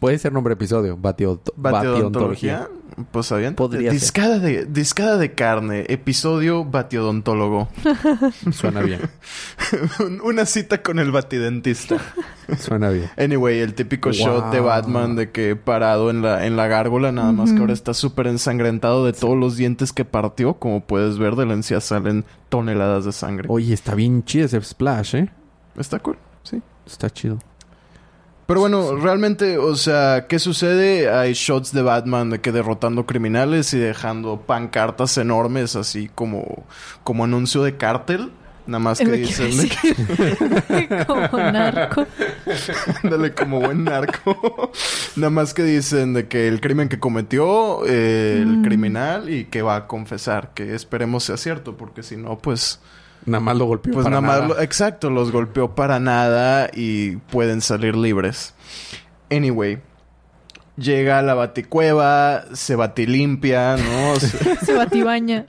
Puede 0.00 0.18
ser 0.18 0.32
nombre 0.32 0.52
de 0.52 0.54
episodio. 0.54 0.96
Batio- 0.96 1.40
Batiodontología. 1.56 2.68
Pues 3.12 3.30
habían 3.32 3.54
Podría 3.54 3.90
ser. 3.90 4.00
discada 4.00 4.38
de 4.38 4.64
discada 4.66 5.16
de 5.18 5.32
carne, 5.34 5.84
episodio 5.88 6.64
batiodontólogo. 6.64 7.68
Suena 8.52 8.80
bien. 8.80 9.00
Una 10.24 10.46
cita 10.46 10.82
con 10.82 10.98
el 10.98 11.10
batidentista. 11.12 11.96
Suena 12.58 12.88
bien. 12.90 13.10
Anyway, 13.16 13.60
el 13.60 13.74
típico 13.74 14.08
Wow. 14.08 14.18
shot 14.18 14.52
de 14.52 14.60
Batman 14.60 15.16
de 15.16 15.30
que 15.30 15.54
parado 15.54 16.10
en 16.10 16.22
la, 16.22 16.46
en 16.46 16.56
la 16.56 16.66
gárgola, 16.66 17.12
nada 17.12 17.30
más 17.32 17.52
que 17.52 17.58
ahora 17.60 17.72
está 17.72 17.94
súper 17.94 18.26
ensangrentado 18.26 19.04
de 19.04 19.12
todos 19.12 19.36
los 19.36 19.56
dientes 19.56 19.92
que 19.92 20.04
partió. 20.04 20.54
Como 20.54 20.80
puedes 20.84 21.18
ver, 21.18 21.36
de 21.36 21.46
la 21.46 21.54
encía 21.54 21.80
salen 21.80 22.24
toneladas 22.48 23.04
de 23.04 23.12
sangre. 23.12 23.46
Oye, 23.50 23.74
está 23.74 23.94
bien 23.94 24.24
chido 24.24 24.46
ese 24.46 24.60
splash, 24.62 25.14
¿eh? 25.16 25.30
Está 25.76 25.98
cool, 26.00 26.16
sí. 26.42 26.60
Está 26.86 27.10
chido. 27.10 27.38
Pero 28.48 28.60
bueno, 28.60 28.96
realmente, 28.96 29.58
o 29.58 29.76
sea, 29.76 30.24
¿qué 30.26 30.38
sucede? 30.38 31.10
Hay 31.10 31.34
shots 31.34 31.70
de 31.70 31.82
Batman 31.82 32.30
de 32.30 32.40
que 32.40 32.50
derrotando 32.50 33.04
criminales 33.04 33.74
y 33.74 33.78
dejando 33.78 34.40
pancartas 34.40 35.18
enormes, 35.18 35.76
así 35.76 36.08
como, 36.14 36.64
como 37.04 37.24
anuncio 37.24 37.62
de 37.62 37.76
cártel. 37.76 38.32
Nada 38.66 38.78
más 38.78 38.98
que 39.00 39.04
Me 39.06 39.16
dicen 39.18 39.50
de 39.56 39.68
que 39.68 41.04
como 41.06 41.28
narco. 41.38 42.06
Ándale, 43.04 43.34
como 43.34 43.60
buen 43.60 43.84
narco. 43.84 44.72
Nada 45.16 45.30
más 45.30 45.52
que 45.52 45.62
dicen 45.64 46.14
de 46.14 46.26
que 46.26 46.48
el 46.48 46.62
crimen 46.62 46.88
que 46.88 46.98
cometió 46.98 47.84
eh, 47.86 48.38
el 48.40 48.58
Mm. 48.58 48.64
criminal 48.64 49.28
y 49.30 49.44
que 49.44 49.60
va 49.60 49.76
a 49.76 49.86
confesar, 49.86 50.52
que 50.54 50.74
esperemos 50.74 51.24
sea 51.24 51.36
cierto, 51.36 51.76
porque 51.76 52.02
si 52.02 52.16
no, 52.16 52.38
pues, 52.38 52.80
Nada 53.26 53.40
más 53.40 53.56
lo 53.56 53.66
golpeó 53.66 53.92
pues 53.92 54.04
para 54.04 54.20
nada 54.20 54.26
más, 54.26 54.40
nada. 54.42 54.54
lo- 54.54 54.60
exacto, 54.62 55.10
los 55.10 55.30
golpeó 55.32 55.74
para 55.74 55.98
nada 56.00 56.70
y 56.72 57.16
pueden 57.16 57.60
salir 57.60 57.94
libres. 57.96 58.54
Anyway, 59.30 59.78
llega 60.76 61.18
a 61.18 61.22
la 61.22 61.34
baticueva, 61.34 62.44
se 62.54 62.76
batilimpia, 62.76 63.76
¿no? 63.76 64.16
Se, 64.20 64.56
Se 64.64 64.72
batibaña. 64.74 65.44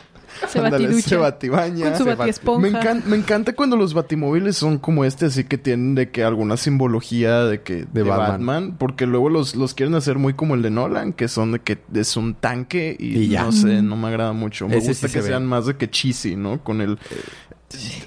Se 0.48 0.60
ándale, 0.60 0.86
batiducha. 0.86 1.10
se 1.10 1.16
batibaña. 1.18 1.90
Con 1.90 1.98
su 1.98 2.06
batiesponja. 2.06 2.62
Me, 2.62 2.70
encan- 2.80 3.04
me 3.06 3.18
encanta 3.18 3.54
cuando 3.54 3.76
los 3.76 3.94
batimóviles 3.94 4.56
son 4.56 4.78
como 4.78 5.04
este, 5.04 5.26
así 5.26 5.44
que 5.44 5.58
tienen 5.58 5.96
de 5.96 6.12
que 6.12 6.24
alguna 6.24 6.56
simbología 6.56 7.44
de 7.46 7.62
que 7.62 7.86
de, 7.92 8.04
Batman. 8.04 8.28
Batman. 8.30 8.76
porque 8.78 9.06
luego 9.06 9.30
los, 9.30 9.56
los 9.56 9.74
quieren 9.74 9.96
hacer 9.96 10.18
muy 10.18 10.34
como 10.36 10.54
el 10.56 10.62
de 10.62 10.70
Nolan, 10.70 11.14
que 11.14 11.28
son 11.28 11.54
de 11.54 11.60
que 11.60 11.80
es 11.94 12.16
un 12.16 12.36
tanque 12.36 12.96
y, 12.98 13.18
Y 13.18 13.28
ya. 13.30 13.44
no 13.44 13.52
sé, 13.52 13.82
no 13.82 13.98
me 13.98 14.08
agrada 14.08 14.32
mucho. 14.34 14.68
Me 14.68 14.78
Ese 14.78 14.90
gusta 14.90 15.08
sí 15.08 15.14
que 15.14 15.20
se 15.20 15.24
ve. 15.24 15.30
sean 15.30 15.46
más 15.46 15.66
de 15.66 15.76
que 15.78 15.90
cheesy, 15.90 16.36
¿no? 16.36 16.64
Con 16.64 16.80
el 16.82 17.00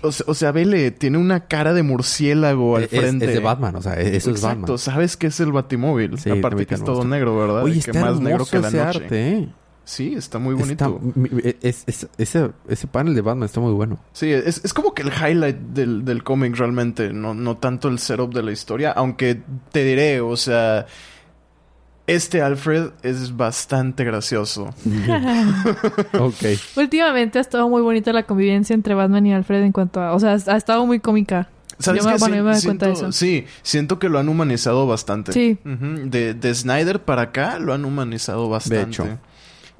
o 0.02 0.12
sea, 0.12 0.24
o 0.28 0.34
sea, 0.34 0.52
vele, 0.52 0.90
tiene 0.90 1.18
una 1.18 1.46
cara 1.46 1.72
de 1.72 1.82
murciélago 1.82 2.76
al 2.76 2.84
Es- 2.84 2.92
es, 2.92 2.98
frente. 3.00 3.26
de 3.26 3.38
Batman, 3.38 3.76
o 3.76 3.82
sea, 3.82 3.94
e- 4.00 4.16
eso 4.16 4.30
Exacto, 4.30 4.34
es 4.34 4.42
Batman. 4.62 4.78
sabes 4.78 5.16
que 5.16 5.26
es 5.28 5.40
el 5.40 5.52
Batimóvil. 5.52 6.18
Sí, 6.18 6.30
Aparte 6.30 6.66
que 6.66 6.74
es 6.74 6.84
todo 6.84 7.04
negro, 7.04 7.36
¿verdad? 7.38 7.62
Oye, 7.64 7.74
que 7.74 7.90
está 7.90 8.00
más 8.00 8.20
negro 8.20 8.44
que 8.44 8.58
la 8.58 8.68
ese 8.68 8.76
noche. 8.78 8.98
arte, 9.04 9.28
¿eh? 9.38 9.48
Sí, 9.84 10.14
está 10.16 10.38
muy 10.38 10.54
bonito. 10.54 11.00
es- 11.60 11.82
es- 11.86 12.08
ese, 12.16 12.50
ese 12.68 12.86
panel 12.86 13.14
de 13.16 13.20
Batman 13.20 13.46
está 13.46 13.58
muy 13.60 13.72
bueno. 13.72 13.98
Sí, 14.12 14.30
es, 14.30 14.64
es 14.64 14.72
como 14.72 14.94
que 14.94 15.02
el 15.02 15.08
highlight 15.12 15.56
del, 15.56 16.04
del 16.04 16.22
cómic 16.22 16.56
realmente, 16.56 17.12
no, 17.12 17.34
no 17.34 17.56
tanto 17.56 17.88
el 17.88 17.98
setup 17.98 18.32
de 18.32 18.42
la 18.44 18.52
historia, 18.52 18.92
aunque 18.92 19.40
te 19.72 19.84
diré, 19.84 20.20
o 20.20 20.36
sea, 20.36 20.86
este 22.06 22.42
Alfred 22.42 22.90
es 23.02 23.36
bastante 23.36 24.04
gracioso. 24.04 24.74
ok. 26.18 26.34
Últimamente 26.76 27.38
ha 27.38 27.40
estado 27.40 27.68
muy 27.68 27.82
bonita 27.82 28.12
la 28.12 28.24
convivencia 28.24 28.74
entre 28.74 28.94
Batman 28.94 29.26
y 29.26 29.32
Alfred 29.34 29.62
en 29.62 29.72
cuanto 29.72 30.00
a... 30.00 30.12
O 30.14 30.20
sea, 30.20 30.32
ha 30.32 30.56
estado 30.56 30.84
muy 30.86 31.00
cómica. 31.00 31.48
¿Sabes 31.78 32.02
Yo 32.04 32.10
me- 32.10 32.14
qué? 32.16 32.20
bueno, 32.20 32.34
Sí- 32.34 32.38
yo 32.38 32.44
me 32.44 32.50
doy 32.52 32.60
siento, 32.60 32.66
cuenta 32.68 32.86
de 32.86 32.92
eso. 32.92 33.12
Sí, 33.12 33.46
siento 33.62 33.98
que 33.98 34.08
lo 34.08 34.18
han 34.18 34.28
humanizado 34.28 34.86
bastante. 34.86 35.32
Sí. 35.32 35.58
De, 35.64 36.34
de 36.34 36.54
Snyder 36.54 37.00
para 37.00 37.22
acá 37.22 37.58
lo 37.58 37.72
han 37.72 37.84
humanizado 37.84 38.48
bastante. 38.48 38.82
hecho. 38.82 39.18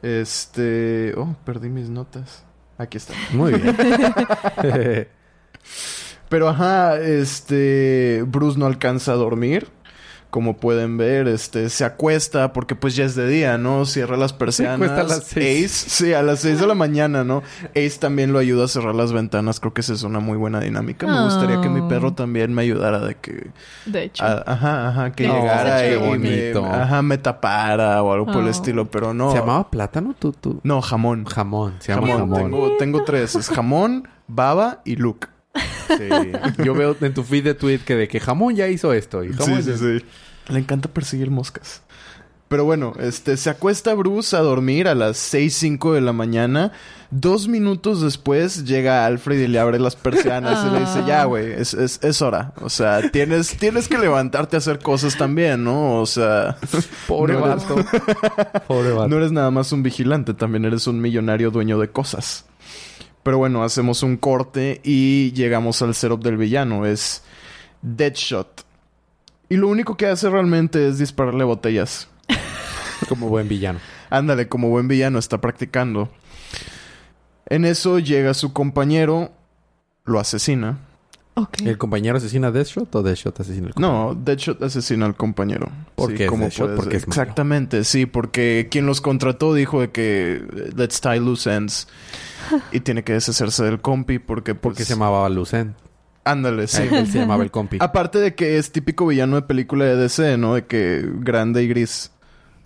Este... 0.02 1.14
Oh, 1.16 1.37
perdí 1.44 1.68
mis 1.68 1.88
notas. 1.90 2.44
Aquí 2.78 2.96
está. 2.96 3.14
Muy 3.32 3.52
bien. 3.54 3.76
Pero 6.28 6.48
ajá, 6.48 6.98
este 6.98 8.24
Bruce 8.26 8.58
no 8.58 8.66
alcanza 8.66 9.12
a 9.12 9.16
dormir. 9.16 9.68
Como 10.32 10.56
pueden 10.56 10.96
ver, 10.96 11.28
este 11.28 11.68
se 11.68 11.84
acuesta 11.84 12.54
porque 12.54 12.74
pues 12.74 12.96
ya 12.96 13.04
es 13.04 13.14
de 13.14 13.28
día, 13.28 13.58
¿no? 13.58 13.84
Cierra 13.84 14.16
las 14.16 14.32
persianas. 14.32 14.76
acuesta 14.76 15.02
a 15.02 15.04
las 15.18 15.24
seis. 15.24 15.66
Ace, 15.84 15.90
sí, 15.90 16.14
a 16.14 16.22
las 16.22 16.38
seis 16.40 16.58
de 16.58 16.66
la 16.66 16.74
mañana, 16.74 17.22
¿no? 17.22 17.42
Ace 17.76 17.98
también 18.00 18.32
lo 18.32 18.38
ayuda 18.38 18.64
a 18.64 18.68
cerrar 18.68 18.94
las 18.94 19.12
ventanas. 19.12 19.60
Creo 19.60 19.74
que 19.74 19.82
esa 19.82 19.92
es 19.92 20.04
una 20.04 20.20
muy 20.20 20.38
buena 20.38 20.58
dinámica. 20.60 21.06
Me 21.06 21.22
gustaría 21.24 21.60
que 21.60 21.68
mi 21.68 21.80
Oh. 21.80 21.88
perro 21.88 22.14
también 22.14 22.54
me 22.54 22.62
ayudara 22.62 23.00
de 23.00 23.16
que 23.16 23.50
De 23.84 24.04
hecho. 24.04 24.24
a- 24.24 24.42
ajá, 24.46 24.88
ajá, 24.88 25.12
que 25.12 25.24
llegara 25.28 25.86
y 25.86 26.18
me, 26.18 26.52
ajá, 26.66 27.02
me 27.02 27.18
tapara 27.18 28.02
o 28.02 28.10
algo 28.14 28.24
por 28.24 28.36
el 28.40 28.46
Oh. 28.46 28.50
estilo, 28.50 28.90
pero 28.90 29.12
no. 29.12 29.32
¿Se 29.32 29.38
llamaba 29.38 29.68
plátano? 29.68 30.14
Tú, 30.18 30.32
tú. 30.32 30.60
No, 30.64 30.80
jamón. 30.80 31.26
Jamón. 31.26 31.74
Se 31.80 31.92
llama 31.92 32.06
Jamón. 32.08 32.20
jamón. 32.30 32.42
Tengo, 32.50 32.76
tengo 32.78 33.04
tres. 33.04 33.34
Es 33.34 33.50
jamón, 33.50 34.08
baba 34.28 34.80
y 34.86 34.96
Luke. 34.96 35.28
Sí. 35.88 36.08
Yo 36.64 36.74
veo 36.74 36.96
en 37.00 37.12
tu 37.14 37.22
feed 37.22 37.44
de 37.44 37.54
tweet 37.54 37.80
que 37.80 37.94
de 37.96 38.08
que 38.08 38.20
jamón 38.20 38.54
ya 38.56 38.68
hizo 38.68 38.92
esto. 38.92 39.22
Y 39.24 39.32
jamón 39.32 39.62
Sí, 39.62 39.72
sí, 39.72 39.78
sí. 39.98 40.04
Le 40.52 40.58
encanta 40.58 40.88
perseguir 40.88 41.30
moscas. 41.30 41.82
Pero 42.48 42.64
bueno, 42.66 42.92
este, 43.00 43.38
se 43.38 43.48
acuesta 43.48 43.94
Bruce 43.94 44.36
a 44.36 44.40
dormir 44.40 44.86
a 44.86 44.94
las 44.94 45.16
6, 45.16 45.54
5 45.54 45.94
de 45.94 46.02
la 46.02 46.12
mañana. 46.12 46.72
Dos 47.10 47.48
minutos 47.48 48.02
después 48.02 48.64
llega 48.66 49.06
Alfred 49.06 49.38
y 49.40 49.46
le 49.48 49.58
abre 49.58 49.78
las 49.78 49.96
persianas 49.96 50.66
y 50.66 50.70
le 50.74 50.80
dice, 50.80 50.98
Ah. 50.98 51.04
ya, 51.06 51.24
güey, 51.24 51.52
es, 51.52 51.72
es, 51.72 51.98
es 52.02 52.20
hora. 52.20 52.52
O 52.60 52.68
sea, 52.68 53.10
tienes, 53.10 53.56
tienes 53.56 53.88
que 53.88 53.96
levantarte 53.96 54.56
a 54.56 54.58
hacer 54.58 54.80
cosas 54.80 55.16
también, 55.16 55.64
¿no? 55.64 55.98
O 55.98 56.04
sea, 56.06 56.58
Pobre 57.08 57.34
No 57.34 57.46
eres-. 57.52 57.64
Pobre 58.68 58.92
vato. 58.92 59.08
no 59.08 59.16
eres 59.16 59.32
nada 59.32 59.50
más 59.50 59.72
un 59.72 59.82
vigilante, 59.82 60.34
también 60.34 60.66
eres 60.66 60.86
un 60.86 61.00
millonario 61.00 61.50
dueño 61.50 61.78
de 61.78 61.88
cosas. 61.88 62.44
Pero 63.22 63.38
bueno, 63.38 63.62
hacemos 63.62 64.02
un 64.02 64.16
corte 64.16 64.80
y 64.82 65.32
llegamos 65.32 65.80
al 65.82 65.94
setup 65.94 66.22
del 66.22 66.37
villano. 66.37 66.87
Es 66.87 67.22
Deadshot. 67.82 68.64
Y 69.48 69.56
lo 69.56 69.68
único 69.68 69.96
que 69.96 70.06
hace 70.06 70.30
realmente 70.30 70.88
es 70.88 70.98
dispararle 70.98 71.44
botellas. 71.44 72.08
Como 73.08 73.28
buen 73.28 73.48
villano. 73.48 73.80
Ándale, 74.11 74.46
como 74.46 74.68
buen 74.68 74.88
villano 74.88 75.18
está 75.18 75.40
practicando. 75.40 76.11
En 77.46 77.64
eso 77.64 77.98
llega 77.98 78.35
su 78.35 78.52
compañero, 78.52 79.32
lo 80.04 80.20
asesina. 80.20 80.80
Ok. 81.34 81.62
¿El 81.64 81.78
compañero 81.78 82.18
asesina 82.18 82.48
a 82.48 82.50
Deathshot 82.50 82.94
o 82.94 83.02
Deathshot 83.02 83.40
asesina 83.40 83.68
al 83.68 83.74
compañero? 83.74 84.04
No, 84.14 84.14
Deadshot 84.14 84.62
asesina 84.62 85.06
al 85.06 85.14
compañero. 85.16 85.70
¿Por 85.94 86.12
qué 86.14 86.24
es 86.24 86.28
como 86.30 86.42
Deadshot? 86.44 86.66
puedes- 86.66 86.76
Porque 86.80 86.96
es 86.98 87.08
malo. 87.08 87.22
Exactamente, 87.22 87.84
sí, 87.84 88.04
porque 88.06 88.68
quien 88.70 88.84
los 88.84 89.00
contrató 89.00 89.54
dijo 89.54 89.80
de 89.80 89.90
que 89.90 90.34
eh, 90.54 90.70
let's 90.76 91.00
tie 91.00 91.18
loose 91.20 91.54
ends 91.54 91.88
y 92.72 92.80
tiene 92.80 93.02
que 93.02 93.14
deshacerse 93.14 93.64
del 93.64 93.80
compi 93.80 94.18
porque 94.18 94.54
pues, 94.54 94.72
Porque 94.74 94.84
se 94.84 94.92
llamaba 94.94 95.26
Lucen. 95.30 95.74
Ándale, 96.24 96.66
sí. 96.68 96.82
Él 96.90 97.06
se 97.08 97.18
llamaba 97.18 97.42
el 97.42 97.50
compi. 97.50 97.78
Aparte 97.80 98.18
de 98.18 98.34
que 98.34 98.58
es 98.58 98.70
típico 98.70 99.06
villano 99.06 99.36
de 99.36 99.42
película 99.42 99.84
de 99.86 99.96
DC, 99.96 100.36
¿no? 100.38 100.54
De 100.54 100.66
que 100.66 101.04
grande 101.20 101.62
y 101.64 101.68
gris. 101.68 102.10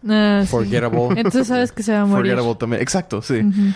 Sí. 0.03 0.47
Forgettable. 0.49 1.09
Entonces 1.17 1.47
sabes 1.47 1.73
que 1.73 1.83
se 1.83 1.93
va 1.93 2.01
a 2.03 2.05
morir. 2.05 2.33
Forgettable 2.33 2.59
también. 2.59 2.83
Exacto, 2.83 3.23
sí. 3.23 3.35
Ujú. 3.39 3.73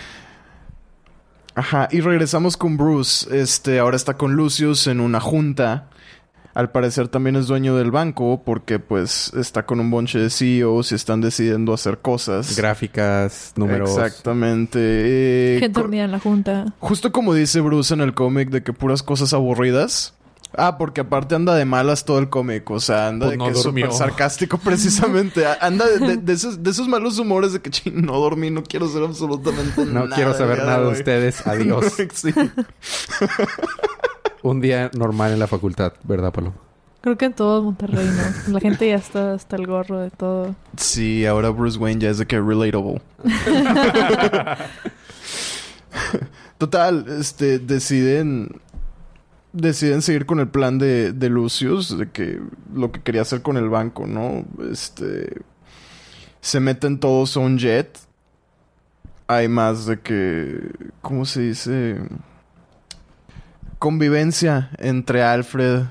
Ajá, 1.61 1.89
y 1.91 2.01
regresamos 2.01 2.57
con 2.57 2.79
Bruce. 2.79 3.29
Este, 3.39 3.81
ahora 3.81 3.95
está 3.95 4.17
con 4.17 4.33
Lucius 4.33 4.87
en 4.87 4.99
una 4.99 5.21
junta. 5.21 5.91
Al 6.55 6.71
parecer 6.71 7.09
también 7.09 7.37
es 7.37 7.49
dueño 7.49 7.77
del 7.77 7.91
banco 7.91 8.43
porque 8.47 8.79
pues 8.79 9.31
está 9.35 9.67
con 9.67 9.79
un 9.79 9.91
bonche 9.91 10.19
de 10.19 10.31
CEOs 10.31 10.93
y 10.93 10.95
están 10.95 11.21
decidiendo 11.21 11.75
hacer 11.75 11.99
cosas. 11.99 12.57
Gráficas, 12.57 13.53
números. 13.57 13.91
Exactamente. 13.91 14.79
Eh, 14.81 15.59
Gente 15.61 15.79
dormida 15.79 16.05
en 16.05 16.13
la 16.13 16.19
junta. 16.19 16.65
Justo 16.79 17.13
como 17.13 17.35
dice 17.35 17.61
Bruce 17.61 17.93
en 17.93 18.01
el 18.01 18.15
cómic 18.15 18.49
de 18.49 18.63
que 18.63 18.73
puras 18.73 19.03
cosas 19.03 19.35
aburridas. 19.35 20.15
Ah, 20.57 20.77
porque 20.79 21.03
aparte 21.03 21.35
anda 21.37 21.55
de 21.55 21.65
malas 21.65 22.05
todo 22.05 22.19
el 22.19 22.29
cómic. 22.29 22.69
O 22.71 22.81
sea, 22.81 23.07
anda 23.09 23.27
Pues 23.27 23.33
de 23.33 23.37
no 23.39 23.45
que 23.47 23.51
es 23.53 23.63
súper 23.63 23.93
sarcástico 23.93 24.59
precisamente. 24.65 25.47
A- 25.47 25.59
anda 25.61 25.87
de, 25.87 25.99
de- 26.01 26.17
de 26.17 26.33
esos, 26.33 26.63
de 26.63 26.71
esos 26.71 26.89
malos 26.89 27.19
humores 27.19 27.53
de 27.53 27.61
que 27.61 27.71
"Chin, 27.71 28.05
no 28.05 28.15
dormí, 28.19 28.51
no 28.51 28.63
quiero 28.65 28.89
ser 28.89 29.05
absolutamente 29.05 29.85
nada. 29.87 30.07
No 30.09 30.15
quiero 30.15 30.35
saber 30.35 30.59
nada 30.59 30.79
de 30.81 30.85
güey". 30.87 30.99
ustedes. 30.99 31.41
Adiós. 31.47 31.95
Un 34.43 34.61
día 34.61 34.91
normal 34.97 35.33
en 35.33 35.39
la 35.39 35.47
facultad, 35.47 35.93
¿verdad, 36.03 36.33
Paloma? 36.33 36.57
Creo 37.03 37.17
que 37.17 37.27
en 37.27 37.33
todo 37.33 37.63
Monterrey, 37.63 38.07
¿no? 38.47 38.53
La 38.55 38.61
gente 38.61 38.89
ya 38.89 38.97
está 38.97 39.35
hasta 39.35 39.57
el 39.57 39.67
gorro 39.67 40.01
de 40.01 40.11
todo. 40.11 40.55
Sí, 40.77 41.25
ahora 41.27 41.51
Bruce 41.51 41.79
Wayne 41.79 42.01
ya 42.01 42.11
es 42.11 42.19
de 42.19 42.27
que 42.27 42.39
relatable. 42.41 43.01
Total, 46.59 47.07
este, 47.21 47.59
deciden... 47.59 48.61
Deciden 49.53 50.03
seguir 50.03 50.27
con 50.27 50.39
el 50.41 50.49
plan 50.49 50.79
de, 50.79 51.13
de 51.13 51.29
Lucius, 51.29 51.97
de 51.99 52.09
que 52.11 52.41
lo 52.73 52.93
que 52.93 53.01
quería 53.01 53.23
hacer 53.23 53.43
con 53.43 53.57
el 53.57 53.69
banco, 53.69 54.07
¿no? 54.07 54.45
Este... 54.71 55.43
Se 56.41 56.59
meten 56.61 56.99
todos 57.01 57.37
a 57.37 57.41
un 57.41 57.59
jet. 57.59 57.99
Hay 59.27 59.49
más 59.49 59.87
de 59.87 60.01
que... 60.01 60.71
¿Cómo 61.03 61.25
se 61.25 61.43
dice? 61.43 61.99
Convivencia 63.79 64.71
entre 64.79 65.23
Alfred 65.23 65.85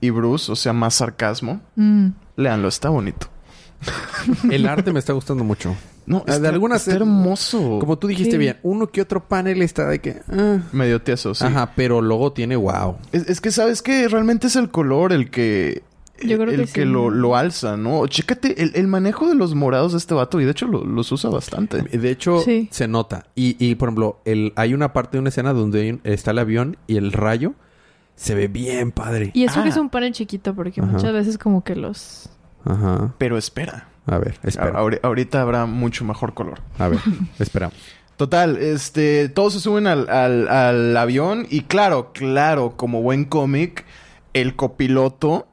y 0.00 0.10
Bruce, 0.10 0.50
o 0.50 0.56
sea, 0.56 0.72
más 0.72 0.94
sarcasmo. 0.94 1.60
Mm. 1.76 2.08
Leanlo, 2.36 2.68
está 2.68 2.88
bonito. 2.88 3.28
El 4.50 4.68
arte 4.68 4.92
me 4.92 4.98
está 4.98 5.12
gustando 5.12 5.44
mucho. 5.44 5.74
No, 6.06 6.24
de 6.26 6.32
está, 6.34 6.48
algunas- 6.48 6.80
está 6.86 6.94
hermoso. 6.96 7.78
Como 7.78 7.96
tú 7.98 8.08
dijiste 8.08 8.32
Sí. 8.32 8.38
bien, 8.38 8.58
uno 8.62 8.88
que 8.88 9.00
otro 9.00 9.26
panel 9.28 9.62
está 9.62 9.86
de 9.88 10.00
que... 10.00 10.20
ah. 10.32 10.58
Medio 10.72 11.00
tieso, 11.02 11.34
sí. 11.34 11.44
Ajá, 11.44 11.72
pero 11.76 12.00
luego 12.02 12.32
tiene 12.32 12.56
wow. 12.56 12.96
Es, 13.12 13.28
es 13.28 13.40
que 13.40 13.50
sabes 13.50 13.82
que 13.82 14.08
realmente 14.08 14.46
es 14.48 14.56
el 14.56 14.68
color 14.70 15.12
el 15.12 15.30
que... 15.30 15.82
Yo 16.24 16.38
creo 16.38 16.50
el 16.50 16.66
que 16.72 16.82
sí. 16.82 16.84
lo, 16.84 17.10
lo 17.10 17.34
alza, 17.36 17.76
¿no? 17.76 18.06
Chécate 18.06 18.62
el, 18.62 18.72
el 18.76 18.86
manejo 18.86 19.28
de 19.28 19.34
los 19.34 19.56
morados 19.56 19.90
de 19.92 19.98
este 19.98 20.14
vato 20.14 20.40
y 20.40 20.44
de 20.44 20.52
hecho 20.52 20.68
lo- 20.68 20.84
los 20.84 21.10
usa 21.10 21.30
bastante. 21.30 21.82
De 21.82 22.10
hecho, 22.10 22.40
Sí. 22.42 22.68
se 22.70 22.86
nota. 22.86 23.26
Y, 23.34 23.56
y, 23.64 23.74
por 23.74 23.88
ejemplo, 23.88 24.20
el, 24.24 24.52
hay 24.54 24.72
una 24.74 24.92
parte 24.92 25.16
de 25.16 25.20
una 25.20 25.30
escena 25.30 25.52
donde 25.52 25.98
está 26.04 26.30
el 26.30 26.38
avión 26.38 26.76
y 26.86 26.96
el 26.96 27.10
rayo 27.12 27.54
se 28.14 28.36
ve 28.36 28.46
bien 28.46 28.92
padre. 28.92 29.32
Y 29.34 29.44
eso 29.44 29.58
Ah. 29.58 29.62
que 29.64 29.70
es 29.70 29.76
un 29.76 29.88
panel 29.90 30.12
chiquito, 30.12 30.54
porque 30.54 30.80
Ajá. 30.80 30.92
muchas 30.92 31.12
veces 31.12 31.38
como 31.38 31.64
que 31.64 31.74
los... 31.74 32.28
Ajá. 32.64 33.14
Pero 33.18 33.36
espera. 33.36 33.88
A 34.06 34.18
ver, 34.18 34.38
espera. 34.42 34.78
A- 34.78 35.06
ahorita 35.06 35.40
habrá 35.42 35.66
mucho 35.66 36.04
mejor 36.04 36.34
color. 36.34 36.60
A 36.78 36.88
ver, 36.88 36.98
esperamos. 37.38 37.74
Total, 38.16 38.56
este, 38.58 39.28
todos 39.28 39.54
se 39.54 39.60
suben 39.60 39.86
al, 39.86 40.08
al- 40.08 40.48
al 40.48 40.96
avión 40.96 41.46
y 41.50 41.62
claro, 41.62 42.12
claro, 42.12 42.76
como 42.76 43.02
buen 43.02 43.24
cómic, 43.24 43.84
el 44.32 44.54
copiloto 44.56 45.46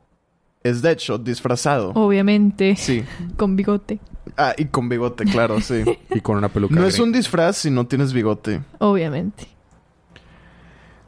es 0.63 0.81
Deadshot 0.81 1.23
disfrazado. 1.23 1.91
Obviamente, 1.95 2.75
Sí. 2.75 3.03
con 3.37 3.55
bigote. 3.55 3.99
Ah, 4.37 4.53
y 4.57 4.65
con 4.65 4.89
bigote, 4.89 5.25
claro, 5.25 5.59
sí. 5.61 5.83
Y 6.11 6.19
con 6.21 6.37
una 6.37 6.49
peluca. 6.49 6.75
No 6.75 6.85
es 6.85 6.99
un 6.99 7.11
disfraz 7.11 7.57
si 7.57 7.71
no 7.71 7.87
tienes 7.87 8.13
bigote. 8.13 8.61
Obviamente. 8.79 9.47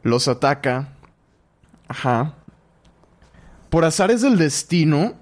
Los 0.02 0.26
ataca. 0.28 0.88
Ajá. 1.86 2.34
Por 3.70 3.84
azares 3.84 4.22
del 4.22 4.36
destino, 4.38 5.12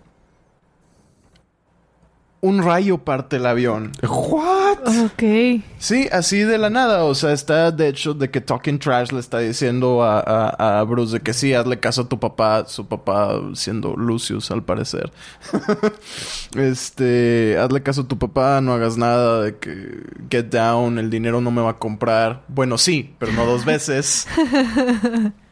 un 2.42 2.62
rayo 2.62 2.98
parte 2.98 3.36
el 3.36 3.44
avión. 3.46 3.92
¿What? 4.02 4.78
Ok. 5.04 5.62
Sí, 5.78 6.08
así 6.10 6.38
de 6.40 6.56
la 6.56 6.70
nada. 6.70 7.04
O 7.04 7.14
sea, 7.14 7.32
está 7.32 7.70
de 7.70 7.88
hecho 7.88 8.14
de 8.14 8.30
que 8.30 8.40
Talking 8.40 8.78
Trash 8.78 9.12
le 9.12 9.20
está 9.20 9.40
diciendo 9.40 10.02
a, 10.02 10.20
a- 10.20 10.80
a 10.80 10.82
Bruce 10.84 11.12
de 11.14 11.20
que 11.20 11.34
sí, 11.34 11.52
hazle 11.52 11.78
caso 11.80 12.02
a 12.02 12.08
tu 12.08 12.18
papá. 12.18 12.64
Su 12.66 12.86
papá 12.88 13.38
siendo 13.54 13.94
Lucius, 13.94 14.50
al 14.50 14.62
parecer. 14.62 15.12
este, 16.56 17.56
hazle 17.58 17.82
caso 17.82 18.02
a 18.02 18.08
tu 18.08 18.18
papá, 18.18 18.60
no 18.60 18.72
hagas 18.72 18.96
nada 18.96 19.42
de 19.42 19.56
que 19.58 20.02
get 20.30 20.46
down, 20.46 20.98
el 20.98 21.10
dinero 21.10 21.40
no 21.40 21.50
me 21.50 21.62
va 21.62 21.70
a 21.72 21.78
comprar. 21.78 22.42
Bueno, 22.48 22.78
sí, 22.78 23.14
pero 23.18 23.32
no 23.32 23.44
dos 23.46 23.64
veces. 23.64 24.26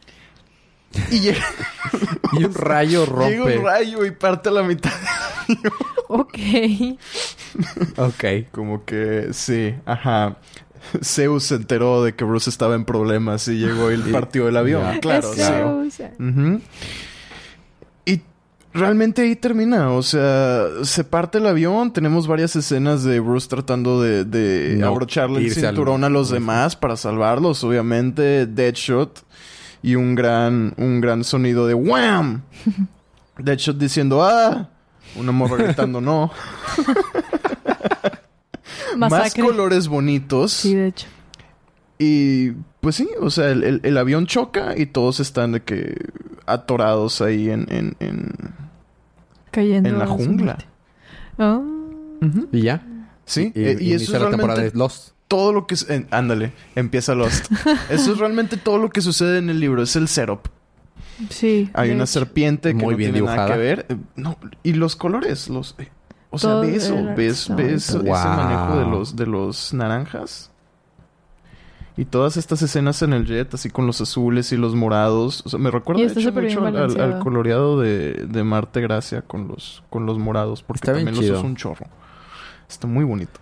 y 1.11 1.21
llega, 1.21 1.45
Y 2.33 2.45
un 2.45 2.55
rayo 2.55 3.07
rompe. 3.07 3.31
llega 3.39 3.45
un 3.59 3.65
rayo 3.65 4.05
y 4.05 4.11
parte 4.13 4.49
a 4.49 4.53
la 4.53 4.63
mitad. 4.63 4.93
Ok. 6.09 6.39
Ok. 7.97 8.25
Como 8.53 8.85
que 8.85 9.29
sí, 9.33 9.75
ajá. 9.87 10.37
Zeus 11.03 11.45
se 11.45 11.57
enteró 11.57 12.03
de 12.03 12.15
que 12.15 12.25
Bruce 12.25 12.49
estaba 12.49 12.75
en 12.75 12.85
problemas 12.85 13.47
y 13.49 13.59
llegó 13.59 13.91
y 13.93 13.99
partió 13.99 14.49
el 14.49 14.57
avión. 14.57 15.01
Claro, 15.01 15.33
sí. 15.35 15.43
Y 18.07 18.23
realmente 18.73 19.23
ahí 19.23 19.37
termina. 19.37 19.91
O 19.93 20.03
sea, 20.03 20.67
se 20.83 21.05
parte 21.05 21.39
el 21.39 21.47
avión. 21.47 21.93
Tenemos 21.93 22.27
varias 22.27 22.57
escenas 22.57 23.03
de 23.05 23.21
Bruce 23.21 23.49
tratando 23.49 24.01
de, 24.01 24.25
de 24.25 24.77
No, 24.79 24.87
abrocharle 24.89 25.41
el 25.41 25.47
al- 25.47 25.53
cinturón 25.53 26.05
a 26.05 26.09
los 26.09 26.31
demás 26.31 26.77
para 26.77 26.97
salvarlos. 26.97 27.63
Obviamente, 27.65 28.47
Deadshot. 28.47 29.25
Y 29.83 29.95
un 29.95 30.15
gran, 30.15 30.75
un 30.77 31.01
gran 31.01 31.23
sonido 31.25 31.67
de 31.67 31.75
¡Wham! 31.75 32.43
Deadshot 33.39 33.79
diciendo 33.79 34.23
¡Ah! 34.25 34.69
Una 35.17 35.33
morra 35.33 35.57
gritando 35.57 36.01
¡No! 36.01 36.31
Más 38.97 39.35
colores 39.35 39.89
bonitos. 39.89 40.53
Sí, 40.53 40.75
de 40.75 40.89
hecho. 40.89 41.07
Y 41.99 42.51
pues 42.81 42.97
sí, 42.97 43.09
o 43.21 43.31
sea, 43.31 43.51
el, 43.51 43.63
el- 43.65 43.81
el 43.83 43.97
avión 43.99 44.27
choca 44.27 44.77
y 44.77 44.87
todos 44.87 45.21
están 45.21 45.53
de 45.53 45.63
que 45.63 45.95
atorados 46.47 47.21
ahí 47.21 47.51
en... 47.51 47.67
en, 47.71 47.97
en... 48.01 48.33
Cayendo. 49.51 49.89
En 49.89 49.99
la 49.99 50.07
jungla. 50.07 50.59
Ah. 51.39 51.61
Y 52.53 52.63
ya. 52.63 52.83
Sí, 53.25 53.53
Y, 53.55 53.63
eh, 53.65 53.77
y 53.81 53.91
y 53.91 53.93
eso 53.95 54.05
inicia 54.05 54.17
es 54.17 54.23
la 54.23 54.31
temporada 54.31 54.55
realmente 54.61 54.73
de 54.75 54.79
Lost. 54.79 55.13
Todo 55.29 55.53
lo 55.53 55.67
que... 55.67 55.77
en- 55.89 56.09
ándale, 56.11 56.53
empieza 56.75 57.15
Lost. 57.15 57.51
eso 57.91 58.13
es 58.13 58.19
realmente 58.19 58.57
todo 58.57 58.79
lo 58.79 58.91
que 58.91 59.01
sucede 59.01 59.39
en 59.39 59.51
el 59.51 59.61
libro, 59.61 59.83
es 59.83 59.95
el 59.97 60.09
setup. 60.09 60.49
Sí. 61.31 61.71
Hay 61.75 61.91
una 61.91 62.05
hecho. 62.05 62.13
serpiente 62.13 62.71
que 62.71 62.75
Muy 62.85 62.95
no 62.95 62.97
bien 62.99 63.13
tiene 63.13 63.27
nada 63.27 63.37
dibujada. 63.45 63.55
que 63.57 63.61
ver. 63.63 63.87
Eh, 63.89 63.97
No, 64.17 64.37
y 64.63 64.73
los 64.75 64.97
colores, 64.97 65.49
los... 65.49 65.75
eh, 65.79 65.89
o 66.31 66.39
sea, 66.39 66.51
Todo 66.51 66.61
ve 66.63 66.77
eso, 66.77 66.95
ves, 67.17 67.49
ves 67.57 67.89
ese 67.89 67.99
Wow. 67.99 68.07
manejo 68.15 68.79
de 68.79 68.85
los, 68.87 69.17
de 69.17 69.27
los 69.27 69.73
naranjas. 69.75 70.51
Y 71.97 72.05
todas 72.05 72.37
estas 72.37 72.63
escenas 72.63 73.03
en 73.03 73.13
el 73.13 73.27
jet, 73.27 73.53
así 73.55 73.71
con 73.71 73.87
los 73.89 74.01
azules 74.01 74.53
y 74.53 74.57
los 74.57 74.77
morados. 74.77 75.43
O 75.45 75.49
sea, 75.49 75.59
me 75.59 75.71
recuerda 75.71 76.03
de 76.03 76.09
hecho 76.21 76.31
mucho 76.33 76.65
al, 76.65 77.19
coloreado 77.19 77.81
de, 77.81 78.13
de 78.29 78.45
Marte 78.45 78.81
Gracia 78.81 79.23
con 79.23 79.49
los, 79.49 79.83
con 79.91 80.07
los 80.07 80.17
morados. 80.19 80.63
Porque 80.63 80.79
Está 80.79 80.93
también 80.93 81.17
los 81.17 81.25
usa 81.25 81.41
un 81.41 81.57
chorro. 81.57 81.87
Está 82.69 82.87
muy 82.87 83.05
bonito. 83.05 83.41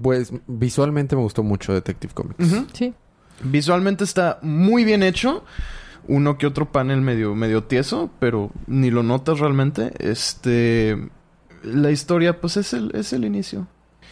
Pues 0.00 0.32
visualmente 0.46 1.16
me 1.16 1.22
gustó 1.22 1.42
mucho 1.42 1.72
Detective 1.72 2.12
Comics. 2.14 2.54
Sí. 2.72 2.94
Visualmente 3.42 4.04
está 4.04 4.38
muy 4.42 4.84
bien 4.84 5.02
hecho. 5.02 5.44
Uno 6.06 6.36
que 6.36 6.46
otro 6.46 6.70
panel 6.70 7.00
medio, 7.00 7.34
medio 7.34 7.64
tieso, 7.64 8.10
pero 8.18 8.50
ni 8.66 8.90
lo 8.90 9.02
notas 9.02 9.38
realmente. 9.40 9.92
Este. 9.98 10.98
La 11.62 11.90
historia, 11.90 12.40
pues 12.40 12.58
es 12.58 12.72
el, 12.74 12.90
es 12.94 13.12
el 13.12 13.24
inicio. 13.24 13.66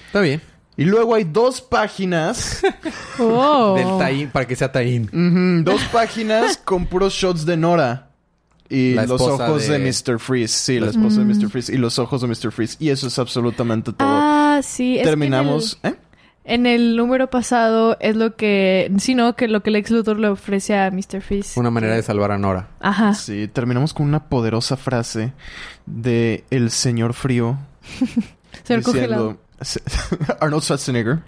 Está 0.06 0.20
bien. 0.20 0.40
Y 0.76 0.84
luego 0.84 1.14
hay 1.14 1.24
dos 1.24 1.60
páginas. 1.60 2.62
Oh. 3.18 3.74
Del 3.76 4.08
tie 4.08 4.26
para 4.28 4.46
que 4.46 4.56
sea 4.56 4.72
ujú, 4.74 5.62
dos 5.62 5.82
páginas 5.92 6.56
con 6.64 6.86
puros 6.86 7.12
shots 7.12 7.44
de 7.44 7.58
Nora. 7.58 8.08
Y 8.70 8.94
los 8.94 9.20
ojos 9.20 9.68
de... 9.68 9.78
de- 9.78 9.92
Mr. 9.92 10.18
Freeze. 10.18 10.48
Sí, 10.56 10.80
la 10.80 10.88
esposa 10.88 11.20
de. 11.20 11.26
Mr. 11.26 11.50
Freeze. 11.50 11.74
Y 11.74 11.76
los 11.76 11.98
ojos 11.98 12.22
de 12.22 12.28
Mr. 12.28 12.50
Freeze. 12.50 12.76
Y 12.80 12.88
eso 12.88 13.06
es 13.06 13.18
absolutamente 13.18 13.92
todo. 13.92 14.08
Ah, 14.08 14.41
sí. 14.60 14.96
es 14.96 15.02
que 15.02 15.08
Terminamos. 15.08 15.80
¿eh? 15.82 15.94
En 16.44 16.66
el, 16.66 16.66
en 16.66 16.66
el 16.66 16.96
número 16.96 17.30
pasado 17.30 17.96
es 18.00 18.16
lo 18.16 18.36
que... 18.36 18.92
Sí, 18.98 19.14
¿no? 19.14 19.36
Que 19.36 19.48
lo 19.48 19.62
que 19.62 19.70
Lex 19.70 19.90
Luthor 19.90 20.18
le 20.18 20.28
ofrece 20.28 20.76
a 20.76 20.90
Mr. 20.90 21.22
Freeze. 21.22 21.58
Una 21.58 21.70
manera 21.70 21.94
de 21.94 22.02
salvar 22.02 22.32
a 22.32 22.38
Nora. 22.38 22.68
Ajá. 22.80 23.14
Sí, 23.14 23.48
terminamos 23.48 23.94
con 23.94 24.06
una 24.06 24.28
poderosa 24.28 24.76
frase 24.76 25.32
de 25.86 26.44
El 26.50 26.70
Señor 26.70 27.14
Frío. 27.14 27.56
Señor 28.64 28.82
congelado. 28.82 29.38
Arnold 30.40 30.64
Schwarzenegger 30.64 31.20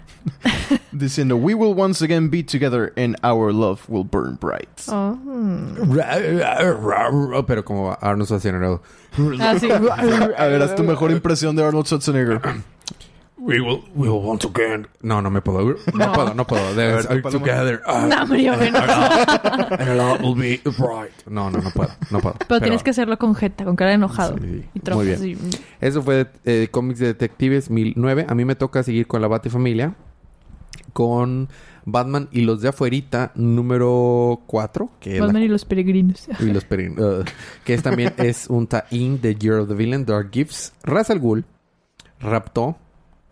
diciendo 0.91 1.37
We 1.37 1.53
will 1.53 1.73
once 1.73 2.03
again 2.03 2.29
be 2.29 2.43
together 2.43 2.91
and 2.97 3.15
our 3.23 3.53
love 3.53 3.87
will 3.87 4.03
burn 4.03 4.35
bright. 4.35 4.67
Oh. 4.89 5.17
mm. 5.23 5.97
Pero 7.47 7.63
como 7.63 7.97
Arnold 8.01 8.27
Schwarzenegger. 8.27 8.81
Ah, 9.39 9.55
sí. 9.59 9.69
A 9.71 10.45
ver, 10.47 10.61
haz 10.61 10.75
tu 10.75 10.83
mejor 10.83 11.11
impresión 11.11 11.55
de 11.55 11.63
Arnold 11.63 11.87
Schwarzenegger. 11.87 12.41
We 13.45 13.59
will, 13.61 13.83
we 13.93 14.09
will 14.09 14.23
once 14.23 14.43
again. 14.43 14.87
No, 15.03 15.21
no 15.21 15.29
me 15.29 15.39
puedo. 15.41 15.75
No, 15.93 16.05
No. 16.07 16.13
puedo, 16.13 16.33
no 16.33 16.45
puedo. 16.47 16.63
There's- 16.75 17.05
A 17.05 17.13
ver, 17.13 17.21
together. 17.21 17.81
ah, 17.85 18.07
No, 18.09 18.35
yo 18.35 18.55
no. 18.55 18.61
and 18.63 18.75
our 19.89 19.95
love 19.95 20.21
will 20.21 20.35
be 20.35 20.59
bright. 20.77 21.11
No, 21.29 21.51
no, 21.51 21.59
no 21.59 21.69
puedo. 21.71 21.91
No 22.09 22.19
puedo. 22.21 22.35
Pero, 22.47 22.59
tienes 22.61 22.81
que 22.81 22.89
hacerlo 22.89 23.17
con 23.19 23.35
jeta, 23.35 23.63
con 23.63 23.75
cara 23.75 23.89
de 23.91 23.95
enojado. 23.95 24.35
Sí, 24.39 24.65
y 24.73 24.89
muy 24.91 25.05
bien. 25.05 25.23
y- 25.25 25.37
Eso 25.85 26.01
fue 26.01 26.27
eh, 26.45 26.69
cómics 26.71 26.99
de 26.99 27.07
detectives 27.07 27.69
1009. 27.69 28.25
A 28.27 28.33
mí 28.33 28.45
me 28.45 28.55
toca 28.55 28.81
seguir 28.81 29.05
con 29.05 29.21
la 29.21 29.27
Batifamilia. 29.27 29.93
Con 30.93 31.49
Batman 31.85 32.29
y 32.31 32.41
los 32.41 32.61
de 32.61 32.69
afuerita 32.69 33.31
número 33.35 34.41
4. 34.47 34.89
Que, 34.99 35.13
es 35.15 35.19
la- 35.19 35.25
Batman 35.25 35.43
y 35.43 35.47
los 35.49 35.65
peregrinos. 35.65 36.27
y 36.39 36.45
los 36.45 36.67
perin- 36.67 36.97
uh, 36.99 37.23
que 37.63 37.73
es 37.73 37.83
también 37.83 38.13
es 38.17 38.47
un 38.49 38.65
tie-in 38.67 39.21
de 39.21 39.35
Year 39.35 39.59
of 39.59 39.67
the 39.67 39.75
Villain, 39.75 40.05
Dark 40.05 40.29
Gifts. 40.31 40.73
Ra's 40.83 41.09
al 41.09 41.19
Ghul 41.19 41.45
raptó, 42.19 42.77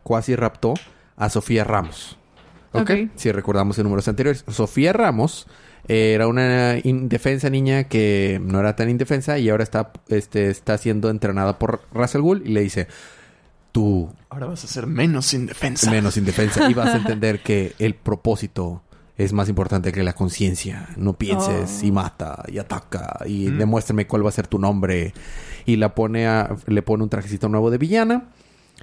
cuasi 0.03 0.35
raptó 0.35 0.73
a 1.17 1.29
Sofía 1.29 1.63
Ramos. 1.63 2.17
¿Ok? 2.71 2.81
Ok. 2.81 2.91
Si 3.15 3.31
recordamos 3.31 3.77
en 3.77 3.83
números 3.85 4.07
anteriores. 4.07 4.43
Sofía 4.47 4.93
Ramos 4.93 5.47
eh, 5.87 6.13
era 6.13 6.27
una 6.27 6.77
indefensa 6.83 7.49
niña 7.49 7.85
que 7.85 8.39
no 8.43 8.59
era 8.59 8.75
tan 8.75 8.89
indefensa 8.89 9.37
y 9.39 9.49
ahora 9.49 9.63
está, 9.63 9.91
este, 10.09 10.49
está 10.49 10.77
siendo 10.77 11.09
entrenada 11.09 11.59
por 11.59 11.81
Ra's 11.93 12.15
al 12.15 12.21
Ghul 12.21 12.43
y 12.45 12.49
le 12.49 12.61
dice... 12.61 12.87
Tú 13.71 14.13
Ahora 14.29 14.45
vas 14.45 14.63
a 14.63 14.67
ser 14.67 14.85
menos 14.85 15.33
indefensa. 15.33 15.89
menos 15.89 16.15
indefensa 16.15 16.69
y 16.69 16.75
vas 16.75 16.89
a 16.93 16.97
entender 16.97 17.39
que 17.41 17.73
el 17.79 17.95
propósito 17.95 18.83
es 19.17 19.33
más 19.33 19.49
importante 19.49 19.91
que 19.91 20.03
la 20.03 20.13
conciencia. 20.13 20.89
No 20.95 21.13
pienses 21.13 21.79
Oh. 21.81 21.85
y 21.85 21.91
mata 21.91 22.43
y 22.49 22.59
ataca 22.59 23.17
y 23.25 23.47
Mm. 23.47 23.57
demuéstrame 23.57 24.05
cuál 24.05 24.23
va 24.25 24.29
a 24.29 24.31
ser 24.31 24.45
tu 24.45 24.59
nombre. 24.59 25.13
Y 25.65 25.77
la 25.77 25.95
pone 25.95 26.27
a, 26.27 26.55
le 26.67 26.83
pone 26.83 27.01
un 27.03 27.09
trajecito 27.09 27.49
nuevo 27.49 27.71
de 27.71 27.79
villana. 27.79 28.25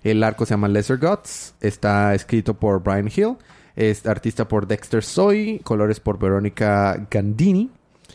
El 0.05 0.23
arco 0.23 0.47
se 0.47 0.51
llama 0.55 0.69
Lesser 0.69 0.99
Gods. 0.99 1.55
Está 1.61 2.15
escrito 2.15 2.55
por 2.55 2.83
Brian 2.83 3.09
Hill. 3.15 3.37
Es 3.77 4.07
artista 4.07 4.47
por 4.49 4.67
Dexter 4.67 5.03
Soy. 5.03 5.61
Colores 5.65 6.01
por 6.01 6.19
Verónica 6.19 7.07
Gandini. 7.11 7.71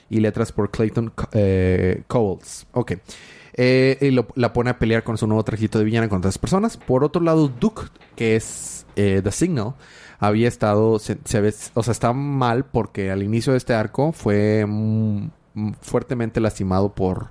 Y 0.10 0.20
letras 0.20 0.52
por 0.52 0.70
Clayton 0.72 1.14
eh, 1.34 2.04
Cowles. 2.08 2.68
Ok. 2.74 2.94
Eh, 3.58 3.98
y 4.02 4.40
la 4.40 4.52
pone 4.54 4.70
a 4.70 4.78
pelear 4.80 5.04
con 5.04 5.18
su 5.18 5.28
nuevo 5.28 5.44
trajito 5.44 5.80
de 5.80 5.86
villana 5.86 6.10
contra 6.10 6.28
otras 6.30 6.38
personas. 6.38 6.76
Por 6.78 7.04
otro 7.04 7.22
lado, 7.22 7.48
Duke, 7.48 7.84
que 8.16 8.36
es 8.36 8.86
eh, 8.98 9.22
The 9.24 9.32
Signal, 9.32 9.76
había 10.20 10.48
estado, 10.50 11.00
se, 11.00 11.18
se 11.24 11.40
ve- 11.42 11.54
o 11.74 11.82
sea, 11.82 11.92
está 11.94 12.12
mal 12.12 12.66
porque 12.66 13.12
al 13.12 13.24
inicio 13.24 13.54
de 13.54 13.58
este 13.58 13.74
arco 13.74 14.12
fue 14.12 14.66
mm, 14.68 15.30
fuertemente 15.82 16.42
lastimado 16.42 16.94
por, 16.94 17.30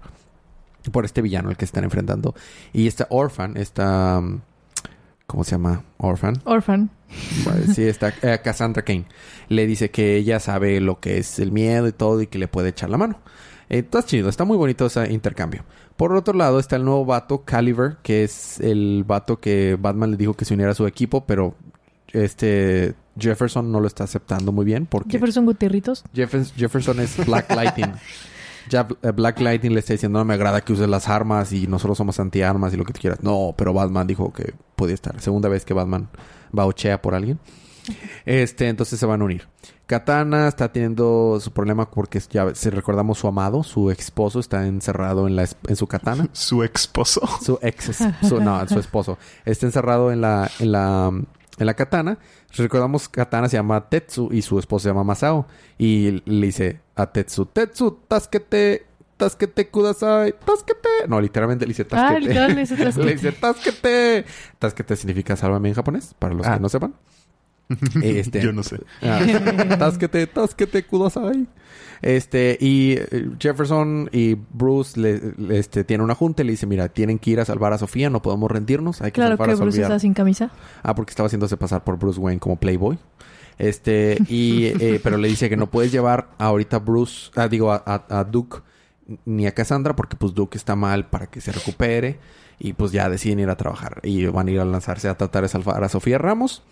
por 0.91 1.05
este 1.05 1.22
villano 1.22 1.49
al 1.49 1.57
que 1.57 1.64
están 1.64 1.85
enfrentando. 1.85 2.35
Y 2.72 2.87
esta 2.87 3.07
Orphan, 3.11 3.57
esta, 3.57 4.20
mm, 4.20 4.41
¿cómo 5.26 5.45
se 5.45 5.53
llama? 5.53 5.82
Orphan. 5.99 6.41
Orphan. 6.45 6.91
Sí, 7.74 7.82
está 7.89 8.12
eh, 8.22 8.41
Cassandra 8.43 8.82
Kane. 8.82 9.07
Le 9.49 9.66
dice 9.66 9.91
que 9.91 10.16
ella 10.16 10.41
sabe 10.41 10.80
lo 10.80 11.01
que 11.01 11.18
es 11.18 11.39
el 11.39 11.53
miedo 11.53 11.87
y 11.89 11.93
todo 11.93 12.20
y 12.22 12.26
que 12.26 12.39
le 12.39 12.49
puede 12.49 12.70
echar 12.70 12.91
la 12.91 12.99
mano. 12.99 13.18
Eh, 13.68 13.78
está 13.78 14.03
chido, 14.03 14.28
está 14.28 14.45
muy 14.45 14.57
bonito 14.57 14.87
ese 14.87 15.12
intercambio. 15.12 15.64
Por 15.97 16.12
otro 16.14 16.35
lado 16.35 16.59
está 16.59 16.76
el 16.76 16.85
nuevo 16.85 17.05
vato, 17.05 17.43
Caliber, 17.45 17.99
que 18.03 18.24
es 18.24 18.59
el 18.61 19.05
vato 19.07 19.39
que 19.39 19.76
Batman 19.80 20.11
le 20.11 20.16
dijo 20.16 20.35
que 20.35 20.45
se 20.45 20.55
uniera 20.55 20.72
a 20.72 20.74
su 20.74 20.87
equipo, 20.89 21.24
pero 21.24 21.55
este 22.12 22.95
Jefferson 23.18 23.70
no 23.70 23.80
lo 23.80 23.87
está 23.87 24.05
aceptando 24.05 24.51
muy 24.53 24.64
bien 24.64 24.87
porque 24.87 25.12
Jefferson 25.12 25.47
Gutierritos. 25.47 26.05
Jeffers- 26.14 26.53
Jefferson 26.57 26.99
es 27.01 27.24
Black 27.24 27.51
Lightning. 27.55 27.93
Ya 28.68 28.88
eh, 29.02 29.10
Black 29.10 29.40
Lightning 29.40 29.72
le 29.72 29.80
está 29.80 29.92
diciendo, 29.92 30.18
no 30.18 30.24
me 30.24 30.34
agrada 30.34 30.60
que 30.60 30.72
uses 30.72 30.88
las 30.88 31.08
armas 31.08 31.52
y 31.52 31.66
nosotros 31.66 31.98
somos 31.98 32.18
antiarmas 32.20 32.72
y 32.74 32.76
lo 32.76 32.84
que 32.84 32.92
tú 32.92 33.00
quieras. 33.00 33.22
No, 33.22 33.54
pero 33.56 33.72
Batman 33.72 34.06
dijo 34.06 34.32
que 34.32 34.54
podía 34.76 34.94
estar. 34.94 35.20
Segunda 35.20 35.48
vez 35.48 35.64
que 35.64 35.74
Batman 35.74 36.08
bauchea 36.52 37.00
por 37.02 37.14
alguien. 37.14 37.38
Este, 38.24 38.68
entonces 38.68 38.98
se 38.98 39.06
van 39.06 39.20
a 39.20 39.24
unir. 39.24 39.46
Katana 39.86 40.48
está 40.48 40.72
teniendo 40.72 41.38
su 41.40 41.52
problema 41.52 41.90
porque 41.90 42.18
ya 42.30 42.54
si 42.54 42.70
recordamos 42.70 43.18
su 43.18 43.28
amado, 43.28 43.62
su 43.62 43.90
esposo 43.90 44.40
está 44.40 44.66
encerrado 44.66 45.26
en 45.26 45.36
la 45.36 45.46
en 45.68 45.76
su 45.76 45.86
katana. 45.86 46.28
Su 46.32 46.62
esposo. 46.62 47.20
Su 47.42 47.58
ex, 47.60 48.02
su, 48.26 48.40
no, 48.40 48.66
su 48.66 48.78
esposo. 48.78 49.18
Está 49.44 49.66
encerrado 49.66 50.10
en 50.10 50.22
la, 50.22 50.50
en 50.58 50.72
la, 50.72 51.12
en 51.59 51.66
la 51.66 51.74
katana. 51.74 52.18
Recordamos 52.57 53.09
que 53.09 53.16
katana 53.20 53.48
se 53.48 53.57
llama 53.57 53.88
Tetsu 53.88 54.28
y 54.32 54.42
su 54.42 54.59
esposo 54.59 54.82
se 54.84 54.88
llama 54.90 55.05
Masao. 55.05 55.46
Y 55.78 56.22
le 56.26 56.46
dice 56.46 56.80
a 56.96 57.07
Tetsu, 57.12 57.46
Tetsu, 57.46 58.00
tasquete, 58.09 58.86
tasquete 59.16 59.68
kudasai, 59.68 60.34
tasquete. 60.44 60.88
No, 61.09 61.20
literalmente 61.20 61.64
le 61.66 61.70
dice 61.70 61.82
Ah, 61.82 61.88
tasquete. 61.88 62.20
literal, 62.20 62.55
le 62.55 62.61
dice 62.61 62.76
tasquete. 62.76 63.05
le 63.07 63.12
dice 63.14 63.32
tasquete. 63.32 64.24
Tasquete 64.59 64.96
significa 64.96 65.36
sálvame 65.36 65.68
en 65.68 65.74
japonés, 65.74 66.14
para 66.18 66.34
los 66.34 66.46
Ah. 66.46 66.55
que 66.55 66.61
no 66.61 66.68
sepan. 66.68 66.94
Este, 68.02 68.40
Yo 68.42 68.52
no 68.52 68.62
sé. 68.62 68.80
Ah, 69.02 69.20
tásquete, 69.78 70.26
tásquete, 70.26 70.84
kudasai. 70.84 71.46
Este, 72.02 72.58
y 72.60 72.92
eh, 72.98 73.30
Jefferson 73.38 74.10
y 74.12 74.34
Bruce 74.34 75.00
le, 75.00 75.20
le- 75.38 75.58
este, 75.58 75.84
tienen 75.84 76.04
una 76.04 76.14
junta 76.14 76.42
y 76.42 76.46
le 76.46 76.52
dice, 76.52 76.66
mira, 76.66 76.88
tienen 76.88 77.18
que 77.18 77.30
ir 77.30 77.40
a 77.40 77.44
salvar 77.44 77.72
a 77.72 77.78
Sofía, 77.78 78.10
no 78.10 78.20
podemos 78.20 78.50
rendirnos, 78.50 79.00
hay 79.00 79.10
que 79.10 79.14
Claro 79.14 79.32
salvar 79.32 79.48
que 79.48 79.52
a 79.54 79.56
Bruce 79.56 79.82
está 79.82 79.98
sin 79.98 80.12
camisa. 80.12 80.50
Ah, 80.82 80.94
porque 80.94 81.10
estaba 81.10 81.26
haciéndose 81.28 81.56
pasar 81.56 81.82
por 81.84 81.98
Bruce 81.98 82.20
Wayne 82.20 82.40
como 82.40 82.56
Playboy. 82.56 82.98
Este, 83.56 84.18
y, 84.28 84.64
eh, 84.66 85.00
pero 85.02 85.16
le 85.16 85.28
dice 85.28 85.48
que 85.48 85.56
no 85.56 85.70
puedes 85.70 85.92
llevar 85.92 86.28
ahorita 86.38 86.76
a 86.76 86.80
Bruce, 86.80 87.30
ah, 87.36 87.48
digo, 87.48 87.72
a, 87.72 87.82
a- 87.86 88.18
a 88.20 88.24
Duke 88.24 88.58
ni 89.24 89.46
a 89.46 89.52
Cassandra 89.52 89.94
porque 89.94 90.16
pues 90.16 90.34
Duke 90.34 90.56
está 90.58 90.74
mal 90.76 91.06
para 91.08 91.26
que 91.26 91.40
se 91.40 91.52
recupere 91.52 92.18
y 92.58 92.72
pues 92.72 92.90
ya 92.90 93.08
deciden 93.08 93.38
ir 93.40 93.50
a 93.50 93.56
trabajar 93.56 94.00
y 94.02 94.24
van 94.26 94.48
a 94.48 94.50
ir 94.50 94.60
a 94.60 94.64
lanzarse 94.64 95.08
a 95.08 95.16
tratar 95.16 95.42
de 95.42 95.48
salvar 95.48 95.82
a 95.84 95.88
Sofía 95.88 96.18
Ramos. 96.18 96.62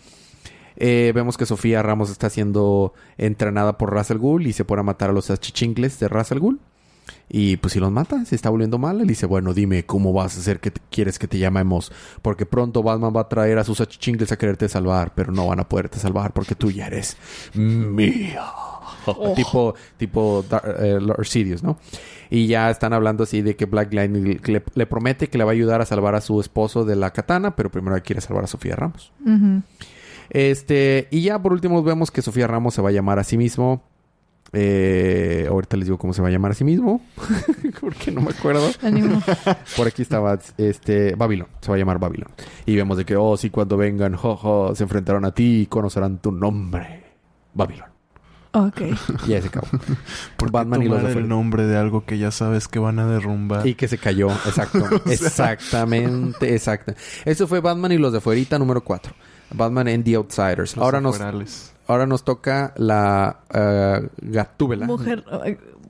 Eh, 0.77 1.11
vemos 1.15 1.37
que 1.37 1.45
Sofía 1.45 1.81
Ramos 1.81 2.09
está 2.09 2.29
siendo 2.29 2.93
entrenada 3.17 3.77
por 3.77 3.91
Russell 3.91 4.17
Gould 4.17 4.47
y 4.47 4.53
se 4.53 4.65
pone 4.65 4.79
a 4.81 4.83
matar 4.83 5.09
a 5.09 5.13
los 5.13 5.29
achichincles 5.29 5.99
de 5.99 6.07
Russell 6.07 6.39
Gould. 6.39 6.59
Y 7.29 7.57
pues 7.57 7.73
si 7.73 7.79
los 7.79 7.91
mata, 7.91 8.23
se 8.25 8.35
está 8.35 8.49
volviendo 8.49 8.77
mal. 8.77 9.01
Él 9.01 9.07
dice, 9.07 9.25
bueno, 9.25 9.53
dime 9.53 9.85
cómo 9.85 10.13
vas 10.13 10.37
a 10.37 10.39
hacer 10.39 10.59
que 10.59 10.71
te- 10.71 10.81
quieres 10.89 11.19
que 11.19 11.27
te 11.27 11.37
llamemos. 11.37 11.91
Porque 12.21 12.45
pronto 12.45 12.81
Batman 12.83 13.13
va 13.15 13.21
a 13.21 13.29
traer 13.29 13.57
a 13.57 13.63
sus 13.63 13.81
achichincles 13.81 14.31
a 14.31 14.37
quererte 14.37 14.69
salvar, 14.69 15.13
pero 15.15 15.31
no 15.31 15.47
van 15.47 15.59
a 15.59 15.67
poderte 15.67 15.99
salvar 15.99 16.31
porque 16.33 16.55
tú 16.55 16.71
ya 16.71 16.87
eres 16.87 17.17
mía. 17.55 18.43
tipo, 19.35 19.75
tipo 19.97 20.45
Dar- 20.49 20.77
eh, 20.79 20.99
Lord 21.01 21.25
Sidious, 21.25 21.61
¿no? 21.63 21.77
Y 22.29 22.47
ya 22.47 22.69
están 22.69 22.93
hablando 22.93 23.23
así 23.23 23.41
de 23.41 23.55
que 23.55 23.65
Black 23.65 23.93
Lightning 23.93 24.39
le, 24.45 24.63
le 24.73 24.85
promete 24.85 25.27
que 25.27 25.37
le 25.37 25.43
va 25.43 25.51
a 25.51 25.53
ayudar 25.53 25.81
a 25.81 25.85
salvar 25.85 26.15
a 26.15 26.21
su 26.21 26.39
esposo 26.39 26.85
de 26.85 26.95
la 26.95 27.11
katana, 27.11 27.55
pero 27.55 27.69
primero 27.69 28.01
quiere 28.01 28.21
salvar 28.21 28.45
a 28.45 28.47
Sofía 28.47 28.75
Ramos. 28.75 29.11
Este, 30.29 31.07
y 31.11 31.21
ya 31.21 31.41
por 31.41 31.53
último 31.53 31.83
vemos 31.83 32.11
que 32.11 32.21
Sofía 32.21 32.47
Ramos 32.47 32.73
se 32.73 32.81
va 32.81 32.89
a 32.89 32.91
llamar 32.93 33.19
a 33.19 33.23
sí 33.23 33.37
mismo. 33.37 33.83
Eh, 34.55 35.47
ahorita 35.49 35.77
les 35.77 35.87
digo 35.87 35.97
cómo 35.97 36.13
se 36.13 36.21
va 36.21 36.27
a 36.27 36.31
llamar 36.31 36.51
a 36.51 36.53
sí 36.53 36.63
mismo. 36.63 37.01
Porque 37.81 38.11
no 38.11 38.21
me 38.21 38.29
acuerdo. 38.29 38.69
Ánimo. 38.83 39.21
Por 39.75 39.87
aquí 39.87 40.03
estaba 40.03 40.37
este 40.57 41.15
Babilón. 41.15 41.47
Se 41.61 41.69
va 41.69 41.75
a 41.75 41.79
llamar 41.79 41.99
Babilón. 41.99 42.29
Y 42.65 42.75
vemos 42.75 42.97
de 42.97 43.05
que, 43.05 43.15
oh, 43.15 43.35
sí, 43.35 43.49
cuando 43.49 43.77
vengan, 43.77 44.15
jojo, 44.15 44.75
se 44.75 44.83
enfrentarán 44.83 45.25
a 45.25 45.33
ti 45.33 45.61
y 45.61 45.65
conocerán 45.65 46.19
tu 46.19 46.31
nombre. 46.31 47.03
Babilón. 47.53 47.93
Ok. 48.53 48.81
Y 49.25 49.27
ya 49.29 49.41
se 49.41 49.47
acabó. 49.47 49.67
Por 50.37 50.51
Batman 50.51 50.83
y 50.83 50.87
los 50.87 51.03
el 51.03 51.13
fuera. 51.13 51.27
nombre 51.27 51.65
de 51.65 51.75
algo 51.75 52.05
que 52.05 52.19
ya 52.19 52.29
sabes 52.29 52.67
que 52.67 52.77
van 52.77 52.99
a 52.99 53.07
derrumbar. 53.07 53.65
Y 53.65 53.73
que 53.73 53.87
se 53.87 53.97
cayó. 53.97 54.29
Exacto. 54.29 54.85
Exactamente. 55.07 56.53
Exacto. 56.53 56.93
Eso 57.25 57.47
fue 57.47 57.59
Batman 57.59 57.91
y 57.93 57.97
los 57.97 58.13
de 58.13 58.21
fuerita 58.21 58.59
número 58.59 58.83
4. 58.83 59.13
Batman 59.53 59.87
and 59.87 60.03
the 60.03 60.15
Outsiders. 60.15 60.75
Los 60.75 60.83
Ahora 60.83 61.01
nos, 61.01 61.19
ahora 61.87 62.05
nos 62.05 62.23
toca 62.23 62.73
la 62.77 63.39
eh, 63.53 64.07
Gatúbela. 64.21 64.85
Mujer, 64.85 65.23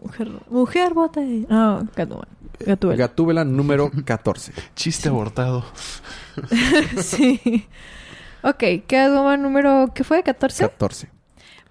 mujer, 0.01 0.31
mujer 0.49 0.93
bote. 0.93 1.45
No, 1.49 1.87
Catwoman. 1.95 2.27
Gatúbela. 2.59 2.97
Gatúbela 2.97 3.43
número 3.43 3.91
14. 4.05 4.53
Chiste 4.75 5.09
abortado. 5.09 5.63
sí. 7.01 7.67
Ok, 8.41 8.63
Catwoman 8.87 9.41
número... 9.41 9.91
¿Qué 9.93 10.03
fue? 10.03 10.23
¿14? 10.23 10.69
14. 10.69 11.09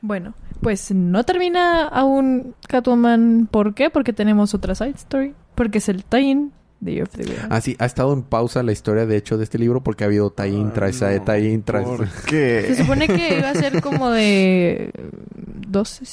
Bueno, 0.00 0.34
pues 0.60 0.90
no 0.92 1.24
termina 1.24 1.86
aún 1.86 2.54
Catwoman. 2.66 3.46
¿Por 3.50 3.74
qué? 3.74 3.90
Porque 3.90 4.12
tenemos 4.12 4.54
otra 4.54 4.74
side 4.74 4.94
story. 4.96 5.34
Porque 5.54 5.78
es 5.78 5.88
el 5.88 6.04
tie-in 6.04 6.52
de 6.82 6.92
Year 6.94 7.04
of 7.04 7.10
the. 7.16 7.24
Ah, 7.48 7.60
sí, 7.60 7.76
ha 7.78 7.86
estado 7.86 8.12
en 8.12 8.22
pausa 8.22 8.62
la 8.62 8.72
historia, 8.72 9.06
de 9.06 9.16
hecho, 9.16 9.38
de 9.38 9.44
este 9.44 9.58
libro 9.58 9.82
porque 9.82 10.04
ha 10.04 10.08
habido 10.08 10.30
tie-in 10.30 10.72
tras 10.72 11.00
Ay, 11.02 11.18
no, 11.20 11.24
tie-in 11.24 11.62
tras... 11.62 11.84
¿Por 11.84 12.08
Se 12.08 12.26
qué? 12.26 12.74
supone 12.76 13.06
que 13.06 13.38
iba 13.38 13.50
a 13.50 13.54
ser 13.54 13.80
como 13.80 14.10
de 14.10 14.90
12 15.68 16.04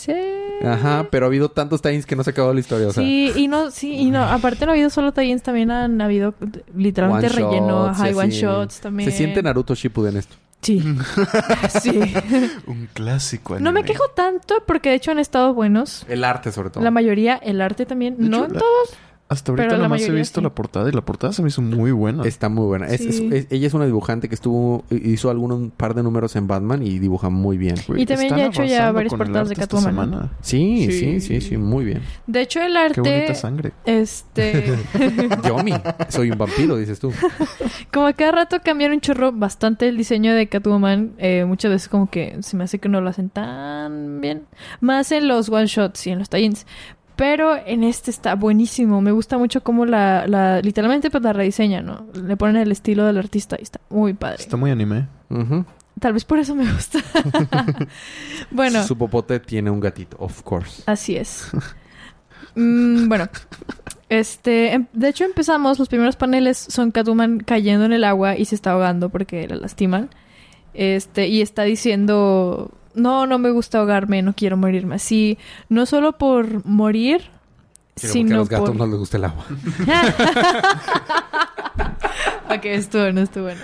Ajá, 0.64 1.08
pero 1.10 1.26
ha 1.26 1.28
habido 1.28 1.50
tantos 1.50 1.82
tie-ins 1.82 2.06
que 2.06 2.16
no 2.16 2.24
se 2.24 2.30
ha 2.30 2.34
acabado 2.34 2.54
la 2.54 2.60
historia, 2.60 2.88
o 2.88 2.92
sea... 2.94 3.04
Sí, 3.04 3.32
y 3.36 3.48
no, 3.48 3.72
sí, 3.72 3.94
y 3.94 4.12
no, 4.12 4.24
aparte 4.24 4.66
no 4.66 4.72
ha 4.72 4.76
habido 4.76 4.90
solo 4.90 5.12
tie-ins, 5.12 5.42
también 5.42 5.72
han 5.72 6.00
habido 6.02 6.34
literalmente 6.76 7.28
one 7.28 7.36
relleno, 7.36 7.88
shots 7.88 7.98
y 8.00 8.02
ajá, 8.02 8.10
y 8.10 8.14
one 8.14 8.30
shots 8.32 8.80
también. 8.82 9.10
Se 9.12 9.18
siente 9.18 9.42
Naruto 9.42 9.74
Shippuden 9.76 10.18
esto. 10.18 10.36
Sí. 10.62 10.84
sí. 11.82 12.14
Un 12.68 12.90
clásico 12.94 13.54
No 13.60 13.72
me 13.72 13.80
anime. 13.80 13.86
quejo 13.94 14.10
tanto 14.14 14.56
porque 14.68 14.90
de 14.90 14.96
hecho 14.96 15.12
han 15.12 15.20
estado 15.20 15.54
buenos. 15.54 16.06
El 16.10 16.26
arte, 16.26 16.52
sobre 16.52 16.70
todo. 16.70 16.84
La 16.84 16.92
mayoría, 16.92 17.38
el 17.38 17.62
arte 17.62 17.86
también. 17.86 18.18
De 18.18 18.28
no 18.28 18.38
hecho, 18.40 18.46
en 18.48 18.54
la- 18.56 18.60
todos. 18.60 18.98
Hasta 19.30 19.52
ahorita 19.52 19.68
Pero 19.68 19.78
la 19.78 19.84
nomás 19.84 20.02
he 20.02 20.12
visto 20.12 20.40
sí. 20.40 20.44
la 20.44 20.50
portada 20.50 20.90
y 20.90 20.92
la 20.92 21.02
portada 21.02 21.32
se 21.34 21.44
me 21.44 21.50
hizo 21.50 21.62
muy 21.62 21.92
buena. 21.92 22.24
Está 22.24 22.50
muy 22.50 22.66
buena. 22.66 22.88
Es- 22.88 23.02
es- 23.02 23.18
Sí. 23.18 23.30
es- 23.32 23.48
ella 23.52 23.68
es 23.68 23.74
una 23.76 23.86
dibujante 23.86 24.28
que 24.28 24.34
estuvo... 24.34 24.84
Hizo 24.90 25.30
algunos 25.30 25.60
un 25.60 25.70
par 25.70 25.94
de 25.94 26.02
números 26.02 26.36
en 26.36 26.48
Batman 26.48 26.82
y 26.82 26.98
dibuja 26.98 27.30
muy 27.30 27.58
bien. 27.60 27.76
Y 27.96 28.08
también 28.08 28.22
están 28.34 28.38
ya 28.40 28.44
ha 28.46 28.48
hecho 28.48 28.64
ya 28.64 28.92
varias 28.92 29.14
portadas 29.14 29.50
de 29.50 29.54
arte 29.54 29.64
esta 29.64 29.78
Catwoman. 29.78 30.32
Sí, 30.42 30.88
sí, 30.90 30.92
Sí. 31.00 31.22
sí, 31.22 31.42
sí, 31.42 31.58
muy 31.58 31.86
bien. 31.86 32.02
De 32.26 32.42
hecho, 32.42 32.60
el 32.60 32.74
Qué 32.92 33.02
bonita 33.02 33.22
arte, 33.22 33.36
sangre. 33.36 33.72
este, 33.86 34.74
Yomi, 35.48 35.74
soy 36.10 36.32
un 36.32 36.38
vampiro, 36.40 36.76
dices 36.78 37.00
tú. 37.00 37.12
como 37.94 38.08
a 38.08 38.14
cada 38.14 38.32
rato 38.32 38.58
cambiaron 38.64 38.96
un 38.96 39.02
chorro 39.02 39.32
bastante 39.32 39.88
el 39.90 39.98
diseño 39.98 40.34
de 40.34 40.48
Catwoman. 40.48 41.12
Eh, 41.20 41.46
muchas 41.46 41.70
veces 41.72 41.88
como 41.88 42.10
que 42.10 42.38
se 42.42 42.58
me 42.58 42.64
hace 42.64 42.80
que 42.80 42.90
no 42.90 43.00
lo 43.00 43.10
hacen 43.10 43.30
tan 43.30 44.22
bien. 44.22 44.44
Más 44.82 45.12
en 45.12 45.28
los 45.28 45.50
one 45.50 45.68
shots 45.68 46.08
y 46.08 46.10
en 46.10 46.20
los 46.20 46.30
tie-ins. 46.30 46.66
Pero 47.20 47.58
en 47.66 47.84
este 47.84 48.12
está 48.12 48.36
buenísimo. 48.36 49.02
Me 49.02 49.12
gusta 49.12 49.38
mucho 49.38 49.62
cómo 49.62 49.86
la, 49.86 50.26
la 50.26 50.62
literalmente 50.62 51.12
pues 51.12 51.22
la 51.22 51.34
rediseñan, 51.34 51.86
¿no? 51.86 52.06
Le 52.14 52.38
ponen 52.38 52.56
el 52.56 52.72
estilo 52.72 53.06
del 53.06 53.18
artista 53.18 53.58
y 53.60 53.64
está 53.64 53.82
muy 53.90 54.14
padre. 54.14 54.38
Está 54.40 54.56
muy 54.56 54.72
anime. 54.72 55.06
Tal 56.00 56.14
vez 56.14 56.24
por 56.24 56.40
eso 56.40 56.56
me 56.56 56.64
gusta. 56.72 57.00
bueno, 58.52 58.84
Su 58.86 58.98
popote 58.98 59.42
tiene 59.42 59.70
un 59.70 59.82
gatito, 59.82 60.16
of 60.20 60.42
course. 60.44 60.82
así 60.86 61.18
es. 61.18 61.52
Mm, 62.56 63.10
bueno, 63.10 63.28
este, 64.08 64.74
em- 64.74 64.88
de 64.94 65.10
hecho 65.10 65.26
empezamos, 65.26 65.78
los 65.78 65.90
primeros 65.90 66.16
paneles 66.16 66.58
son 66.58 66.92
Catwoman 66.92 67.40
cayendo 67.42 67.86
en 67.86 67.92
el 67.94 68.06
agua 68.06 68.38
y 68.38 68.46
se 68.46 68.56
está 68.56 68.72
ahogando 68.72 69.10
porque 69.10 69.46
la 69.48 69.58
lastiman. 69.58 70.10
Este, 70.74 71.28
y 71.28 71.42
está 71.42 71.64
diciendo, 71.64 72.72
no, 73.00 73.26
no 73.28 73.40
me 73.40 73.52
gusta 73.52 73.80
ahogarme, 73.80 74.22
no 74.22 74.34
quiero 74.34 74.58
morirme 74.58 74.96
así. 74.96 75.38
No 75.70 75.86
solo 75.86 76.18
por 76.18 76.66
morir, 76.66 77.30
Pero 77.96 77.96
porque 77.96 78.08
a 78.08 78.12
sino 78.12 78.36
los 78.38 78.50
gatos 78.50 78.70
por... 78.70 78.78
no 78.78 78.88
les 78.88 78.98
gusta 79.00 79.18
el 79.18 79.26
agua. 79.26 79.46
ok, 82.50 82.66
estuvo 82.66 83.04
bueno, 83.04 83.22
estuvo 83.22 83.44
bueno. 83.46 83.62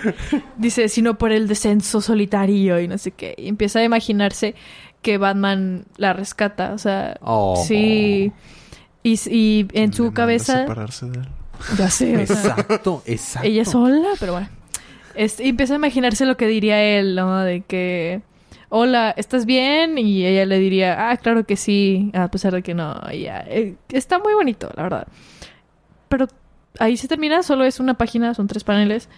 Dice, 0.56 0.88
sino 0.88 1.18
por 1.18 1.32
el 1.32 1.48
descenso 1.48 2.00
solitario 2.00 2.80
y 2.80 2.88
no 2.88 2.98
sé 2.98 3.12
qué. 3.12 3.34
Y 3.38 3.48
empieza 3.48 3.80
a 3.80 3.84
imaginarse 3.84 4.54
que 5.02 5.18
Batman 5.18 5.84
la 5.96 6.12
rescata, 6.12 6.72
o 6.72 6.78
sea, 6.78 7.16
Oh. 7.20 7.62
sí. 7.66 8.32
Y, 9.02 9.20
y 9.30 9.66
en 9.72 9.92
su 9.92 10.12
cabeza... 10.12 10.62
separarse 10.62 11.06
de 11.06 11.18
él. 11.20 11.28
Ya 11.78 11.88
sé, 11.88 12.22
o 12.22 12.26
sea, 12.26 12.36
Exacto, 12.50 13.02
exacto. 13.06 13.48
ella 13.48 13.64
sola, 13.64 14.08
pero 14.20 14.32
bueno. 14.32 14.48
Este, 15.14 15.44
y 15.44 15.48
empieza 15.48 15.72
a 15.72 15.76
imaginarse 15.76 16.26
lo 16.26 16.36
que 16.36 16.46
diría 16.46 16.82
él, 16.82 17.14
¿no? 17.14 17.40
De 17.40 17.62
que, 17.62 18.20
hola, 18.68 19.14
¿estás 19.16 19.46
bien? 19.46 19.98
Y 19.98 20.24
ella 20.26 20.46
le 20.46 20.58
diría, 20.58 21.10
ah, 21.10 21.16
claro 21.16 21.44
que 21.44 21.56
sí, 21.56 22.10
a 22.14 22.28
pesar 22.28 22.52
de 22.54 22.62
que 22.62 22.74
no. 22.74 22.94
ya. 23.12 23.44
Eh, 23.48 23.76
está 23.88 24.18
muy 24.18 24.34
bonito, 24.34 24.70
la 24.76 24.82
verdad. 24.84 25.06
Pero 26.08 26.26
ahí 26.78 26.96
se 26.96 27.08
termina, 27.08 27.42
solo 27.42 27.64
es 27.64 27.80
una 27.80 27.94
página, 27.94 28.34
son 28.34 28.46
tres 28.46 28.64
paneles. 28.64 29.08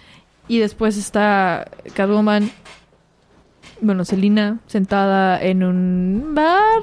Y 0.48 0.58
después 0.58 0.96
está 0.96 1.68
Catwoman, 1.94 2.50
bueno, 3.80 4.04
Selina, 4.04 4.60
sentada 4.66 5.40
en 5.42 5.62
un 5.62 6.34
bar, 6.34 6.82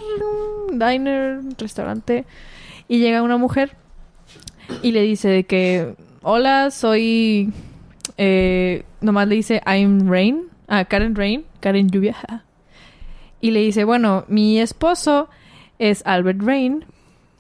diner, 0.71 1.39
restaurante. 1.57 2.25
Y 2.87 2.99
llega 2.99 3.23
una 3.23 3.37
mujer 3.37 3.75
y 4.83 4.91
le 4.91 5.01
dice 5.01 5.29
de 5.29 5.43
que, 5.45 5.95
hola, 6.21 6.69
soy... 6.71 7.51
eh, 8.17 8.83
nomás 9.01 9.27
le 9.27 9.35
dice, 9.35 9.61
I'm 9.65 10.07
Rain. 10.07 10.43
Ah, 10.67 10.85
Karen 10.85 11.15
Rain. 11.15 11.45
Karen 11.59 11.89
Lluvia. 11.89 12.43
Y 13.45 13.51
le 13.51 13.59
dice, 13.59 13.83
bueno, 13.83 14.25
mi 14.27 14.59
esposo 14.59 15.29
es 15.77 16.01
Albert 16.07 16.41
Rain. 16.41 16.83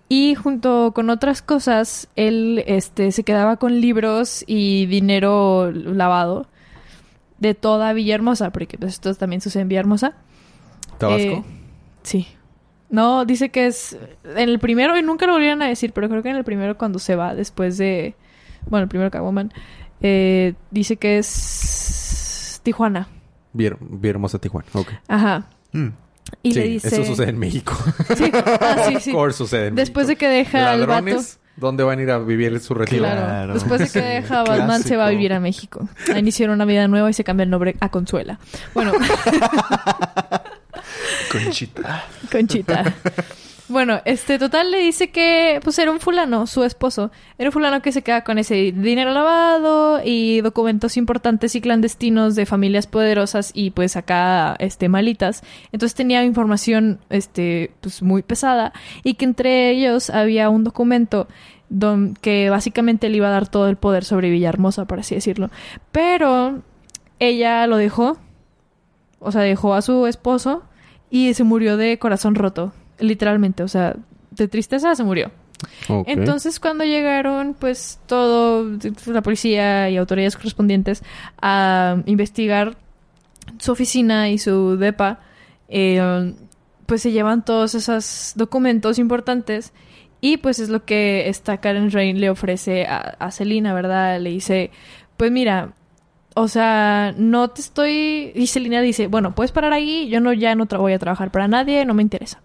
Y 0.07 0.35
junto 0.35 0.91
con 0.93 1.09
otras 1.09 1.41
cosas, 1.41 2.09
él 2.15 2.63
este, 2.67 3.11
se 3.11 3.23
quedaba 3.23 3.57
con 3.57 3.81
libros 3.81 4.43
y 4.45 4.85
dinero 4.85 5.71
lavado 5.71 6.45
de 7.39 7.55
toda 7.55 7.91
Villahermosa, 7.93 8.51
porque 8.51 8.77
pues, 8.77 8.93
esto 8.93 9.15
también 9.15 9.41
sucede 9.41 9.63
en 9.63 9.69
Villahermosa. 9.69 10.13
¿Tabasco? 10.99 11.23
Eh, 11.23 11.43
sí. 12.03 12.27
No, 12.91 13.25
dice 13.25 13.49
que 13.49 13.65
es 13.65 13.97
en 14.25 14.49
el 14.49 14.59
primero, 14.59 14.95
y 14.99 15.01
nunca 15.01 15.25
lo 15.25 15.33
volvieron 15.33 15.63
a 15.63 15.67
decir, 15.67 15.91
pero 15.91 16.07
creo 16.07 16.21
que 16.21 16.29
en 16.29 16.35
el 16.35 16.43
primero 16.43 16.77
cuando 16.77 16.99
se 16.99 17.15
va, 17.15 17.33
después 17.33 17.79
de... 17.79 18.13
Bueno, 18.67 18.83
el 18.83 18.89
primero 18.89 19.09
Catwoman, 19.09 19.51
eh, 20.01 20.53
dice 20.69 20.97
que 20.97 21.17
es 21.17 22.61
Tijuana. 22.61 23.07
Villahermosa, 23.53 24.37
Tijuana. 24.37 24.67
Ok. 24.75 24.89
Ajá. 25.07 25.49
Mm. 25.75 25.93
Y 26.43 26.53
sí, 26.53 26.59
le 26.59 26.67
dice... 26.67 26.87
eso 26.87 27.05
sucede 27.05 27.29
en 27.29 27.37
México. 27.37 27.77
Sí, 28.15 28.31
ah, 28.33 28.85
sí, 28.87 28.97
sí. 28.99 29.11
Course 29.11 29.37
sucede 29.37 29.67
en 29.67 29.75
Después 29.75 30.07
de 30.07 30.13
México. 30.13 30.27
que 30.27 30.27
deja 30.27 30.71
al 30.71 30.79
vato... 30.81 30.91
Ladrones, 30.93 31.39
¿dónde 31.55 31.83
van 31.83 31.99
a 31.99 32.01
ir 32.01 32.11
a 32.11 32.17
vivir 32.19 32.59
su 32.59 32.73
retiro? 32.73 33.03
Claro. 33.03 33.21
Claro. 33.21 33.53
Después 33.53 33.79
de 33.81 33.89
que 33.89 34.05
deja 34.05 34.41
a 34.41 34.43
Batman, 34.43 34.83
se 34.83 34.97
va 34.97 35.07
a 35.07 35.09
vivir 35.09 35.33
a 35.33 35.39
México. 35.39 35.87
A 36.13 36.19
iniciar 36.19 36.49
una 36.49 36.65
vida 36.65 36.87
nueva 36.87 37.09
y 37.09 37.13
se 37.13 37.23
cambia 37.23 37.43
el 37.43 37.49
nombre 37.49 37.75
a 37.79 37.89
Consuela. 37.89 38.39
Bueno, 38.73 38.93
Conchita. 41.31 42.05
Conchita. 42.31 42.95
Bueno, 43.67 43.99
este 44.05 44.37
total 44.37 44.69
le 44.69 44.77
dice 44.77 45.09
que 45.09 45.59
pues 45.63 45.79
era 45.79 45.89
un 45.89 45.99
fulano, 45.99 46.45
su 46.45 46.63
esposo. 46.63 47.09
Era 47.39 47.49
un 47.49 47.51
fulano 47.53 47.81
que 47.81 47.91
se 47.91 48.03
queda 48.03 48.23
con 48.23 48.37
ese 48.37 48.71
dinero 48.71 49.11
lavado 49.11 50.01
y 50.03 50.41
documentos 50.41 50.97
importantes 50.97 51.55
y 51.55 51.61
clandestinos 51.61 52.35
de 52.35 52.45
familias 52.45 52.85
poderosas 52.85 53.49
y 53.55 53.71
pues 53.71 53.95
acá 53.95 54.55
este 54.59 54.87
malitas. 54.87 55.41
Entonces 55.71 55.95
tenía 55.95 56.23
información 56.23 56.99
este 57.09 57.71
pues 57.81 58.03
muy 58.03 58.21
pesada 58.21 58.71
y 59.03 59.15
que 59.15 59.25
entre 59.25 59.71
ellos 59.71 60.11
había 60.11 60.49
un 60.49 60.63
documento 60.63 61.27
don, 61.69 62.13
que 62.21 62.51
básicamente 62.51 63.09
le 63.09 63.17
iba 63.17 63.29
a 63.29 63.31
dar 63.31 63.47
todo 63.47 63.67
el 63.67 63.77
poder 63.77 64.05
sobre 64.05 64.29
Villahermosa, 64.29 64.85
por 64.85 64.99
así 64.99 65.15
decirlo. 65.15 65.49
Pero 65.91 66.61
ella 67.17 67.65
lo 67.65 67.77
dejó, 67.77 68.17
o 69.17 69.31
sea, 69.31 69.41
dejó 69.41 69.73
a 69.73 69.81
su 69.81 70.05
esposo 70.05 70.61
y 71.09 71.33
se 71.33 71.43
murió 71.43 71.77
de 71.77 71.97
corazón 71.97 72.35
roto, 72.35 72.73
literalmente, 72.99 73.63
o 73.63 73.67
sea, 73.67 73.95
de 74.31 74.47
tristeza 74.47 74.95
se 74.95 75.03
murió. 75.03 75.31
Entonces, 76.05 76.59
cuando 76.59 76.83
llegaron, 76.83 77.55
pues 77.57 77.99
todo, 78.07 78.77
la 79.05 79.21
policía 79.21 79.89
y 79.89 79.97
autoridades 79.97 80.35
correspondientes 80.35 81.03
a 81.41 81.97
investigar 82.05 82.75
su 83.57 83.71
oficina 83.71 84.29
y 84.29 84.37
su 84.37 84.77
depa, 84.77 85.19
eh, 85.69 86.33
pues 86.85 87.01
se 87.01 87.11
llevan 87.11 87.45
todos 87.45 87.73
esos 87.73 88.33
documentos 88.35 88.99
importantes 88.99 89.73
y 90.21 90.37
pues 90.37 90.59
es 90.59 90.69
lo 90.69 90.85
que 90.85 91.29
esta 91.29 91.57
Karen 91.57 91.91
Rain 91.91 92.19
le 92.19 92.29
ofrece 92.29 92.85
a, 92.85 92.97
a 92.97 93.31
Selina, 93.31 93.73
¿verdad? 93.73 94.19
Le 94.19 94.31
dice, 94.31 94.71
pues 95.17 95.31
mira, 95.31 95.73
o 96.37 96.49
sea, 96.49 97.15
no 97.17 97.49
te 97.49 97.61
estoy... 97.61 98.31
Y 98.35 98.81
dice, 98.81 99.07
bueno, 99.07 99.33
puedes 99.33 99.53
parar 99.53 99.71
ahí, 99.71 100.09
yo 100.09 100.19
no 100.19 100.33
ya 100.33 100.53
no 100.53 100.65
voy 100.65 100.91
a 100.91 100.99
trabajar 100.99 101.31
para 101.31 101.47
nadie, 101.47 101.85
no 101.85 101.93
me 101.93 102.03
interesa. 102.03 102.41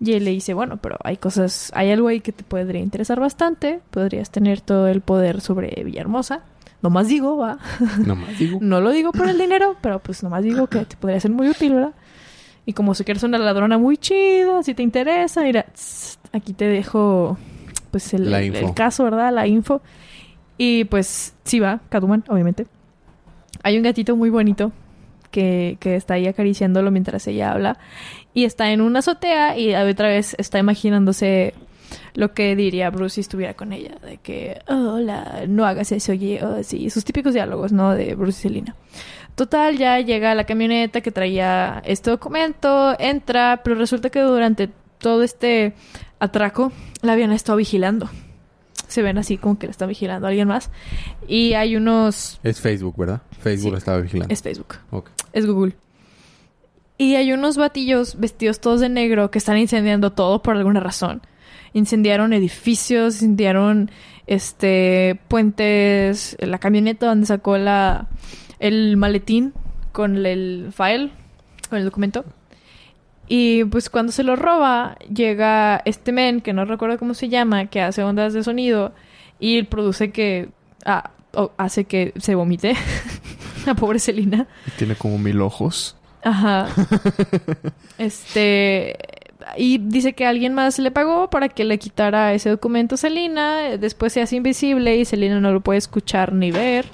Y 0.00 0.14
él 0.14 0.24
le 0.24 0.30
dice, 0.30 0.54
bueno, 0.54 0.78
pero 0.78 0.96
hay 1.04 1.18
cosas, 1.18 1.70
hay 1.74 1.90
algo 1.90 2.08
ahí 2.08 2.20
que 2.20 2.32
te 2.32 2.44
podría 2.44 2.80
interesar 2.80 3.20
bastante, 3.20 3.80
podrías 3.90 4.30
tener 4.30 4.62
todo 4.62 4.88
el 4.88 5.02
poder 5.02 5.42
sobre 5.42 5.82
Villahermosa. 5.84 6.44
Nomás 6.80 7.08
digo, 7.08 7.36
va. 7.36 7.58
Nomás 8.06 8.38
digo. 8.38 8.58
No 8.62 8.80
lo 8.80 8.90
digo 8.90 9.12
por 9.12 9.28
el 9.28 9.36
dinero, 9.36 9.76
pero 9.82 9.98
pues 9.98 10.22
nomás 10.22 10.42
digo 10.42 10.66
que 10.66 10.86
te 10.86 10.96
podría 10.96 11.20
ser 11.20 11.30
muy 11.30 11.48
útil, 11.48 11.74
¿verdad? 11.74 11.92
Y 12.64 12.72
como 12.72 12.94
si 12.94 13.04
quieres 13.04 13.22
una 13.22 13.36
ladrona 13.36 13.76
muy 13.76 13.98
chida, 13.98 14.62
si 14.62 14.72
te 14.72 14.82
interesa, 14.82 15.42
mira, 15.42 15.64
tss, 15.74 16.18
aquí 16.32 16.54
te 16.54 16.66
dejo 16.66 17.36
pues 17.90 18.14
el, 18.14 18.72
caso, 18.74 19.04
¿verdad? 19.04 19.30
La 19.32 19.46
info. 19.46 19.82
Y 20.56 20.84
pues 20.84 21.34
sí 21.44 21.60
va, 21.60 21.80
Catwoman, 21.90 22.24
obviamente. 22.28 22.66
Hay 23.66 23.76
un 23.76 23.82
gatito 23.82 24.14
muy 24.14 24.30
bonito 24.30 24.70
que, 25.32 25.76
que 25.80 25.96
está 25.96 26.14
ahí 26.14 26.28
acariciándolo 26.28 26.92
mientras 26.92 27.26
ella 27.26 27.50
habla. 27.50 27.78
Y 28.32 28.44
está 28.44 28.70
en 28.70 28.80
una 28.80 29.00
azotea 29.00 29.58
y 29.58 29.74
otra 29.74 30.06
vez 30.06 30.36
está 30.38 30.60
imaginándose 30.60 31.52
lo 32.14 32.32
que 32.32 32.54
diría 32.54 32.90
Bruce 32.90 33.16
si 33.16 33.22
estuviera 33.22 33.54
con 33.54 33.72
ella. 33.72 33.96
De 34.04 34.18
que, 34.18 34.60
"Oh, 34.68 34.94
hola, 34.94 35.46
no 35.48 35.66
hagas 35.66 35.90
eso, 35.90 36.12
oye, 36.12 36.38
oh, 36.44 36.62
sí. 36.62 36.90
Sus 36.90 37.04
típicos 37.04 37.34
diálogos, 37.34 37.72
¿no? 37.72 37.92
De 37.92 38.14
Bruce 38.14 38.38
y 38.38 38.42
Selina. 38.42 38.76
Total, 39.34 39.76
ya 39.76 39.98
llega 39.98 40.36
la 40.36 40.44
camioneta 40.44 41.00
que 41.00 41.10
traía 41.10 41.82
este 41.84 42.10
documento, 42.10 42.94
entra, 43.00 43.62
pero 43.64 43.74
resulta 43.74 44.10
que 44.10 44.20
durante 44.20 44.70
todo 44.98 45.24
este 45.24 45.72
atraco 46.20 46.70
la 47.02 47.14
habían 47.14 47.32
estado 47.32 47.58
vigilando. 47.58 48.08
Se 48.88 49.02
ven 49.02 49.18
así 49.18 49.36
como 49.36 49.58
que 49.58 49.66
la 49.66 49.70
está 49.72 49.86
vigilando 49.86 50.26
alguien 50.26 50.48
más. 50.48 50.70
Y 51.28 51.54
hay 51.54 51.76
unos... 51.76 52.38
Es 52.42 52.60
Facebook, 52.60 52.96
¿verdad? 52.96 53.22
Facebook 53.40 53.64
Sí. 53.64 53.70
lo 53.72 53.78
estaba 53.78 53.98
vigilando. 53.98 54.32
Es 54.32 54.42
Facebook. 54.42 54.76
Ok. 54.90 55.10
Es 55.32 55.46
Google. 55.46 55.74
Y 56.98 57.16
hay 57.16 57.32
unos 57.32 57.56
batillos 57.56 58.18
vestidos 58.18 58.60
todos 58.60 58.80
de 58.80 58.88
negro 58.88 59.30
que 59.30 59.38
están 59.38 59.58
incendiando 59.58 60.12
todo 60.12 60.42
por 60.42 60.56
alguna 60.56 60.80
razón. 60.80 61.20
Incendiaron 61.74 62.32
edificios, 62.32 63.16
incendiaron 63.16 63.90
este 64.26 65.20
puentes, 65.28 66.36
la 66.40 66.58
camioneta 66.58 67.06
donde 67.06 67.26
sacó 67.26 67.58
la 67.58 68.08
el 68.58 68.96
maletín 68.96 69.52
con 69.92 70.24
el 70.24 70.70
file, 70.72 71.10
con 71.68 71.78
el 71.78 71.84
documento. 71.84 72.24
Y 73.28 73.64
pues 73.64 73.90
cuando 73.90 74.12
se 74.12 74.22
lo 74.22 74.36
roba, 74.36 74.96
llega 75.12 75.82
este 75.84 76.12
men, 76.12 76.40
que 76.40 76.52
no 76.52 76.64
recuerdo 76.64 76.98
cómo 76.98 77.14
se 77.14 77.28
llama, 77.28 77.66
que 77.66 77.80
hace 77.80 78.02
ondas 78.02 78.32
de 78.32 78.44
sonido 78.44 78.92
y 79.38 79.64
produce 79.64 80.12
que... 80.12 80.48
ah, 80.84 81.10
hace 81.56 81.84
que 81.84 82.12
se 82.16 82.34
vomite. 82.34 82.74
La 83.66 83.74
pobre 83.74 83.98
Celina. 83.98 84.46
Tiene 84.78 84.94
como 84.94 85.18
mil 85.18 85.40
ojos. 85.40 85.96
Ajá. 86.22 86.68
este. 87.98 88.96
Y 89.56 89.78
dice 89.78 90.14
que 90.14 90.26
alguien 90.26 90.54
más 90.54 90.78
le 90.78 90.90
pagó 90.90 91.30
para 91.30 91.48
que 91.48 91.64
le 91.64 91.78
quitara 91.78 92.32
ese 92.32 92.50
documento 92.50 92.94
a 92.94 92.98
Selina. 92.98 93.76
Después 93.76 94.12
se 94.12 94.22
hace 94.22 94.36
invisible 94.36 94.96
y 94.96 95.04
Selina 95.04 95.40
no 95.40 95.52
lo 95.52 95.60
puede 95.60 95.78
escuchar 95.78 96.32
ni 96.32 96.50
ver. 96.50 96.86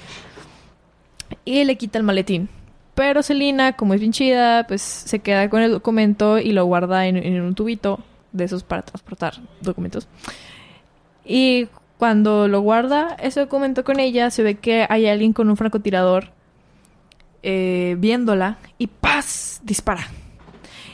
Y 1.45 1.65
le 1.65 1.77
quita 1.77 1.99
el 1.99 2.05
maletín. 2.05 2.49
Pero 2.95 3.23
Selina, 3.23 3.75
como 3.75 3.95
es 3.95 4.01
bien 4.01 4.13
chida, 4.13 4.67
pues 4.67 4.83
se 4.83 5.21
queda 5.21 5.49
con 5.49 5.63
el 5.63 5.71
documento 5.71 6.39
y 6.39 6.53
lo 6.53 6.65
guarda 6.67 7.07
en, 7.07 7.41
un 7.41 7.55
tubito 7.55 8.01
de 8.33 8.45
esos 8.45 8.65
para 8.65 8.83
transportar 8.83 9.35
documentos. 9.61 10.09
Y 11.25 11.69
cuando 11.99 12.49
lo 12.49 12.61
guarda 12.61 13.17
ese 13.21 13.41
documento 13.41 13.85
con 13.85 13.99
ella, 13.99 14.31
se 14.31 14.43
ve 14.43 14.57
que 14.57 14.87
hay 14.91 15.07
alguien 15.07 15.33
con 15.33 15.49
un 15.49 15.57
francotirador 15.57 16.31
eh, 17.43 17.97
viéndola 17.99 18.59
y 18.77 18.89
¡paz! 18.89 19.61
dispara. 19.65 20.09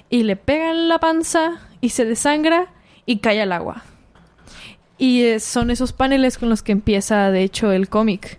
Y 0.09 0.23
le 0.23 0.37
pega 0.37 0.71
en 0.71 0.89
la 0.89 1.01
panza 1.01 1.61
y 1.81 1.91
se 1.91 2.05
desangra 2.05 2.67
y 3.07 3.19
cae 3.19 3.43
al 3.43 3.53
agua. 3.53 3.83
Y 4.99 5.23
eh, 5.23 5.41
son 5.41 5.71
esos 5.71 5.93
paneles 5.93 6.39
con 6.39 6.49
los 6.49 6.63
que 6.63 6.73
empieza, 6.73 7.31
de 7.31 7.43
hecho, 7.43 7.73
el 7.73 7.89
cómic. 7.89 8.39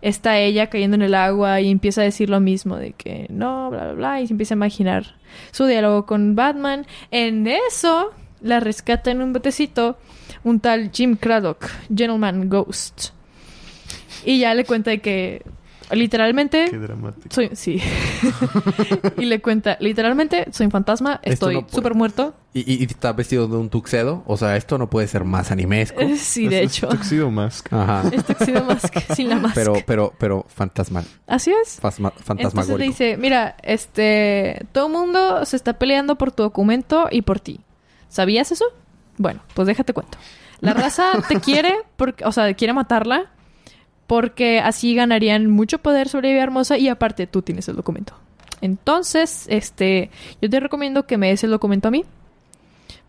Está 0.00 0.38
ella 0.38 0.68
cayendo 0.68 0.94
en 0.94 1.02
el 1.02 1.14
agua 1.14 1.60
y 1.60 1.70
empieza 1.70 2.02
a 2.02 2.04
decir 2.04 2.30
lo 2.30 2.40
mismo, 2.40 2.76
de 2.76 2.92
que 2.92 3.26
no, 3.30 3.70
bla, 3.70 3.84
bla, 3.84 3.92
bla, 3.94 4.20
y 4.20 4.26
se 4.26 4.34
empieza 4.34 4.54
a 4.54 4.56
imaginar 4.56 5.16
su 5.50 5.66
diálogo 5.66 6.06
con 6.06 6.36
Batman. 6.36 6.86
En 7.10 7.46
eso, 7.46 8.12
la 8.40 8.60
rescata 8.60 9.10
en 9.10 9.22
un 9.22 9.32
botecito 9.32 9.98
un 10.44 10.60
tal 10.60 10.90
Jim 10.92 11.16
Craddock, 11.16 11.66
Gentleman 11.88 12.48
Ghost. 12.48 13.10
Y 14.24 14.40
ya 14.40 14.54
le 14.54 14.64
cuenta 14.64 14.90
de 14.90 15.00
que 15.00 15.42
literalmente 15.92 16.66
Qué 16.70 16.78
dramático. 16.78 17.28
soy 17.34 17.50
sí. 17.54 17.80
y 19.16 19.24
le 19.24 19.40
cuenta, 19.40 19.76
literalmente 19.80 20.46
soy 20.52 20.66
un 20.66 20.72
fantasma, 20.72 21.20
Esto 21.22 21.50
estoy 21.50 21.62
no 21.62 21.68
súper 21.68 21.94
muerto. 21.94 22.34
Y, 22.54 22.60
y- 22.72 22.80
y 22.82 22.84
está 22.84 23.12
vestido 23.12 23.46
de 23.46 23.56
un 23.56 23.68
tuxedo. 23.70 24.22
O 24.26 24.36
sea, 24.36 24.56
esto 24.56 24.78
no 24.78 24.88
puede 24.90 25.06
ser 25.06 25.24
más 25.24 25.50
animesco. 25.50 26.00
Eh, 26.00 26.16
sí, 26.16 26.48
de 26.48 26.62
Es- 26.64 26.72
hecho. 26.76 26.88
Es 26.88 26.96
Tuxedo 26.98 27.30
Mask. 27.30 27.72
Ajá. 27.72 28.10
Sido 28.44 28.64
más 28.64 28.90
que 28.90 29.00
sin 29.14 29.28
la 29.28 29.36
máscara. 29.36 29.72
Pero, 29.72 29.84
pero, 29.86 30.14
pero 30.18 30.46
fantasmal. 30.48 31.04
Así 31.26 31.50
es. 31.52 31.80
Fasma- 31.80 32.08
Entonces 32.08 32.18
le 32.18 32.24
fantasmagórico. 32.24 32.90
dice, 32.90 33.16
mira, 33.16 33.56
este, 33.62 34.64
todo 34.72 34.88
mundo 34.88 35.44
se 35.44 35.56
está 35.56 35.74
peleando 35.74 36.16
por 36.16 36.32
tu 36.32 36.42
documento 36.42 37.08
y 37.10 37.22
por 37.22 37.40
ti. 37.40 37.60
¿Sabías 38.08 38.50
eso? 38.52 38.64
Bueno, 39.18 39.40
pues 39.54 39.66
déjate 39.68 39.92
cuento. 39.92 40.16
La 40.60 40.72
raza 40.74 41.04
te 41.28 41.38
quiere, 41.40 41.74
porque, 41.96 42.24
o 42.24 42.32
sea, 42.32 42.52
quiere 42.54 42.72
matarla, 42.72 43.26
porque 44.08 44.58
así 44.58 44.94
ganarían 44.94 45.50
mucho 45.50 45.78
poder 45.78 46.08
sobre 46.08 46.32
Vía 46.32 46.42
Hermosa 46.42 46.78
y 46.78 46.88
aparte 46.88 47.26
tú 47.26 47.42
tienes 47.42 47.68
el 47.68 47.76
documento. 47.76 48.14
Entonces, 48.62 49.44
este, 49.50 50.10
yo 50.40 50.48
te 50.48 50.58
recomiendo 50.58 51.06
que 51.06 51.18
me 51.18 51.28
des 51.28 51.44
el 51.44 51.50
documento 51.50 51.88
a 51.88 51.90
mí, 51.90 52.04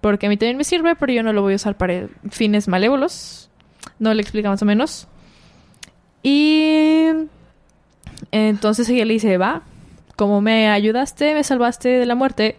porque 0.01 0.25
a 0.25 0.29
mí 0.29 0.35
también 0.35 0.57
me 0.57 0.65
sirve, 0.65 0.97
pero 0.97 1.13
yo 1.13 1.23
no 1.23 1.31
lo 1.31 1.41
voy 1.41 1.53
a 1.53 1.55
usar 1.55 1.77
para 1.77 2.09
fines 2.29 2.67
malévolos. 2.67 3.49
No 3.97 4.13
le 4.13 4.21
explica 4.21 4.49
más 4.49 4.61
o 4.61 4.65
menos. 4.65 5.07
Y 6.21 7.05
entonces 8.31 8.89
ella 8.89 9.05
le 9.05 9.13
dice, 9.13 9.37
va, 9.37 9.63
como 10.17 10.41
me 10.41 10.67
ayudaste, 10.67 11.33
me 11.33 11.45
salvaste 11.45 11.87
de 11.87 12.05
la 12.05 12.15
muerte, 12.15 12.57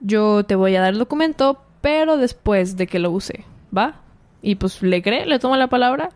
yo 0.00 0.44
te 0.44 0.56
voy 0.56 0.74
a 0.74 0.80
dar 0.80 0.94
el 0.94 0.98
documento, 0.98 1.62
pero 1.80 2.16
después 2.16 2.76
de 2.76 2.88
que 2.88 2.98
lo 2.98 3.12
use, 3.12 3.44
¿va? 3.76 4.00
Y 4.42 4.56
pues 4.56 4.82
le 4.82 5.00
cree, 5.00 5.26
le 5.26 5.38
toma 5.38 5.56
la 5.56 5.68
palabra 5.68 6.10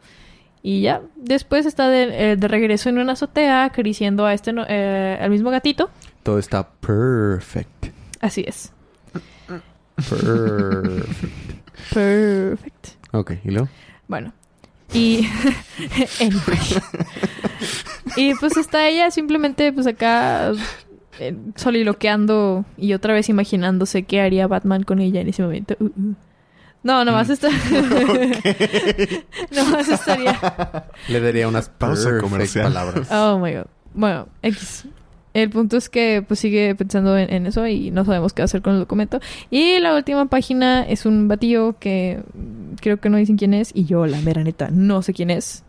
y 0.66 0.80
ya. 0.80 1.00
Después 1.14 1.64
está 1.64 1.88
de, 1.88 2.32
eh, 2.32 2.36
de 2.36 2.48
regreso 2.48 2.88
en 2.88 2.98
una 2.98 3.12
azotea 3.12 3.62
acariciando 3.62 4.26
a 4.26 4.34
este, 4.34 4.52
eh, 4.66 5.16
al 5.20 5.30
mismo 5.30 5.50
gatito. 5.50 5.90
Todo 6.24 6.40
está 6.40 6.68
perfect. 6.68 7.92
Así 8.20 8.42
es. 8.44 8.72
Perfect. 9.94 10.34
Perfect. 11.94 12.86
ok, 13.12 13.32
¿y 13.44 13.50
luego? 13.52 13.68
Bueno. 14.08 14.32
Y... 14.92 15.28
y 18.16 18.34
pues 18.34 18.56
está 18.56 18.88
ella 18.88 19.12
simplemente 19.12 19.72
pues 19.72 19.86
acá 19.86 20.50
eh, 21.20 21.36
soliloqueando 21.54 22.64
y 22.76 22.92
otra 22.92 23.14
vez 23.14 23.28
imaginándose 23.28 24.02
qué 24.02 24.20
haría 24.20 24.48
Batman 24.48 24.82
con 24.82 24.98
ella 24.98 25.20
en 25.20 25.28
ese 25.28 25.44
momento. 25.44 25.76
Uh, 25.78 25.84
uh. 25.84 26.14
No, 26.86 27.04
nomás 27.04 27.28
está... 27.30 27.48
nomás 29.50 29.88
estaría... 29.88 30.38
Le 31.08 31.20
daría 31.20 31.48
unas 31.48 31.68
Pausa 31.68 32.18
comercial. 32.18 32.72
palabras. 32.72 33.08
Oh 33.10 33.38
my 33.40 33.52
god. 33.54 33.66
Bueno, 33.94 34.28
X. 34.42 34.84
El 35.34 35.50
punto 35.50 35.76
es 35.76 35.88
que 35.90 36.24
pues 36.26 36.38
sigue 36.40 36.74
pensando 36.76 37.18
en, 37.18 37.30
en 37.32 37.46
eso 37.46 37.66
y 37.66 37.90
no 37.90 38.04
sabemos 38.04 38.32
qué 38.32 38.42
hacer 38.42 38.62
con 38.62 38.74
el 38.74 38.78
documento. 38.78 39.20
Y 39.50 39.78
la 39.80 39.94
última 39.96 40.26
página 40.26 40.82
es 40.86 41.04
un 41.06 41.26
batillo 41.28 41.76
que 41.78 42.22
mm, 42.34 42.74
creo 42.80 42.98
que 43.00 43.10
no 43.10 43.16
dicen 43.18 43.36
quién 43.36 43.52
es 43.52 43.70
y 43.74 43.84
yo 43.84 44.06
la 44.06 44.20
mera 44.20 44.42
neta 44.44 44.68
no 44.70 45.02
sé 45.02 45.12
quién 45.12 45.30
es. 45.30 45.64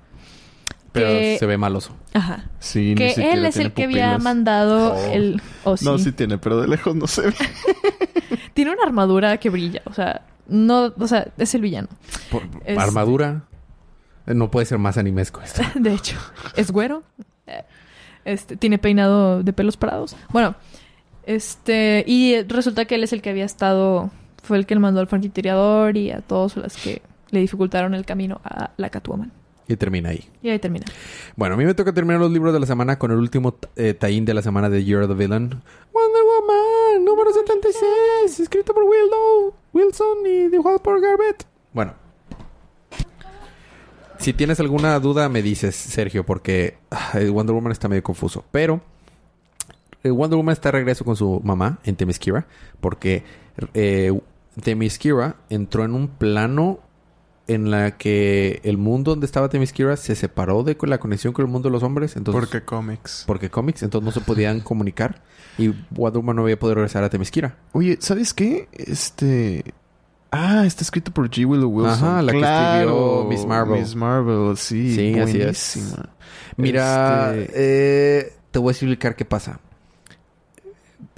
Pero 0.91 1.07
que- 1.07 1.37
se 1.39 1.45
ve 1.45 1.57
maloso. 1.57 1.95
Ajá. 2.13 2.45
Sí, 2.59 2.93
que 2.95 3.13
él 3.33 3.45
es 3.45 3.57
el 3.57 3.73
que 3.73 3.83
había 3.85 4.17
mandado 4.19 4.93
Oh. 4.93 5.11
el... 5.11 5.41
Oh, 5.65 5.75
sí. 5.77 5.83
No, 5.83 5.97
sí 5.97 6.11
tiene, 6.11 6.37
pero 6.37 6.61
de 6.61 6.67
lejos 6.67 6.95
no 6.95 7.07
se 7.07 7.21
ve. 7.23 7.33
Tiene 8.53 8.71
una 8.71 8.83
armadura 8.83 9.37
que 9.37 9.49
brilla. 9.49 9.81
O 9.85 9.93
sea, 9.93 10.21
no... 10.47 10.93
O 10.97 11.07
sea, 11.07 11.27
es 11.37 11.53
el 11.55 11.61
villano. 11.61 11.87
Por- 12.31 12.43
Es- 12.65 12.77
Armadura. 12.77 13.43
Eh, 14.25 14.33
No 14.33 14.49
puede 14.51 14.65
ser 14.65 14.77
más 14.77 14.97
animesco 14.97 15.41
esto. 15.41 15.61
De 15.75 15.93
hecho, 15.93 16.17
es 16.55 16.71
güero. 16.71 17.03
Eh, 17.47 17.63
Este, 18.25 18.57
tiene 18.57 18.77
peinado 18.77 19.41
de 19.43 19.53
pelos 19.53 19.77
parados. 19.77 20.15
Bueno, 20.29 20.55
este, 21.25 22.03
y 22.07 22.41
resulta 22.43 22.85
que 22.85 22.95
él 22.95 23.03
es 23.03 23.13
el 23.13 23.21
que 23.21 23.29
había 23.29 23.45
estado, 23.45 24.09
fue 24.43 24.57
el 24.57 24.65
que 24.65 24.75
le 24.75 24.79
mandó 24.81 24.99
al 24.99 25.07
franquitirador 25.07 25.95
y 25.97 26.11
a 26.11 26.21
todos 26.21 26.55
los 26.57 26.75
que 26.77 27.01
le 27.31 27.39
dificultaron 27.39 27.93
el 27.93 28.05
camino 28.05 28.39
a 28.43 28.71
la 28.77 28.89
Catwoman. 28.89 29.31
Y 29.67 29.75
termina 29.75 30.09
ahí. 30.09 30.23
Y 30.41 30.49
ahí 30.49 30.59
termina. 30.59 30.85
Bueno, 31.35 31.55
a 31.55 31.57
mí 31.57 31.65
me 31.65 31.73
toca 31.73 31.93
terminar 31.93 32.21
los 32.21 32.31
libros 32.31 32.53
de 32.53 32.59
la 32.59 32.65
semana 32.65 32.97
con 32.97 33.11
el 33.11 33.17
último 33.17 33.57
eh, 33.75 33.93
taín 33.93 34.23
de 34.23 34.33
la 34.33 34.41
semana 34.41 34.69
de 34.69 34.83
Year 34.83 35.03
of 35.03 35.09
the 35.09 35.15
Villain. 35.15 35.49
Wonder 35.93 36.23
Woman, 36.23 37.05
número 37.05 37.33
76, 37.33 38.39
escrito 38.39 38.73
por 38.73 38.83
Willow, 38.83 39.53
Wilson 39.73 40.25
y 40.25 40.47
dibujado 40.49 40.79
por 40.79 41.01
Garbett. 41.01 41.45
Bueno. 41.73 41.93
Si 44.19 44.33
tienes 44.33 44.59
alguna 44.59 44.99
duda, 44.99 45.29
me 45.29 45.41
dices, 45.41 45.75
Sergio, 45.75 46.25
porque 46.25 46.77
ah, 46.89 47.19
Wonder 47.29 47.53
Woman 47.53 47.71
está 47.71 47.87
medio 47.87 48.03
confuso. 48.03 48.45
Pero 48.51 48.81
eh, 50.03 50.09
Wonder 50.09 50.37
Woman 50.37 50.53
está 50.53 50.69
de 50.69 50.79
regreso 50.79 51.03
con 51.03 51.15
su 51.15 51.41
mamá 51.43 51.79
en 51.83 51.95
Themyscira, 51.95 52.47
porque 52.79 53.23
eh, 53.73 54.17
Themyscira 54.61 55.35
entró 55.49 55.83
en 55.83 55.93
un 55.93 56.07
plano 56.07 56.79
en 57.47 57.71
la 57.71 57.97
que 57.97 58.59
el 58.63 58.77
mundo 58.77 59.11
donde 59.11 59.25
estaba 59.25 59.49
Themyscira 59.49 59.95
se 59.97 60.15
separó 60.15 60.63
de 60.63 60.77
la 60.81 60.99
conexión 60.99 61.33
con 61.33 61.45
el 61.45 61.51
mundo 61.51 61.69
de 61.69 61.73
los 61.73 61.83
hombres. 61.83 62.15
Entonces, 62.15 62.39
Porque 62.39 62.65
cómics. 62.65 63.23
porque 63.25 63.49
cómics, 63.49 63.83
entonces 63.83 64.05
no 64.05 64.11
se 64.11 64.21
podían 64.21 64.59
comunicar. 64.61 65.21
Y 65.57 65.69
Wonder 65.91 66.19
Woman 66.19 66.35
no 66.35 66.41
había 66.43 66.59
podido 66.59 66.75
regresar 66.75 67.03
a 67.03 67.09
Themyscira. 67.09 67.57
Oye, 67.71 67.97
¿sabes 68.01 68.33
qué? 68.33 68.67
Este... 68.73 69.63
Ah, 70.29 70.65
está 70.65 70.83
escrito 70.83 71.11
por 71.11 71.29
G. 71.29 71.47
Willow 71.47 71.69
Wilson. 71.69 71.93
Ajá, 71.93 72.21
la 72.21 72.31
que 72.33 72.39
escribió 72.39 73.25
Miss 73.29 73.45
Marvel. 73.45 73.79
Miss 73.79 73.95
Marvel, 73.95 74.57
sí. 74.57 74.93
Sí, 74.93 75.17
así 75.19 75.41
es. 75.41 75.73
buenísima. 75.77 76.09
Mira, 76.57 77.33
Este- 77.35 77.53
eh, 78.19 78.33
te 78.51 78.59
voy 78.59 78.69
a 78.69 78.71
explicar 78.73 79.15
qué 79.15 79.23
pasa. 79.23 79.61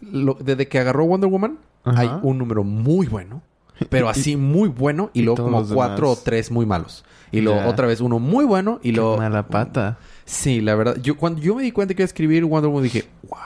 Lo- 0.01 0.35
desde 0.39 0.67
que 0.67 0.79
agarró 0.79 1.05
Wonder 1.05 1.29
Woman, 1.29 1.57
Ajá. 1.83 2.01
hay 2.01 2.09
un 2.21 2.37
número 2.37 2.63
muy 2.63 3.07
bueno, 3.07 3.41
pero 3.89 4.09
así 4.09 4.35
muy 4.35 4.69
bueno, 4.69 5.11
y, 5.13 5.19
y 5.21 5.23
luego 5.23 5.43
como 5.43 5.65
cuatro 5.67 6.11
o 6.11 6.15
tres 6.15 6.51
muy 6.51 6.65
malos. 6.65 7.03
Y 7.31 7.41
luego 7.41 7.69
otra 7.69 7.85
vez 7.85 8.01
uno 8.01 8.17
muy 8.17 8.43
bueno, 8.45 8.79
y 8.81 8.89
Qué 8.89 8.95
luego. 8.97 9.17
mala 9.17 9.47
pata. 9.47 9.99
Sí, 10.25 10.61
la 10.61 10.73
verdad. 10.75 10.97
Yo 11.01 11.15
cuando 11.15 11.39
yo 11.41 11.55
me 11.55 11.63
di 11.63 11.71
cuenta 11.71 11.93
que 11.93 12.01
iba 12.01 12.05
a 12.05 12.07
escribir 12.07 12.43
Wonder 12.43 12.69
Woman, 12.69 12.83
dije, 12.83 13.05
wow. 13.29 13.37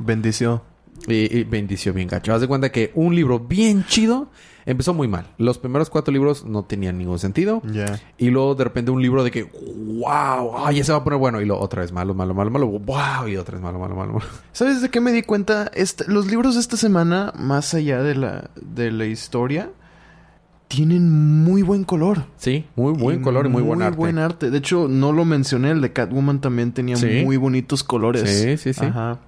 Bendició. 0.00 0.62
Y, 1.06 1.38
y 1.38 1.44
bendició 1.44 1.92
bien 1.94 2.08
gacho. 2.08 2.34
Haz 2.34 2.40
de 2.40 2.48
cuenta 2.48 2.70
que 2.72 2.90
un 2.94 3.14
libro 3.14 3.38
bien 3.38 3.84
chido 3.86 4.28
empezó 4.72 4.94
muy 4.94 5.08
mal. 5.08 5.26
Los 5.38 5.58
primeros 5.58 5.90
cuatro 5.90 6.12
libros 6.12 6.44
no 6.44 6.62
tenían 6.64 6.98
ningún 6.98 7.18
sentido. 7.18 7.62
Ya. 7.72 8.00
Y 8.18 8.30
luego 8.30 8.54
de 8.54 8.64
repente 8.64 8.90
un 8.90 9.02
libro 9.02 9.24
de 9.24 9.30
que, 9.30 9.44
wow, 9.44 10.58
ay, 10.66 10.76
ya 10.76 10.84
se 10.84 10.92
va 10.92 10.98
a 10.98 11.04
poner 11.04 11.18
bueno. 11.18 11.40
Y 11.40 11.44
luego 11.44 11.62
otra 11.62 11.82
vez 11.82 11.92
malo, 11.92 12.14
malo, 12.14 12.34
malo, 12.34 12.50
malo, 12.50 12.66
wow. 12.66 13.28
Y 13.28 13.36
otra 13.36 13.54
vez 13.56 13.62
malo, 13.62 13.78
malo, 13.78 13.94
malo, 13.94 14.12
malo. 14.14 14.24
¿Sabes 14.52 14.82
de 14.82 14.88
qué 14.90 15.00
me 15.00 15.12
di 15.12 15.22
cuenta? 15.22 15.70
Este- 15.74 16.04
los 16.08 16.26
libros 16.26 16.54
de 16.54 16.60
esta 16.60 16.76
semana, 16.76 17.32
más 17.38 17.74
allá 17.74 18.02
de 18.02 18.14
la, 18.14 18.50
de 18.60 18.90
la 18.92 19.06
historia, 19.06 19.70
tienen 20.68 21.42
muy 21.42 21.62
buen 21.62 21.82
color. 21.84 22.26
Sí, 22.36 22.64
muy 22.76 22.92
buen 22.92 23.22
color 23.22 23.46
y 23.46 23.48
muy, 23.48 23.62
buen 23.62 23.82
arte. 23.82 23.96
buen 23.96 24.18
arte. 24.18 24.50
De 24.50 24.58
hecho, 24.58 24.86
no 24.88 25.12
lo 25.12 25.24
mencioné, 25.24 25.72
el 25.72 25.80
de 25.80 25.92
Catwoman 25.92 26.40
también 26.40 26.70
tenía 26.72 26.94
Sí. 26.96 27.22
muy 27.24 27.36
bonitos 27.36 27.82
colores. 27.82 28.30
Sí, 28.30 28.56
sí, 28.56 28.72
sí. 28.72 28.84
Ajá. 28.84 29.18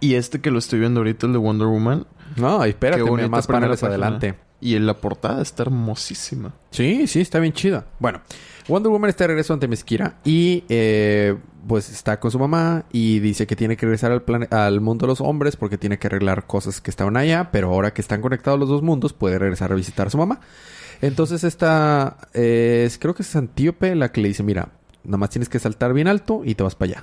Y 0.00 0.14
este 0.14 0.40
que 0.40 0.50
lo 0.50 0.58
estoy 0.58 0.80
viendo 0.80 1.00
ahorita, 1.00 1.26
el 1.26 1.32
de 1.32 1.38
Wonder 1.38 1.66
Woman. 1.68 2.06
No, 2.36 2.62
espérate, 2.64 3.02
me- 3.10 3.28
más 3.28 3.46
paneles 3.46 3.82
adelante. 3.82 4.34
Y 4.60 4.76
en 4.76 4.86
la 4.86 4.94
portada 4.98 5.42
está 5.42 5.62
hermosísima. 5.64 6.54
Sí, 6.70 7.06
sí, 7.06 7.20
está 7.20 7.38
bien 7.38 7.52
chida. 7.52 7.84
Bueno, 7.98 8.20
Wonder 8.68 8.90
Woman 8.90 9.10
está 9.10 9.24
de 9.24 9.28
regreso 9.28 9.52
ante 9.52 9.68
Mezquira 9.68 10.16
y 10.24 10.64
eh, 10.70 11.36
pues 11.68 11.90
está 11.90 12.18
con 12.18 12.30
su 12.30 12.38
mamá 12.38 12.84
y 12.90 13.18
dice 13.20 13.46
que 13.46 13.56
tiene 13.56 13.76
que 13.76 13.84
regresar 13.84 14.10
al, 14.10 14.22
al 14.50 14.80
mundo 14.80 15.04
de 15.06 15.08
los 15.08 15.20
hombres 15.20 15.56
porque 15.56 15.76
tiene 15.76 15.98
que 15.98 16.06
arreglar 16.06 16.46
cosas 16.46 16.80
que 16.80 16.90
estaban 16.90 17.18
allá, 17.18 17.50
pero 17.52 17.68
ahora 17.68 17.92
que 17.92 18.00
están 18.00 18.22
conectados 18.22 18.58
los 18.58 18.70
dos 18.70 18.80
mundos 18.82 19.12
puede 19.12 19.38
regresar 19.38 19.70
a 19.70 19.74
visitar 19.74 20.06
a 20.06 20.10
su 20.10 20.16
mamá. 20.16 20.40
Entonces 21.02 21.44
esta, 21.44 22.16
eh, 22.32 22.84
es- 22.86 22.96
creo 22.98 23.14
que 23.14 23.22
es 23.22 23.36
Antíope 23.36 23.94
la 23.94 24.12
que 24.12 24.22
le 24.22 24.28
dice, 24.28 24.42
mira, 24.42 24.70
nada 25.04 25.18
más 25.18 25.30
tienes 25.30 25.48
que 25.48 25.58
saltar 25.58 25.92
bien 25.92 26.08
alto 26.08 26.42
y 26.44 26.54
te 26.54 26.62
vas 26.62 26.74
para 26.74 26.92
allá. 26.92 27.02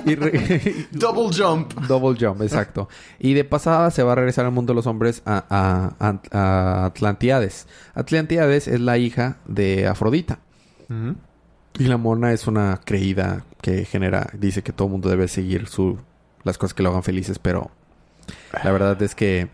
y 0.06 0.14
re- 0.14 0.86
Double 0.92 1.30
jump. 1.36 1.72
Double 1.86 2.16
jump, 2.18 2.42
exacto. 2.42 2.88
Y 3.18 3.34
de 3.34 3.44
pasada 3.44 3.90
se 3.90 4.02
va 4.02 4.12
a 4.12 4.14
regresar 4.14 4.44
al 4.46 4.52
mundo 4.52 4.72
de 4.72 4.76
los 4.76 4.86
hombres 4.86 5.22
a, 5.26 5.44
a- 5.50 6.18
a- 6.32 6.84
Atlantiades. 6.86 7.66
Atlantiades 7.94 8.68
es 8.68 8.80
la 8.80 8.98
hija 8.98 9.38
de 9.46 9.86
Afrodita. 9.86 10.38
Y 11.78 11.84
la 11.84 11.96
mona 11.96 12.32
es 12.32 12.46
una 12.46 12.80
creída 12.84 13.44
que 13.60 13.84
genera, 13.84 14.30
dice 14.32 14.62
que 14.62 14.72
todo 14.72 14.86
el 14.88 14.92
mundo 14.92 15.08
debe 15.10 15.28
seguir 15.28 15.66
su, 15.68 15.98
las 16.44 16.56
cosas 16.58 16.74
que 16.74 16.82
lo 16.82 16.88
hagan 16.90 17.02
felices, 17.02 17.38
pero 17.38 17.70
la 18.64 18.72
verdad 18.72 19.00
es 19.02 19.14
que 19.14 19.48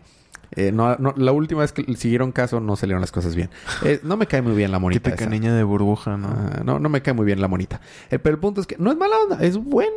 eh, 0.51 0.71
no, 0.71 0.95
no- 0.97 1.13
la 1.17 1.31
última 1.31 1.61
vez 1.61 1.71
que 1.73 1.83
siguieron 1.95 2.31
caso 2.31 2.59
no 2.59 2.75
salieron 2.75 3.01
las 3.01 3.11
cosas 3.11 3.35
bien. 3.35 3.49
Eh, 3.83 3.99
no 4.03 4.17
me 4.17 4.27
cae 4.27 4.41
muy 4.41 4.53
bien 4.55 4.71
la 4.71 4.79
monita. 4.79 5.01
Típica 5.03 5.23
esa. 5.25 5.29
niña 5.31 5.53
de 5.55 5.63
burbuja, 5.63 6.17
¿no? 6.17 6.27
Ah, 6.29 6.61
no, 6.63 6.79
no 6.79 6.89
me 6.89 7.01
cae 7.01 7.13
muy 7.13 7.25
bien 7.25 7.41
la 7.41 7.47
monita. 7.47 7.81
Eh, 8.09 8.19
pero 8.19 8.35
el 8.35 8.39
punto 8.39 8.61
es 8.61 8.67
que 8.67 8.75
no 8.77 8.91
es 8.91 8.97
mala 8.97 9.15
onda, 9.17 9.43
es 9.43 9.57
buena 9.57 9.91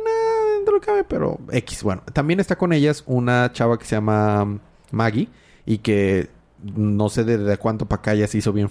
dentro 0.55 0.73
de 0.73 0.77
lo 0.77 0.79
que 0.81 0.85
cabe, 0.87 1.03
pero 1.03 1.39
X. 1.51 1.83
Bueno, 1.83 2.01
también 2.13 2.39
está 2.39 2.57
con 2.57 2.73
ellas 2.73 3.03
una 3.05 3.51
chava 3.53 3.77
que 3.79 3.85
se 3.85 3.95
llama 3.95 4.59
Maggie 4.91 5.29
y 5.65 5.77
que 5.79 6.29
no 6.75 7.09
sé 7.09 7.23
de, 7.23 7.37
de 7.37 7.57
cuánto 7.57 7.85
para 7.85 7.99
acá 8.01 8.13
ya 8.15 8.27
se 8.27 8.37
hizo 8.39 8.51
bien 8.51 8.69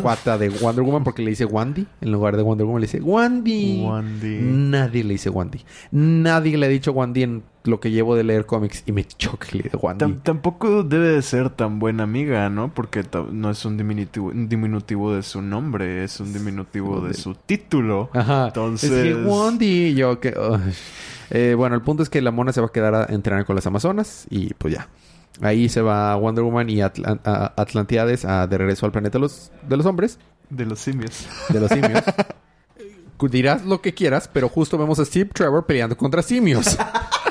cuata 0.00 0.38
de 0.38 0.48
Wonder 0.48 0.84
Woman 0.84 1.04
porque 1.04 1.22
le 1.22 1.30
dice 1.30 1.44
Wandy. 1.44 1.86
En 2.00 2.12
lugar 2.12 2.36
de 2.36 2.42
Wonder 2.42 2.66
Woman 2.66 2.80
le 2.80 2.86
dice 2.86 3.00
Wandy. 3.00 3.82
Wandy. 3.84 4.38
Nadie 4.40 5.04
le 5.04 5.14
dice 5.14 5.30
Wandy. 5.30 5.60
Nadie 5.92 6.56
le 6.58 6.66
ha 6.66 6.68
dicho 6.68 6.92
Wandy 6.92 7.22
en 7.22 7.42
lo 7.64 7.80
que 7.80 7.90
llevo 7.90 8.14
de 8.14 8.24
leer 8.24 8.44
cómics 8.44 8.82
y 8.86 8.92
me 8.92 9.04
choca 9.04 9.46
le 9.52 9.62
diga 9.62 9.78
Wandy. 9.80 10.04
Tam- 10.04 10.22
tampoco 10.22 10.82
debe 10.82 11.08
de 11.08 11.22
ser 11.22 11.48
tan 11.50 11.78
buena 11.78 12.02
amiga, 12.02 12.50
¿no? 12.50 12.72
Porque 12.74 13.02
no 13.32 13.50
es 13.50 13.64
un 13.64 13.76
diminutivo, 13.76 14.26
un 14.28 14.48
diminutivo 14.48 15.14
de 15.14 15.22
su 15.22 15.40
nombre, 15.40 16.04
es 16.04 16.20
un 16.20 16.32
diminutivo 16.32 17.00
de 17.00 17.14
su 17.14 17.34
título. 17.34 18.10
Ajá. 18.12 18.48
Entonces- 18.48 18.90
Es 18.90 19.02
que 19.16 19.24
Wandy. 19.24 19.94
Yo 19.94 20.20
que... 20.20 20.34
Eh, 21.30 21.54
bueno, 21.56 21.74
el 21.74 21.80
punto 21.82 22.02
es 22.02 22.10
que 22.10 22.20
la 22.20 22.30
mona 22.30 22.52
se 22.52 22.60
va 22.60 22.66
a 22.66 22.70
quedar 22.72 22.94
a 22.94 23.06
entrenar 23.06 23.46
con 23.46 23.56
las 23.56 23.66
Amazonas 23.66 24.26
y 24.28 24.52
pues 24.54 24.74
ya. 24.74 24.88
Ahí 25.40 25.68
se 25.68 25.80
va 25.82 26.14
Wonder 26.16 26.44
Woman 26.44 26.70
y 26.70 26.76
Atl- 26.76 27.20
a- 27.24 27.52
Atlantiades 27.60 28.24
a, 28.24 28.46
de 28.46 28.56
regreso 28.58 28.86
al 28.86 28.92
planeta 28.92 29.18
de 29.18 29.22
los, 29.22 29.50
de 29.68 29.76
los 29.76 29.86
hombres, 29.86 30.18
De 30.50 30.64
los 30.64 30.78
simios. 30.78 31.26
de 31.48 31.60
los 31.60 31.70
simios. 31.70 32.02
Dirás 33.30 33.64
lo 33.64 33.80
que 33.80 33.94
quieras, 33.94 34.28
pero 34.30 34.50
justo 34.50 34.76
vemos 34.76 34.98
a 34.98 35.04
Steve 35.06 35.30
Trevor 35.32 35.64
peleando 35.64 35.96
contra 35.96 36.20
simios. 36.22 36.76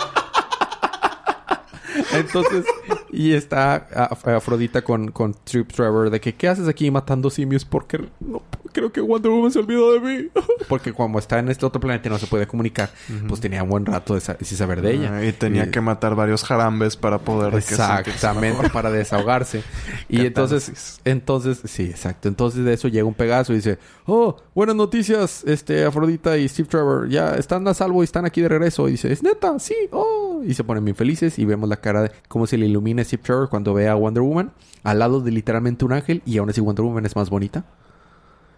Entonces, 2.14 2.66
y 3.12 3.34
está 3.34 3.88
Af- 3.90 4.36
Afrodita 4.36 4.82
con, 4.84 5.12
con 5.12 5.34
Steve 5.34 5.66
Trevor 5.66 6.10
de 6.10 6.20
que, 6.22 6.34
¿qué 6.34 6.48
haces 6.48 6.68
aquí 6.68 6.90
matando 6.92 7.30
simios? 7.30 7.66
Porque 7.66 8.00
no, 8.20 8.42
creo 8.72 8.92
que 8.92 9.02
Wonder 9.02 9.32
Woman 9.32 9.52
se 9.52 9.60
olvidó 9.60 9.94
de 9.94 10.00
mí. 10.00 10.30
Porque 10.68 10.94
como 10.94 11.20
está 11.20 11.40
en 11.40 11.50
este 11.50 11.66
otro 11.66 11.80
planeta 11.80 12.08
y 12.08 12.12
no 12.12 12.18
se 12.18 12.28
puede 12.28 12.48
comunicar, 12.48 12.90
pues 13.28 13.40
tenía 13.42 13.62
un 13.64 13.70
buen 13.70 13.86
rato 13.86 14.14
de 14.16 14.22
sa- 14.22 14.38
sin 14.42 14.58
saber 14.58 14.82
de 14.82 14.94
ella. 14.94 15.18
Ah, 15.18 15.26
y 15.26 15.32
tenía 15.34 15.66
Y- 15.66 15.72
que 15.72 15.82
matar 15.82 16.16
varios 16.16 16.44
jarambes 16.44 16.96
para 16.98 17.20
poder 17.20 17.54
Exactamente, 17.56 18.70
para 18.70 18.90
desahogarse. 18.92 19.64
y 20.10 20.26
entonces, 20.26 21.00
entonces, 21.06 21.62
sí, 21.66 21.84
exacto. 21.84 22.28
Entonces 22.28 22.66
de 22.66 22.74
eso 22.74 22.88
llega 22.88 23.06
un 23.06 23.14
Pegaso 23.14 23.54
y 23.54 23.58
dice, 23.58 23.78
oh, 24.06 24.38
buenas 24.56 24.76
noticias, 24.76 25.44
este, 25.46 25.86
Afrodita 25.86 26.38
y 26.38 26.48
Steve 26.50 26.68
Trevor, 26.70 27.10
ya 27.10 27.36
están 27.36 27.68
a 27.68 27.74
salvo 27.74 28.02
y 28.02 28.06
están 28.06 28.26
aquí 28.26 28.42
de 28.42 28.50
regreso. 28.50 28.88
Y 28.88 28.94
dice, 28.94 29.12
es 29.12 29.22
neta, 29.24 29.58
sí, 29.60 29.76
oh. 29.92 30.42
Y 30.46 30.54
se 30.56 30.64
ponen 30.64 30.84
bien 30.84 30.96
felices 30.96 31.38
y 31.40 31.46
vemos 31.46 31.70
la 31.70 31.78
cara 31.78 32.02
de 32.04 32.12
cómo 32.28 32.46
se 32.48 32.58
le 32.58 32.66
ilumina 32.68 33.04
Steve 33.04 33.24
Trevor 33.24 33.50
cuando 33.50 33.74
ve 33.74 33.88
a 33.90 33.96
Wonder 33.96 34.22
Woman 34.24 34.52
al 34.84 35.00
lado 35.00 35.20
de 35.22 35.32
literalmente 35.32 35.86
un 35.86 35.94
ángel 35.94 36.22
y 36.26 36.38
aún 36.38 36.50
así 36.50 36.62
Wonder 36.62 36.84
Woman 36.86 37.06
es 37.06 37.16
más 37.16 37.30
bonita. 37.30 37.64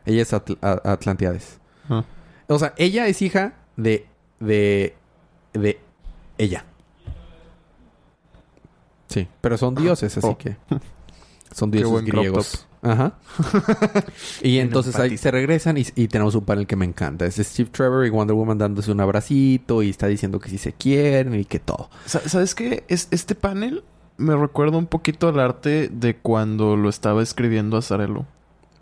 Ella 0.06 0.22
es 0.22 0.34
Atl- 0.34 0.58
Atlantiades. 0.62 1.60
Ah. 1.90 2.04
O 2.48 2.60
sea, 2.60 2.74
ella 2.78 3.08
es 3.08 3.22
hija 3.22 3.54
de, 3.76 4.06
de, 4.40 4.96
de 5.54 5.80
ella. 6.38 6.66
Sí, 9.08 9.28
pero 9.42 9.58
son 9.58 9.76
dioses, 9.76 10.18
así 10.18 10.28
Oh. 10.28 10.38
que 10.38 10.58
son 11.52 11.72
dioses 11.72 12.04
griegos. 12.06 12.68
Ajá. 12.86 13.14
y 14.42 14.60
entonces 14.60 14.96
ahí 14.98 15.18
se 15.18 15.32
regresan 15.32 15.78
y, 15.78 15.86
y 15.96 16.08
tenemos 16.08 16.36
un 16.36 16.46
panel 16.46 16.68
que 16.68 16.76
me 16.76 16.86
encanta. 16.86 17.26
Es 17.26 17.36
Steve 17.36 17.70
Trevor 17.72 18.06
y 18.06 18.10
Wonder 18.10 18.36
Woman 18.36 18.58
dándose 18.58 18.92
un 18.92 19.02
abracito 19.02 19.82
y 19.84 19.90
está 19.90 20.08
diciendo 20.08 20.40
que 20.40 20.50
sí 20.50 20.58
se 20.58 20.74
quieren 20.74 21.34
y 21.34 21.46
que 21.46 21.60
todo. 21.60 21.90
Sa- 22.06 22.28
¿Sabes 22.28 22.54
qué? 22.56 22.84
Es, 22.88 23.08
este 23.12 23.36
panel 23.36 23.84
me 24.18 24.36
recuerda 24.36 24.78
un 24.78 24.86
poquito 24.88 25.28
al 25.28 25.40
arte 25.40 25.90
de 25.92 26.16
cuando 26.18 26.78
lo 26.78 26.90
estaba 26.90 27.22
escribiendo 27.24 27.76
Azarelo. 27.78 28.26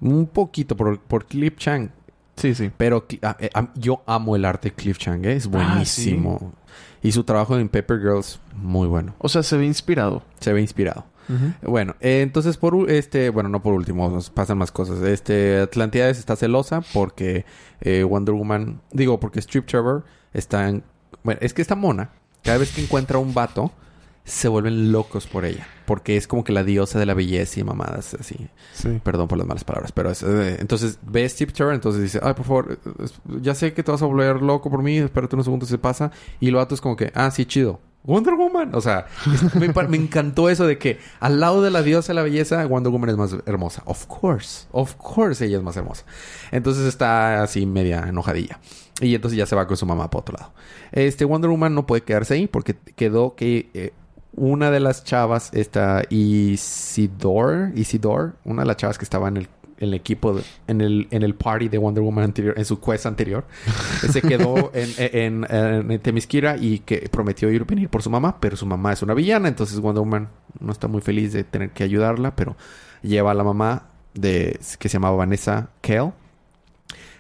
Un 0.02 0.28
poquito 0.28 0.76
por, 0.76 1.00
por 1.00 1.26
Cliff 1.26 1.56
Chang. 1.58 1.90
Sí, 2.36 2.54
sí. 2.56 2.72
Pero 2.76 3.06
ah, 3.22 3.38
eh, 3.40 3.50
yo 3.76 4.04
amo 4.06 4.36
el 4.36 4.44
arte 4.44 4.70
de 4.70 4.76
Cliff 4.76 4.98
Chang, 4.98 5.24
¿eh? 5.26 5.34
es 5.34 5.46
Ah, 5.46 5.50
buenísimo. 5.50 6.52
Y 7.02 7.12
su 7.12 7.24
trabajo 7.24 7.58
en 7.58 7.70
Paper 7.70 8.00
Girls, 8.00 8.40
muy 8.56 8.88
bueno. 8.88 9.14
O 9.20 9.30
sea, 9.30 9.44
se 9.44 9.56
ve 9.58 9.66
inspirado. 9.66 10.24
Se 10.40 10.52
ve 10.54 10.62
inspirado. 10.62 11.06
Bueno, 11.62 11.96
eh, 12.00 12.22
entonces 12.22 12.58
por 12.58 12.90
este, 12.90 13.30
bueno, 13.30 13.50
no 13.50 13.62
por 13.62 13.74
último, 13.74 14.10
nos 14.10 14.30
pasan 14.30 14.58
más 14.58 14.72
cosas. 14.72 15.02
Este 15.04 15.60
Atlantiades 15.60 16.20
está 16.20 16.36
celosa 16.36 16.82
porque 16.94 17.46
eh, 17.82 18.04
Wonder 18.04 18.36
Woman, 18.36 18.82
digo, 18.92 19.20
porque 19.20 19.40
Strip 19.40 19.66
Trevor 19.66 20.04
está 20.34 20.70
en, 20.70 20.84
bueno, 21.24 21.40
es 21.42 21.54
que 21.54 21.62
esta 21.62 21.76
mona, 21.76 22.12
cada 22.44 22.58
vez 22.58 22.72
que 22.72 22.82
encuentra 22.82 23.18
un 23.18 23.34
vato, 23.34 23.72
se 24.26 24.48
vuelven 24.48 24.92
locos 24.92 25.28
por 25.28 25.44
ella, 25.44 25.68
porque 25.86 26.16
es 26.16 26.28
como 26.28 26.44
que 26.44 26.54
la 26.54 26.64
diosa 26.64 26.98
de 26.98 27.06
la 27.06 27.14
belleza 27.14 27.60
y 27.60 27.64
mamadas 27.64 28.14
así. 28.14 28.48
Sí. 28.74 29.02
Perdón 29.04 29.28
por 29.28 29.38
las 29.38 29.48
malas 29.48 29.64
palabras, 29.64 29.92
pero 29.92 30.10
es, 30.12 30.24
eh, 30.24 30.58
entonces 30.60 30.98
ve 31.02 31.26
a 31.26 31.30
Steve 31.30 31.52
Trevor, 31.52 31.74
entonces 31.74 32.02
dice, 32.02 32.20
ay, 32.24 32.34
por 32.34 32.46
favor, 32.46 32.80
ya 33.42 33.54
sé 33.54 33.74
que 33.74 33.84
te 33.84 33.92
vas 33.92 34.02
a 34.02 34.06
volver 34.06 34.42
loco 34.42 34.70
por 34.70 34.82
mí, 34.82 34.98
espérate 34.98 35.36
unos 35.36 35.46
segundos 35.46 35.68
se 35.68 35.78
pasa. 35.78 36.12
Y 36.40 36.48
el 36.48 36.56
vato 36.56 36.74
es 36.74 36.82
como 36.82 36.96
que, 36.96 37.12
ah, 37.16 37.32
sí, 37.32 37.46
chido. 37.46 37.82
Wonder 38.04 38.36
Woman. 38.36 38.76
O 38.76 38.82
sea, 38.82 39.08
me, 39.60 39.98
encantó 39.98 40.50
eso 40.50 40.68
de 40.68 40.78
que 40.78 41.00
al 41.20 41.40
lado 41.40 41.62
de 41.62 41.72
la 41.72 41.82
diosa 41.82 42.10
de 42.10 42.16
la 42.16 42.24
belleza, 42.24 42.66
Wonder 42.66 42.92
Woman 42.92 43.10
es 43.10 43.18
más 43.18 43.36
hermosa. 43.46 43.84
Of 43.86 44.08
course. 44.08 44.68
Of 44.72 44.96
course 44.96 45.46
ella 45.46 45.58
es 45.58 45.64
más 45.64 45.78
hermosa. 45.78 46.06
Entonces 46.52 46.86
está 46.86 47.44
así 47.44 47.66
media 47.66 48.06
enojadilla. 48.08 48.60
Y 49.02 49.16
entonces 49.16 49.38
ya 49.38 49.46
se 49.46 49.56
va 49.56 49.68
con 49.68 49.78
su 49.78 49.86
mamá 49.86 50.10
para 50.10 50.22
otro 50.22 50.38
lado. 50.38 50.54
Este 50.92 51.26
Wonder 51.26 51.50
Woman 51.50 51.74
no 51.74 51.88
puede 51.88 52.04
quedarse 52.04 52.36
ahí 52.36 52.48
porque 52.48 52.76
quedó 52.96 53.36
que 53.36 53.70
eh, 53.74 53.94
una 54.36 54.72
de 54.72 54.80
las 54.80 55.04
chavas, 55.04 55.50
esta 55.54 56.04
Isidore, 56.10 57.72
Isidore, 57.76 58.34
una 58.46 58.64
de 58.64 58.68
las 58.68 58.78
chavas 58.78 58.98
que 58.98 59.04
estaba 59.04 59.28
en 59.28 59.38
el, 59.38 59.50
el 59.80 59.94
equipo, 59.94 60.34
de- 60.36 60.44
en 60.68 60.82
el, 60.82 61.08
en 61.12 61.24
el 61.24 61.36
party 61.36 61.68
de 61.70 61.78
Wonder 61.78 62.04
Woman 62.04 62.24
anterior, 62.26 62.54
en 62.58 62.66
su 62.66 62.80
quest 62.80 63.06
anterior, 63.06 63.46
se 64.12 64.22
quedó 64.22 64.72
en, 64.74 64.90
en, 64.98 65.46
en, 65.50 65.92
en 65.92 66.00
Themyscira 66.00 66.58
y 66.58 66.80
que 66.80 67.10
prometió 67.12 67.50
ir 67.52 67.66
venir 67.66 67.90
por 67.90 68.02
su 68.04 68.10
mamá, 68.10 68.40
pero 68.40 68.56
su 68.56 68.66
mamá 68.66 68.94
es 68.94 69.02
una 69.02 69.14
villana, 69.14 69.48
entonces 69.48 69.80
Wonder 69.80 70.02
Woman 70.04 70.30
no 70.60 70.72
está 70.72 70.88
muy 70.88 71.02
feliz 71.02 71.34
de 71.34 71.44
tener 71.44 71.72
que 71.72 71.84
ayudarla, 71.84 72.36
pero 72.36 72.56
lleva 73.02 73.32
a 73.32 73.34
la 73.34 73.44
mamá 73.44 73.88
de 74.14 74.60
que 74.80 74.90
se 74.90 74.94
llamaba 74.94 75.18
Vanessa 75.18 75.70
Kale 75.82 76.14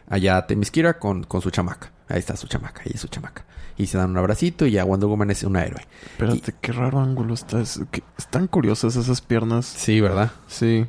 allá 0.07 0.37
a 0.37 0.47
Themyscira 0.47 0.99
con, 0.99 1.23
con 1.23 1.41
su 1.41 1.49
chamaca. 1.49 1.91
Ahí 2.07 2.19
está 2.19 2.35
su 2.35 2.47
chamaca, 2.47 2.81
ahí 2.85 2.91
es 2.93 3.01
su 3.01 3.07
chamaca. 3.07 3.45
Y 3.77 3.87
se 3.87 3.97
dan 3.97 4.11
un 4.11 4.17
abracito 4.17 4.67
y 4.67 4.71
ya 4.71 4.83
Wonder 4.83 5.07
Woman 5.09 5.31
es 5.31 5.41
una 5.43 5.63
héroe. 5.63 5.81
Espérate, 6.05 6.53
qué 6.61 6.71
raro 6.71 6.99
ángulo 6.99 7.33
está. 7.33 7.59
Es- 7.61 7.81
que- 7.89 8.03
están 8.17 8.45
curiosas 8.47 8.95
esas 8.95 9.21
piernas. 9.21 9.65
Sí, 9.65 9.99
¿verdad? 9.99 10.31
Sí. 10.47 10.85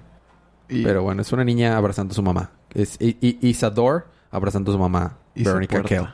Y, 0.69 0.83
Pero 0.83 1.03
bueno, 1.03 1.23
es 1.23 1.33
una 1.33 1.45
niña 1.45 1.77
abrazando 1.77 2.13
a 2.13 2.15
su 2.15 2.23
mamá. 2.23 2.51
Es 2.73 2.97
I- 3.01 3.17
I- 3.21 3.39
Isador 3.49 4.07
abrazando 4.31 4.71
a 4.73 4.75
su 4.75 4.79
mamá, 4.79 5.19
Isa 5.35 5.51
Veronica. 5.51 5.83
Kale. 5.83 6.09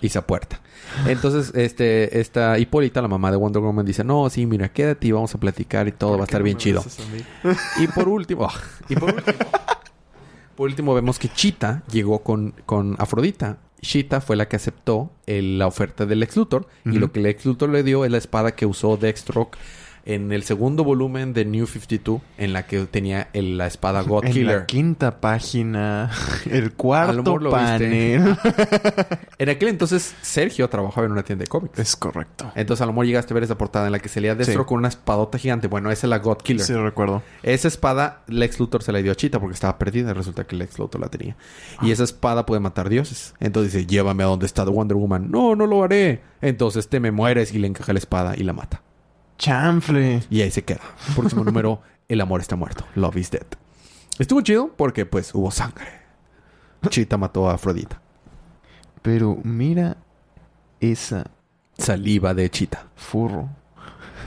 Isa 0.00 0.24
Puerta. 0.26 0.60
Entonces, 1.06 1.52
este, 1.56 2.20
esta 2.20 2.56
Hipólita, 2.58 3.02
la 3.02 3.08
mamá 3.08 3.30
de 3.32 3.36
Wonder 3.36 3.60
Woman, 3.60 3.84
dice, 3.84 4.04
no, 4.04 4.30
sí, 4.30 4.46
mira, 4.46 4.68
quédate 4.72 5.08
y 5.08 5.12
vamos 5.12 5.34
a 5.34 5.38
platicar 5.38 5.88
y 5.88 5.92
todo 5.92 6.12
va 6.16 6.22
a 6.22 6.24
estar 6.24 6.42
bien 6.42 6.56
chido. 6.56 6.84
Y 7.80 7.88
por 7.88 8.08
último, 8.08 8.48
y 8.88 8.94
por 8.94 9.12
último, 9.12 9.38
por 10.56 10.68
último 10.68 10.94
vemos 10.94 11.18
que 11.18 11.28
Chita 11.28 11.82
llegó 11.90 12.20
con, 12.20 12.54
con 12.64 12.94
Afrodita. 12.98 13.58
Chita 13.80 14.20
fue 14.20 14.34
la 14.36 14.48
que 14.48 14.56
aceptó 14.56 15.12
el- 15.26 15.58
la 15.58 15.66
oferta 15.66 16.06
del 16.06 16.20
Lex 16.20 16.36
Luthor. 16.36 16.66
Y 16.84 16.98
lo 16.98 17.12
que 17.12 17.18
el 17.20 17.24
Lex 17.24 17.44
Luthor 17.44 17.68
le 17.70 17.82
dio 17.82 18.04
es 18.04 18.10
la 18.10 18.18
espada 18.18 18.52
que 18.52 18.66
usó 18.66 18.96
Deathstroke 18.96 19.56
en 20.08 20.32
el 20.32 20.42
segundo 20.42 20.82
volumen 20.84 21.32
de 21.34 21.44
New 21.44 21.66
52, 21.66 22.20
en 22.38 22.52
la 22.52 22.66
que 22.66 22.80
tenía 22.86 23.28
el- 23.34 23.56
la 23.58 23.66
espada 23.66 24.00
God 24.02 24.24
En 24.26 24.32
Killer. 24.32 24.56
la 24.60 24.66
quinta 24.66 25.20
página, 25.20 26.10
el 26.50 26.72
cuarto 26.72 27.22
mejor 27.22 27.42
lo 27.42 27.50
viste. 27.50 28.18
panel. 28.18 28.36
En 29.38 29.48
aquel 29.50 29.68
entonces, 29.68 30.14
Sergio 30.20 30.68
trabajaba 30.68 31.06
en 31.06 31.12
una 31.12 31.22
tienda 31.22 31.44
de 31.44 31.46
cómics. 31.48 31.78
es 31.78 31.94
correcto. 31.94 32.50
Entonces, 32.56 32.82
a 32.82 32.86
lo 32.86 32.92
mejor 32.92 33.06
llegaste 33.06 33.32
a 33.32 33.36
ver 33.36 33.44
esa 33.44 33.56
portada 33.56 33.86
en 33.86 33.92
la 33.92 34.00
que 34.00 34.08
salía 34.08 34.34
Deathstroke 34.34 34.66
Sí. 34.66 34.68
con 34.68 34.78
una 34.78 34.88
espadota 34.88 35.38
gigante. 35.38 35.68
Bueno, 35.68 35.90
esa 35.92 36.06
es 36.06 36.10
la 36.10 36.18
God 36.18 36.38
Killer. 36.38 36.64
Sí, 36.66 36.72
recuerdo. 36.74 37.22
Esa 37.44 37.68
espada, 37.68 38.22
Lex 38.26 38.58
Luthor 38.58 38.82
se 38.82 38.90
la 38.90 38.98
dio 39.00 39.12
a 39.12 39.14
Chita 39.14 39.38
porque 39.38 39.54
estaba 39.54 39.78
perdida. 39.78 40.12
Resulta 40.12 40.42
que 40.44 40.56
Lex 40.56 40.78
Luthor 40.78 41.00
la 41.00 41.08
tenía. 41.08 41.36
Y 41.82 41.92
esa 41.92 42.02
espada 42.02 42.46
puede 42.46 42.60
matar 42.60 42.88
dioses. 42.88 43.34
Entonces 43.38 43.72
dice, 43.72 43.86
llévame 43.86 44.24
a 44.24 44.26
donde 44.26 44.46
está 44.46 44.64
Wonder 44.64 44.96
Woman. 44.96 45.30
No, 45.30 45.54
no 45.54 45.66
lo 45.66 45.84
haré. 45.84 46.22
Entonces 46.40 46.88
te 46.88 46.98
me 46.98 47.12
mueres 47.12 47.52
y 47.54 47.58
le 47.58 47.68
encaja 47.68 47.92
la 47.92 47.98
espada 48.00 48.34
y 48.36 48.42
la 48.42 48.52
mata. 48.54 48.82
Chanfle. 49.38 50.22
Y 50.30 50.42
ahí 50.42 50.50
se 50.50 50.64
queda. 50.64 50.80
Próximo 51.16 51.44
número, 51.44 51.80
El 52.08 52.20
amor 52.20 52.40
está 52.40 52.56
muerto. 52.56 52.84
Love 52.94 53.16
is 53.16 53.30
dead. 53.30 53.46
Estuvo 54.18 54.40
chido 54.40 54.70
porque 54.76 55.06
pues 55.06 55.34
hubo 55.34 55.50
sangre. 55.50 55.86
Chita 56.88 57.16
mató 57.16 57.48
a 57.48 57.54
Afrodita. 57.54 58.00
Pero 59.02 59.38
mira 59.44 59.96
esa 60.80 61.24
Saliva 61.76 62.34
de 62.34 62.50
Chita. 62.50 62.86
furro. 62.96 63.48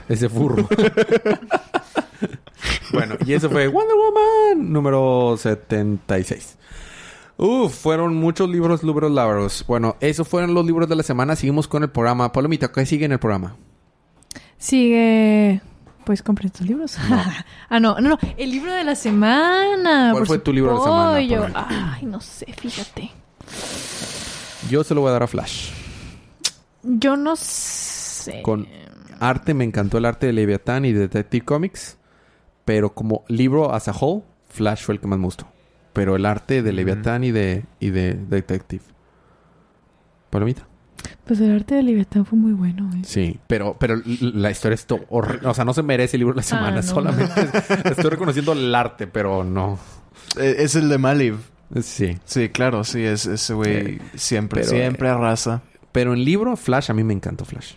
Ese 0.08 0.28
furro. 0.28 0.66
bueno, 2.92 3.16
y 3.24 3.34
eso 3.34 3.50
fue 3.50 3.68
Wonder 3.68 3.96
Woman 3.96 4.72
número 4.72 5.36
76. 5.36 6.56
Uf, 7.36 7.74
fueron 7.74 8.14
muchos 8.16 8.48
libros, 8.48 8.82
libros 8.82 9.10
largos. 9.10 9.64
Bueno, 9.66 9.96
esos 10.00 10.28
fueron 10.28 10.54
los 10.54 10.64
libros 10.64 10.88
de 10.88 10.96
la 10.96 11.02
semana. 11.02 11.36
Seguimos 11.36 11.68
con 11.68 11.82
el 11.82 11.90
programa. 11.90 12.32
Palomita, 12.32 12.70
¿qué 12.70 12.86
sigue 12.86 13.04
en 13.04 13.12
el 13.12 13.18
programa? 13.18 13.56
Sigue. 14.62 15.60
Pues 16.04 16.22
compré 16.22 16.46
estos 16.46 16.64
libros. 16.64 16.96
ah, 17.68 17.80
no, 17.80 17.98
no, 18.00 18.10
no. 18.10 18.18
El 18.36 18.50
libro 18.52 18.72
de 18.72 18.84
la 18.84 18.94
semana. 18.94 20.10
¿Cuál 20.12 20.20
por 20.20 20.26
fue 20.28 20.38
tu 20.38 20.52
libro 20.52 20.70
de 20.70 20.78
la 20.78 20.84
semana? 21.18 21.94
Ay, 21.96 22.06
no 22.06 22.20
sé, 22.20 22.46
fíjate. 22.56 23.10
Yo 24.70 24.84
se 24.84 24.94
lo 24.94 25.00
voy 25.00 25.08
a 25.10 25.12
dar 25.14 25.24
a 25.24 25.26
Flash. 25.26 25.72
Yo 26.84 27.16
no 27.16 27.34
sé. 27.34 28.40
Con 28.42 28.68
arte, 29.18 29.52
me 29.52 29.64
encantó 29.64 29.98
el 29.98 30.04
arte 30.04 30.26
de 30.26 30.32
Leviathan 30.32 30.84
y 30.84 30.92
de 30.92 31.00
Detective 31.00 31.44
Comics. 31.44 31.98
Pero 32.64 32.94
como 32.94 33.24
libro 33.26 33.74
as 33.74 33.88
a 33.88 33.92
whole, 33.92 34.22
Flash 34.48 34.84
fue 34.84 34.94
el 34.94 35.00
que 35.00 35.08
más 35.08 35.18
me 35.18 35.24
gustó. 35.24 35.48
pero 35.92 36.14
el 36.14 36.24
arte 36.24 36.62
de 36.62 36.70
Ujú. 36.70 36.76
Leviatán 36.76 37.24
y 37.24 37.32
de, 37.32 37.64
y 37.80 37.90
de 37.90 38.14
Detective. 38.14 38.84
Palomita. 40.30 40.68
Pues 41.24 41.40
el 41.40 41.54
arte 41.54 41.74
de 41.76 41.82
Leviatán 41.82 42.24
fue 42.24 42.38
muy 42.38 42.52
bueno, 42.52 42.88
güey. 42.90 43.04
Sí, 43.04 43.38
pero, 43.46 43.76
pero 43.78 44.00
la 44.20 44.50
historia 44.50 44.74
es 44.74 44.86
horrible. 45.08 45.48
O 45.48 45.54
sea, 45.54 45.64
no 45.64 45.72
se 45.74 45.82
merece 45.82 46.16
el 46.16 46.20
libro 46.20 46.34
de 46.34 46.38
la 46.38 46.42
semana. 46.42 46.76
no. 46.76 46.82
Solamente 46.82 47.40
estoy 47.84 48.10
reconociendo 48.10 48.52
el 48.52 48.74
arte, 48.74 49.06
pero 49.06 49.44
no. 49.44 49.78
Eh, 50.38 50.56
Es 50.58 50.74
el 50.74 50.88
de 50.88 50.98
Maliv. 50.98 51.36
Sí. 51.80 52.18
Sí, 52.24 52.48
claro, 52.50 52.84
sí, 52.84 53.02
es 53.02 53.24
ese 53.26 53.54
güey 53.54 53.70
Eh, 53.96 54.00
siempre, 54.14 54.60
pero, 54.62 54.70
siempre 54.76 55.08
arrasa. 55.08 55.62
Pero 55.92 56.12
en 56.12 56.24
libro, 56.24 56.56
Flash, 56.56 56.90
a 56.90 56.94
mí 56.94 57.02
me 57.04 57.12
encantó 57.14 57.44
Flash. 57.44 57.74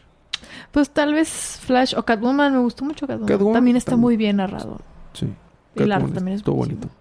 Pues 0.71 0.89
tal 0.89 1.13
vez 1.13 1.59
Flash 1.61 1.93
o 1.95 2.03
Catwoman, 2.03 2.51
me 2.53 2.59
gustó 2.59 2.83
mucho 2.83 3.07
Catwoman. 3.07 3.27
Catwoman 3.27 3.53
también 3.53 3.77
está 3.77 3.91
también. 3.91 4.01
muy 4.01 4.17
bien 4.17 4.37
narrado. 4.37 4.81
Sí. 5.13 5.27
El 5.75 5.91
arte 5.91 6.11
también 6.11 6.35
es 6.35 6.39
Estuvo 6.41 6.55
buenísimo. 6.57 6.87
bonito. 6.87 6.95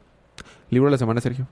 Libro 0.70 0.86
de 0.88 0.92
la 0.92 0.98
semana, 0.98 1.20
Sergio. 1.20 1.46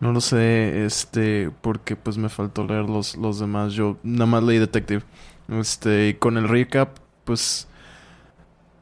No 0.00 0.12
lo 0.12 0.20
sé, 0.20 0.84
este, 0.86 1.50
porque 1.60 1.94
pues 1.94 2.16
me 2.16 2.30
faltó 2.30 2.64
leer 2.64 2.88
los, 2.88 3.16
los 3.16 3.38
demás. 3.38 3.74
Yo 3.74 3.98
nada 4.02 4.26
más 4.26 4.42
leí 4.42 4.58
Detective. 4.58 5.02
Este, 5.48 6.08
y 6.08 6.14
con 6.14 6.38
el 6.38 6.48
recap, 6.48 6.98
pues 7.24 7.68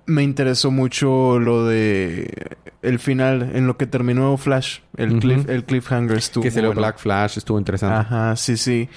me 0.06 0.22
interesó 0.22 0.70
mucho 0.70 1.38
lo 1.38 1.66
de 1.66 2.56
el 2.82 2.98
final, 2.98 3.50
en 3.54 3.66
lo 3.66 3.76
que 3.76 3.86
terminó 3.86 4.36
Flash. 4.36 4.78
El, 4.96 5.18
cliff, 5.18 5.48
el 5.48 5.64
cliffhanger 5.64 6.16
estuvo 6.16 6.42
que 6.42 6.50
se 6.50 6.62
lo 6.62 6.68
bueno. 6.68 6.80
Black 6.80 6.98
Flash, 6.98 7.38
estuvo 7.38 7.58
interesante. 7.58 7.96
Ajá, 7.96 8.36
sí, 8.36 8.56
sí. 8.56 8.88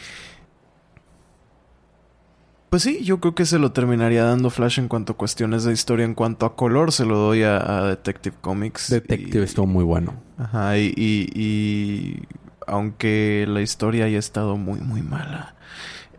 Pues 2.72 2.84
sí, 2.84 3.04
yo 3.04 3.20
creo 3.20 3.36
que 3.36 3.46
se 3.46 3.60
lo 3.60 3.74
terminaría 3.74 4.24
dando 4.24 4.50
Flash 4.50 4.80
en 4.80 4.88
cuanto 4.88 5.12
a 5.12 5.18
cuestiones 5.18 5.66
de 5.66 5.74
historia. 5.74 6.06
En 6.06 6.14
cuanto 6.16 6.46
a 6.46 6.56
color, 6.56 6.94
se 6.94 7.04
lo 7.06 7.18
doy 7.18 7.44
a, 7.44 7.58
a 7.58 7.86
Detective 7.88 8.38
Comics. 8.40 8.90
Detective 8.90 9.40
Y- 9.42 9.44
estuvo 9.44 9.66
muy 9.68 9.84
bueno. 9.84 10.14
Ajá, 10.38 10.78
y, 10.78 10.94
y, 10.96 11.30
y 11.38 12.24
aunque 12.66 13.44
la 13.46 13.62
historia 13.62 14.06
haya 14.06 14.18
estado 14.18 14.56
muy, 14.56 14.80
muy 14.80 15.02
mala, 15.02 15.54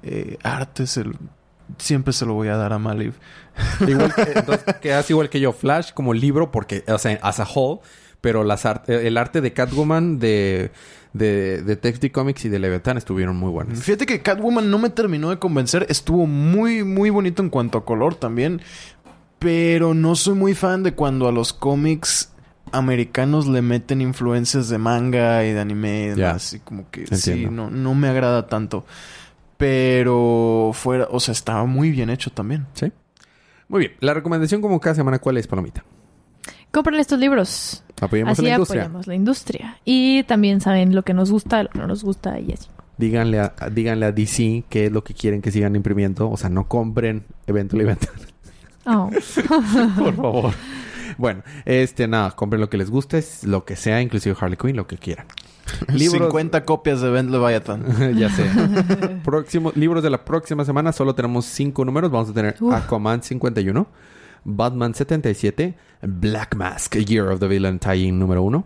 eh, 0.03 0.37
arte 0.43 0.87
se 0.87 1.05
lo- 1.05 1.15
siempre 1.79 2.13
se 2.13 2.27
lo 2.27 2.35
voy 2.35 2.49
a 2.49 2.57
dar 2.59 2.75
a 2.75 2.79
Maliv. 2.79 3.15
Igual 3.89 4.15
que, 4.15 4.21
entonces, 4.35 4.75
quedas 4.83 5.09
igual 5.09 5.31
que 5.31 5.41
yo. 5.41 5.53
Flash 5.53 5.93
como 5.95 6.13
libro, 6.13 6.51
porque, 6.53 6.85
o 6.87 6.99
sea, 6.99 7.19
as 7.23 7.41
a 7.41 7.47
whole, 7.51 7.81
pero 8.21 8.45
las 8.45 8.67
art- 8.67 8.91
el 8.91 9.17
arte 9.17 9.41
de 9.41 9.55
Catwoman, 9.55 10.19
de, 10.19 10.71
de 11.13 11.63
Detective 11.63 12.13
Comics 12.13 12.45
y 12.45 12.49
de 12.49 12.59
Leviathan 12.59 12.97
estuvieron 12.97 13.37
muy 13.37 13.51
buenos. 13.51 13.83
Fíjate 13.83 14.07
que 14.07 14.23
Catwoman 14.23 14.71
no 14.71 14.79
me 14.79 14.91
terminó 14.91 15.31
de 15.31 15.39
convencer. 15.39 15.87
Estuvo 15.89 16.27
muy, 16.27 16.85
muy 16.85 17.11
bonito 17.11 17.43
en 17.43 17.51
cuanto 17.51 17.79
a 17.79 17.85
color 17.85 18.15
también. 18.15 18.61
Pero 19.39 19.93
no 19.93 20.15
soy 20.15 20.35
muy 20.35 20.55
fan 20.55 20.83
de 20.83 20.95
cuando 20.95 21.27
a 21.29 21.33
los 21.33 21.53
cómics 21.53 22.33
americanos 22.71 23.47
le 23.47 23.61
meten 23.61 24.01
influencias 24.01 24.69
de 24.69 24.79
manga 24.79 25.45
y 25.45 25.53
de 25.53 25.61
anime 25.61 26.15
y 26.17 26.59
como 26.61 26.91
que 26.91 27.07
sí, 27.15 27.47
no, 27.51 27.69
no 27.69 27.95
me 27.95 28.09
agrada 28.09 28.47
tanto. 28.47 28.87
Pero 29.57 30.71
fuera, 30.75 31.09
o 31.11 31.21
sea, 31.21 31.33
estaba 31.33 31.67
muy 31.67 31.91
bien 31.91 32.09
hecho 32.09 32.31
también. 32.31 32.67
¿Sí? 32.75 32.93
Muy 33.69 33.81
bien. 33.81 33.93
La 34.01 34.15
recomendación 34.15 34.61
como 34.61 34.81
cada 34.81 34.95
semana, 34.95 35.19
¿cuál 35.19 35.37
es, 35.37 35.47
Palomita? 35.47 35.85
Compren 36.73 36.99
estos 36.99 37.19
libros. 37.21 37.85
Apoyemos 38.01 38.31
a 38.31 38.33
así 38.33 38.43
la 38.43 38.49
industria. 38.51 38.83
apoyamos 38.83 39.07
la 39.07 39.15
industria. 39.15 39.79
Y 39.85 40.23
también 40.25 40.61
saben 40.61 40.95
lo 40.95 41.03
que 41.03 41.15
nos 41.15 41.31
gusta, 41.31 41.63
lo 41.63 41.69
que 41.69 41.79
no 41.79 41.87
nos 41.87 42.03
gusta 42.03 42.41
y 42.41 42.53
así. 42.53 42.69
Díganle 42.99 43.41
a, 43.41 43.55
díganle 43.71 44.07
a 44.07 44.13
DC 44.13 44.65
qué 44.69 44.87
es 44.87 44.93
lo 44.93 45.05
que 45.05 45.15
quieren 45.15 45.43
que 45.43 45.51
sigan 45.51 45.77
imprimiendo. 45.77 46.31
O 46.31 46.37
sea, 46.37 46.49
no 46.51 46.67
compren 46.69 47.25
evento 47.47 47.77
Leviathan. 47.77 48.11
Oh. 48.87 49.11
Por 49.99 50.15
favor. 50.17 50.53
Bueno, 51.19 51.43
este, 51.65 52.09
nada, 52.09 52.31
compren 52.33 52.61
lo 52.61 52.71
que 52.71 52.79
les 52.79 52.91
guste, 52.91 53.23
lo 53.43 53.65
que 53.65 53.77
sea, 53.77 54.01
inclusive 54.01 54.35
Harley 54.41 54.57
Quinn, 54.57 54.77
lo 54.77 54.87
que 54.87 54.97
quieran. 54.97 55.27
Libros- 55.89 56.25
50 56.29 56.65
copias 56.65 57.01
de 57.01 57.11
Ben 57.11 57.31
Leviathan. 57.31 57.85
ya 58.19 58.31
sé. 58.31 58.45
Próximo, 59.25 59.73
libros 59.75 60.03
de 60.03 60.11
la 60.11 60.25
próxima 60.25 60.65
semana, 60.65 60.93
solo 60.93 61.15
tenemos 61.15 61.45
cinco 61.45 61.85
números. 61.85 62.11
Vamos 62.11 62.31
a 62.31 62.33
tener 62.33 62.57
Uf. 62.61 62.75
Aquaman 62.75 63.23
51, 63.23 63.87
Batman 64.45 64.95
77, 64.95 65.75
Black 66.03 66.55
Mask, 66.57 66.97
Year 66.97 67.31
of 67.31 67.41
the 67.41 67.49
Villain 67.49 67.79
Tie-In 67.79 68.19
número 68.19 68.43
1, 68.43 68.65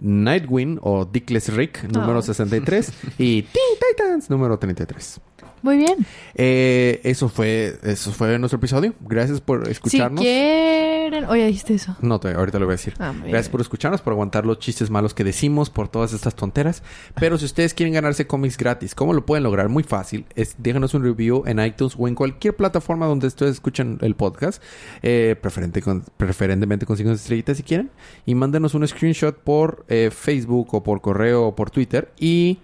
Nightwing 0.00 0.78
o 0.82 1.04
Dickless 1.04 1.48
Rick 1.48 1.84
número 1.84 2.18
Oh. 2.18 2.22
63 2.22 2.92
y 3.18 3.42
Teen 3.52 3.78
Titans 3.96 4.28
número 4.30 4.58
33. 4.58 5.20
Muy 5.66 5.78
bien. 5.78 6.06
Eh, 6.36 7.00
eso 7.02 7.28
fue 7.28 7.76
eso 7.82 8.12
fue 8.12 8.38
nuestro 8.38 8.58
episodio. 8.58 8.94
Gracias 9.00 9.40
por 9.40 9.68
escucharnos. 9.68 10.20
Si 10.20 10.26
quieren... 10.26 11.24
Oye, 11.24 11.46
dijiste 11.46 11.74
eso. 11.74 11.96
No, 12.02 12.20
te, 12.20 12.28
ahorita 12.32 12.60
lo 12.60 12.66
voy 12.66 12.74
a 12.74 12.76
decir. 12.76 12.94
Ah. 13.00 13.12
Gracias 13.18 13.48
por 13.48 13.60
escucharnos, 13.60 14.00
por 14.00 14.12
aguantar 14.12 14.46
los 14.46 14.60
chistes 14.60 14.90
malos 14.90 15.12
que 15.12 15.24
decimos, 15.24 15.68
por 15.68 15.88
todas 15.88 16.12
estas 16.12 16.36
tonteras. 16.36 16.84
Pero 17.18 17.36
si 17.36 17.46
ustedes 17.46 17.74
quieren 17.74 17.94
ganarse 17.94 18.28
cómics 18.28 18.56
gratis, 18.56 18.94
¿cómo 18.94 19.12
lo 19.12 19.26
pueden 19.26 19.42
lograr? 19.42 19.68
Muy 19.68 19.82
fácil. 19.82 20.24
Es 20.36 20.54
déjanos 20.58 20.94
un 20.94 21.02
review 21.02 21.42
en 21.46 21.58
iTunes 21.58 21.94
o 21.98 22.06
en 22.06 22.14
cualquier 22.14 22.54
plataforma 22.54 23.06
donde 23.06 23.26
ustedes 23.26 23.52
escuchen 23.54 23.98
el 24.02 24.14
podcast. 24.14 24.62
Eh, 25.02 25.34
preferente 25.40 25.82
con- 25.82 26.04
preferentemente 26.16 26.86
con 26.86 26.96
cinco 26.96 27.10
estrellitas 27.10 27.56
si 27.56 27.64
quieren. 27.64 27.90
Y 28.24 28.36
mándenos 28.36 28.74
un 28.74 28.86
screenshot 28.86 29.36
por 29.36 29.84
eh, 29.88 30.10
Facebook 30.12 30.74
o 30.76 30.84
por 30.84 31.00
correo 31.00 31.46
o 31.48 31.56
por 31.56 31.70
Twitter. 31.70 32.12
Y 32.20 32.58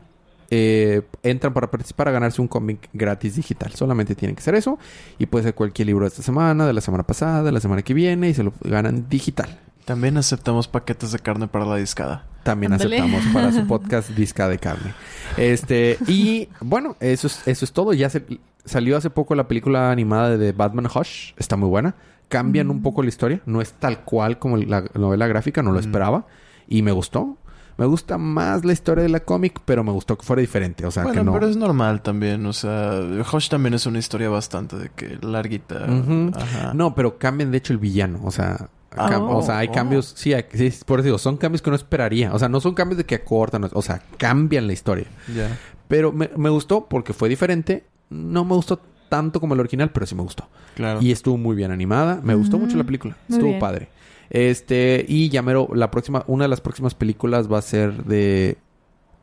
eh, 0.55 1.00
entran 1.22 1.55
para 1.55 1.70
participar 1.70 2.09
a 2.09 2.11
ganarse 2.11 2.42
un 2.42 2.46
cómic 2.48 2.90
gratis 2.92 3.36
digital. 3.36 3.72
Solamente 3.72 4.14
tienen 4.14 4.36
que 4.36 4.40
hacer 4.40 4.55
eso. 4.55 4.78
Y 5.18 5.24
puede 5.24 5.44
ser 5.44 5.55
cualquier 5.55 5.86
libro 5.86 6.05
de 6.05 6.09
esta 6.09 6.22
semana, 6.22 6.66
de 6.66 6.74
la 6.74 6.82
semana 6.82 7.05
pasada, 7.05 7.42
de 7.42 7.53
la 7.53 7.61
semana 7.61 7.80
que 7.80 7.94
viene. 7.94 8.28
Y 8.28 8.34
se 8.34 8.42
lo 8.42 8.53
ganan 8.61 9.09
digital. 9.09 9.59
También 9.86 10.18
aceptamos 10.18 10.68
paquetes 10.68 11.11
de 11.12 11.18
carne 11.20 11.48
para 11.48 11.64
la 11.64 11.76
discada. 11.76 12.26
También 12.42 12.74
aceptamos 12.74 13.24
para 13.32 13.50
su 13.50 13.66
podcast 13.66 14.11
Disca 14.11 14.46
de 14.46 14.59
Carne. 14.59 14.92
Este, 15.38 15.96
y 16.07 16.48
bueno, 16.61 16.96
eso 17.00 17.28
es, 17.28 17.40
eso 17.48 17.64
es 17.64 17.72
todo. 17.72 17.94
Ya 17.94 18.11
se, 18.11 18.22
salió 18.66 18.98
hace 18.98 19.09
poco 19.09 19.34
la 19.34 19.48
película 19.48 19.90
animada 19.90 20.36
de 20.36 20.53
Batman 20.53 20.86
Hush. 20.94 21.32
Está 21.38 21.57
muy 21.57 21.70
buena. 21.70 21.94
Cambian 22.28 22.68
un 22.70 22.82
poco 22.82 23.03
la 23.03 23.09
historia. 23.09 23.40
No 23.46 23.62
es 23.62 23.72
tal 23.72 24.00
cual 24.05 24.38
como 24.38 24.59
la 24.59 24.84
novela 24.94 25.26
gráfica, 25.28 25.62
no 25.62 25.72
lo 25.72 25.78
Mm. 25.78 25.84
esperaba. 25.84 26.26
Y 26.68 26.82
me 26.82 26.92
gustó. 26.92 27.38
Me 27.78 27.86
gusta 27.86 28.18
más 28.18 28.64
la 28.64 28.72
historia 28.72 29.02
de 29.02 29.08
la 29.08 29.20
cómic, 29.20 29.60
pero 29.64 29.82
me 29.82 29.92
gustó 29.92 30.16
que 30.18 30.24
fuera 30.26 30.40
diferente. 30.40 30.84
O 30.86 30.90
sea, 30.90 31.04
bueno, 31.04 31.20
que 31.20 31.24
no. 31.24 31.32
pero 31.32 31.46
es 31.48 31.56
normal 31.56 32.02
también. 32.02 32.44
O 32.46 32.52
sea, 32.52 33.00
Hush 33.32 33.48
también 33.48 33.74
es 33.74 33.86
una 33.86 33.98
historia 33.98 34.28
bastante 34.28 34.76
de 34.76 34.90
que 34.90 35.18
larguita. 35.22 35.86
Ujú. 35.88 36.30
Ajá. 36.34 36.72
No, 36.74 36.94
pero 36.94 37.18
cambian 37.18 37.50
de 37.50 37.58
hecho 37.58 37.72
el 37.72 37.78
villano. 37.78 38.20
O 38.24 38.30
sea, 38.30 38.68
Ah, 38.94 39.18
o 39.20 39.40
sea, 39.40 39.56
hay 39.56 39.68
oh. 39.68 39.72
cambios. 39.72 40.12
Sí, 40.16 40.34
hay- 40.34 40.44
sí, 40.52 40.70
por 40.84 40.98
eso 41.00 41.06
digo, 41.06 41.18
son 41.18 41.38
cambios 41.38 41.62
que 41.62 41.70
no 41.70 41.76
esperaría. 41.76 42.34
O 42.34 42.38
sea, 42.38 42.50
no 42.50 42.60
son 42.60 42.74
cambios 42.74 42.98
de 42.98 43.06
que 43.06 43.14
acortan. 43.14 43.66
O 43.72 43.80
sea, 43.82 44.02
cambian 44.18 44.66
la 44.66 44.74
historia. 44.74 45.06
Ya. 45.34 45.58
Pero 45.88 46.12
me, 46.12 46.28
me 46.36 46.50
gustó 46.50 46.86
porque 46.90 47.14
fue 47.14 47.30
diferente. 47.30 47.86
No 48.10 48.44
me 48.44 48.54
gustó 48.54 48.80
tanto 49.08 49.40
como 49.40 49.54
el 49.54 49.60
original, 49.60 49.90
pero 49.92 50.04
sí 50.04 50.14
me 50.14 50.22
gustó. 50.22 50.46
Claro. 50.74 51.00
Y 51.00 51.10
estuvo 51.10 51.38
muy 51.38 51.56
bien 51.56 51.70
animada. 51.70 52.20
Me 52.22 52.34
gustó 52.34 52.58
Mm, 52.58 52.60
mucho 52.60 52.76
la 52.76 52.84
película. 52.84 53.16
muy 53.28 53.36
Estuvo 53.36 53.48
bien. 53.48 53.60
padre. 53.60 53.88
Este, 54.34 55.04
y 55.06 55.28
ya 55.28 55.42
mero, 55.42 55.68
la 55.74 55.90
próxima, 55.90 56.24
una 56.26 56.44
de 56.44 56.48
las 56.48 56.62
próximas 56.62 56.94
películas 56.94 57.52
va 57.52 57.58
a 57.58 57.62
ser 57.62 58.04
de. 58.04 58.56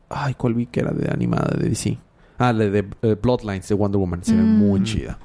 Ay, 0.08 0.34
¿cuál 0.34 0.54
vi 0.54 0.66
que 0.66 0.80
era 0.80 0.92
de 0.92 1.10
animada 1.12 1.52
de 1.58 1.68
DC? 1.68 1.98
Ah, 2.38 2.52
la 2.52 2.66
de 2.66 2.88
eh, 3.02 3.16
Bloodlines 3.20 3.68
de 3.68 3.74
Wonder 3.74 3.98
Woman. 3.98 4.22
Se 4.22 4.34
ve 4.36 4.42
Mm. 4.42 4.56
muy 4.58 4.82
chida. 4.84 5.18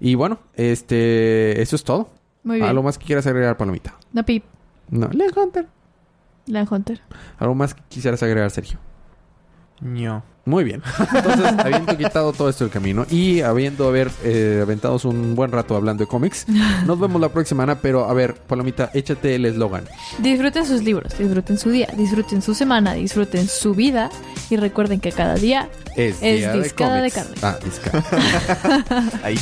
Y 0.00 0.14
bueno, 0.14 0.38
este, 0.54 1.60
eso 1.60 1.76
es 1.76 1.84
todo. 1.84 2.08
Muy 2.44 2.56
bien. 2.56 2.68
¿Algo 2.70 2.82
más 2.82 2.96
que 2.96 3.04
quieras 3.04 3.26
agregar, 3.26 3.58
Palomita? 3.58 3.94
No, 4.14 4.24
Pip. 4.24 4.42
No, 4.88 5.08
Len 5.12 5.30
Hunter. 5.36 5.66
Land 6.46 6.72
Hunter. 6.72 7.00
¿Algo 7.38 7.54
más 7.54 7.74
que 7.74 7.82
quisieras 7.90 8.22
agregar, 8.22 8.50
Sergio? 8.50 8.78
Ño. 9.82 10.22
Muy 10.46 10.64
bien. 10.64 10.82
Entonces, 11.14 11.46
habiendo 11.58 11.96
quitado 11.96 12.32
todo 12.32 12.48
esto 12.48 12.64
del 12.64 12.72
camino 12.72 13.06
y 13.10 13.42
habiendo 13.42 13.86
haber 13.86 14.10
eh, 14.24 14.60
aventados 14.62 15.04
un 15.04 15.34
buen 15.34 15.52
rato 15.52 15.76
hablando 15.76 16.02
de 16.04 16.08
cómics, 16.08 16.46
nos 16.86 16.98
vemos 16.98 17.20
la 17.20 17.28
próxima 17.28 17.62
semana. 17.62 17.80
Pero, 17.80 18.08
a 18.08 18.14
ver, 18.14 18.34
Palomita, 18.34 18.90
échate 18.94 19.34
el 19.34 19.44
eslogan. 19.44 19.84
Disfruten 20.18 20.64
sus 20.66 20.82
libros, 20.82 21.16
disfruten 21.18 21.58
su 21.58 21.70
día, 21.70 21.88
disfruten 21.96 22.40
su 22.42 22.54
semana, 22.54 22.94
disfruten 22.94 23.46
su 23.48 23.74
vida 23.74 24.10
y 24.48 24.56
recuerden 24.56 24.98
que 25.00 25.12
cada 25.12 25.34
día 25.34 25.68
Es, 25.96 26.16
Es 26.22 26.38
día 26.38 26.52
de 26.52 26.62
discada 26.62 27.02
de 27.02 27.10
cómics. 27.10 27.40
carne. 27.40 27.40
Ah, 27.42 27.58
discada. 27.62 29.10
Ahí. 29.22 29.36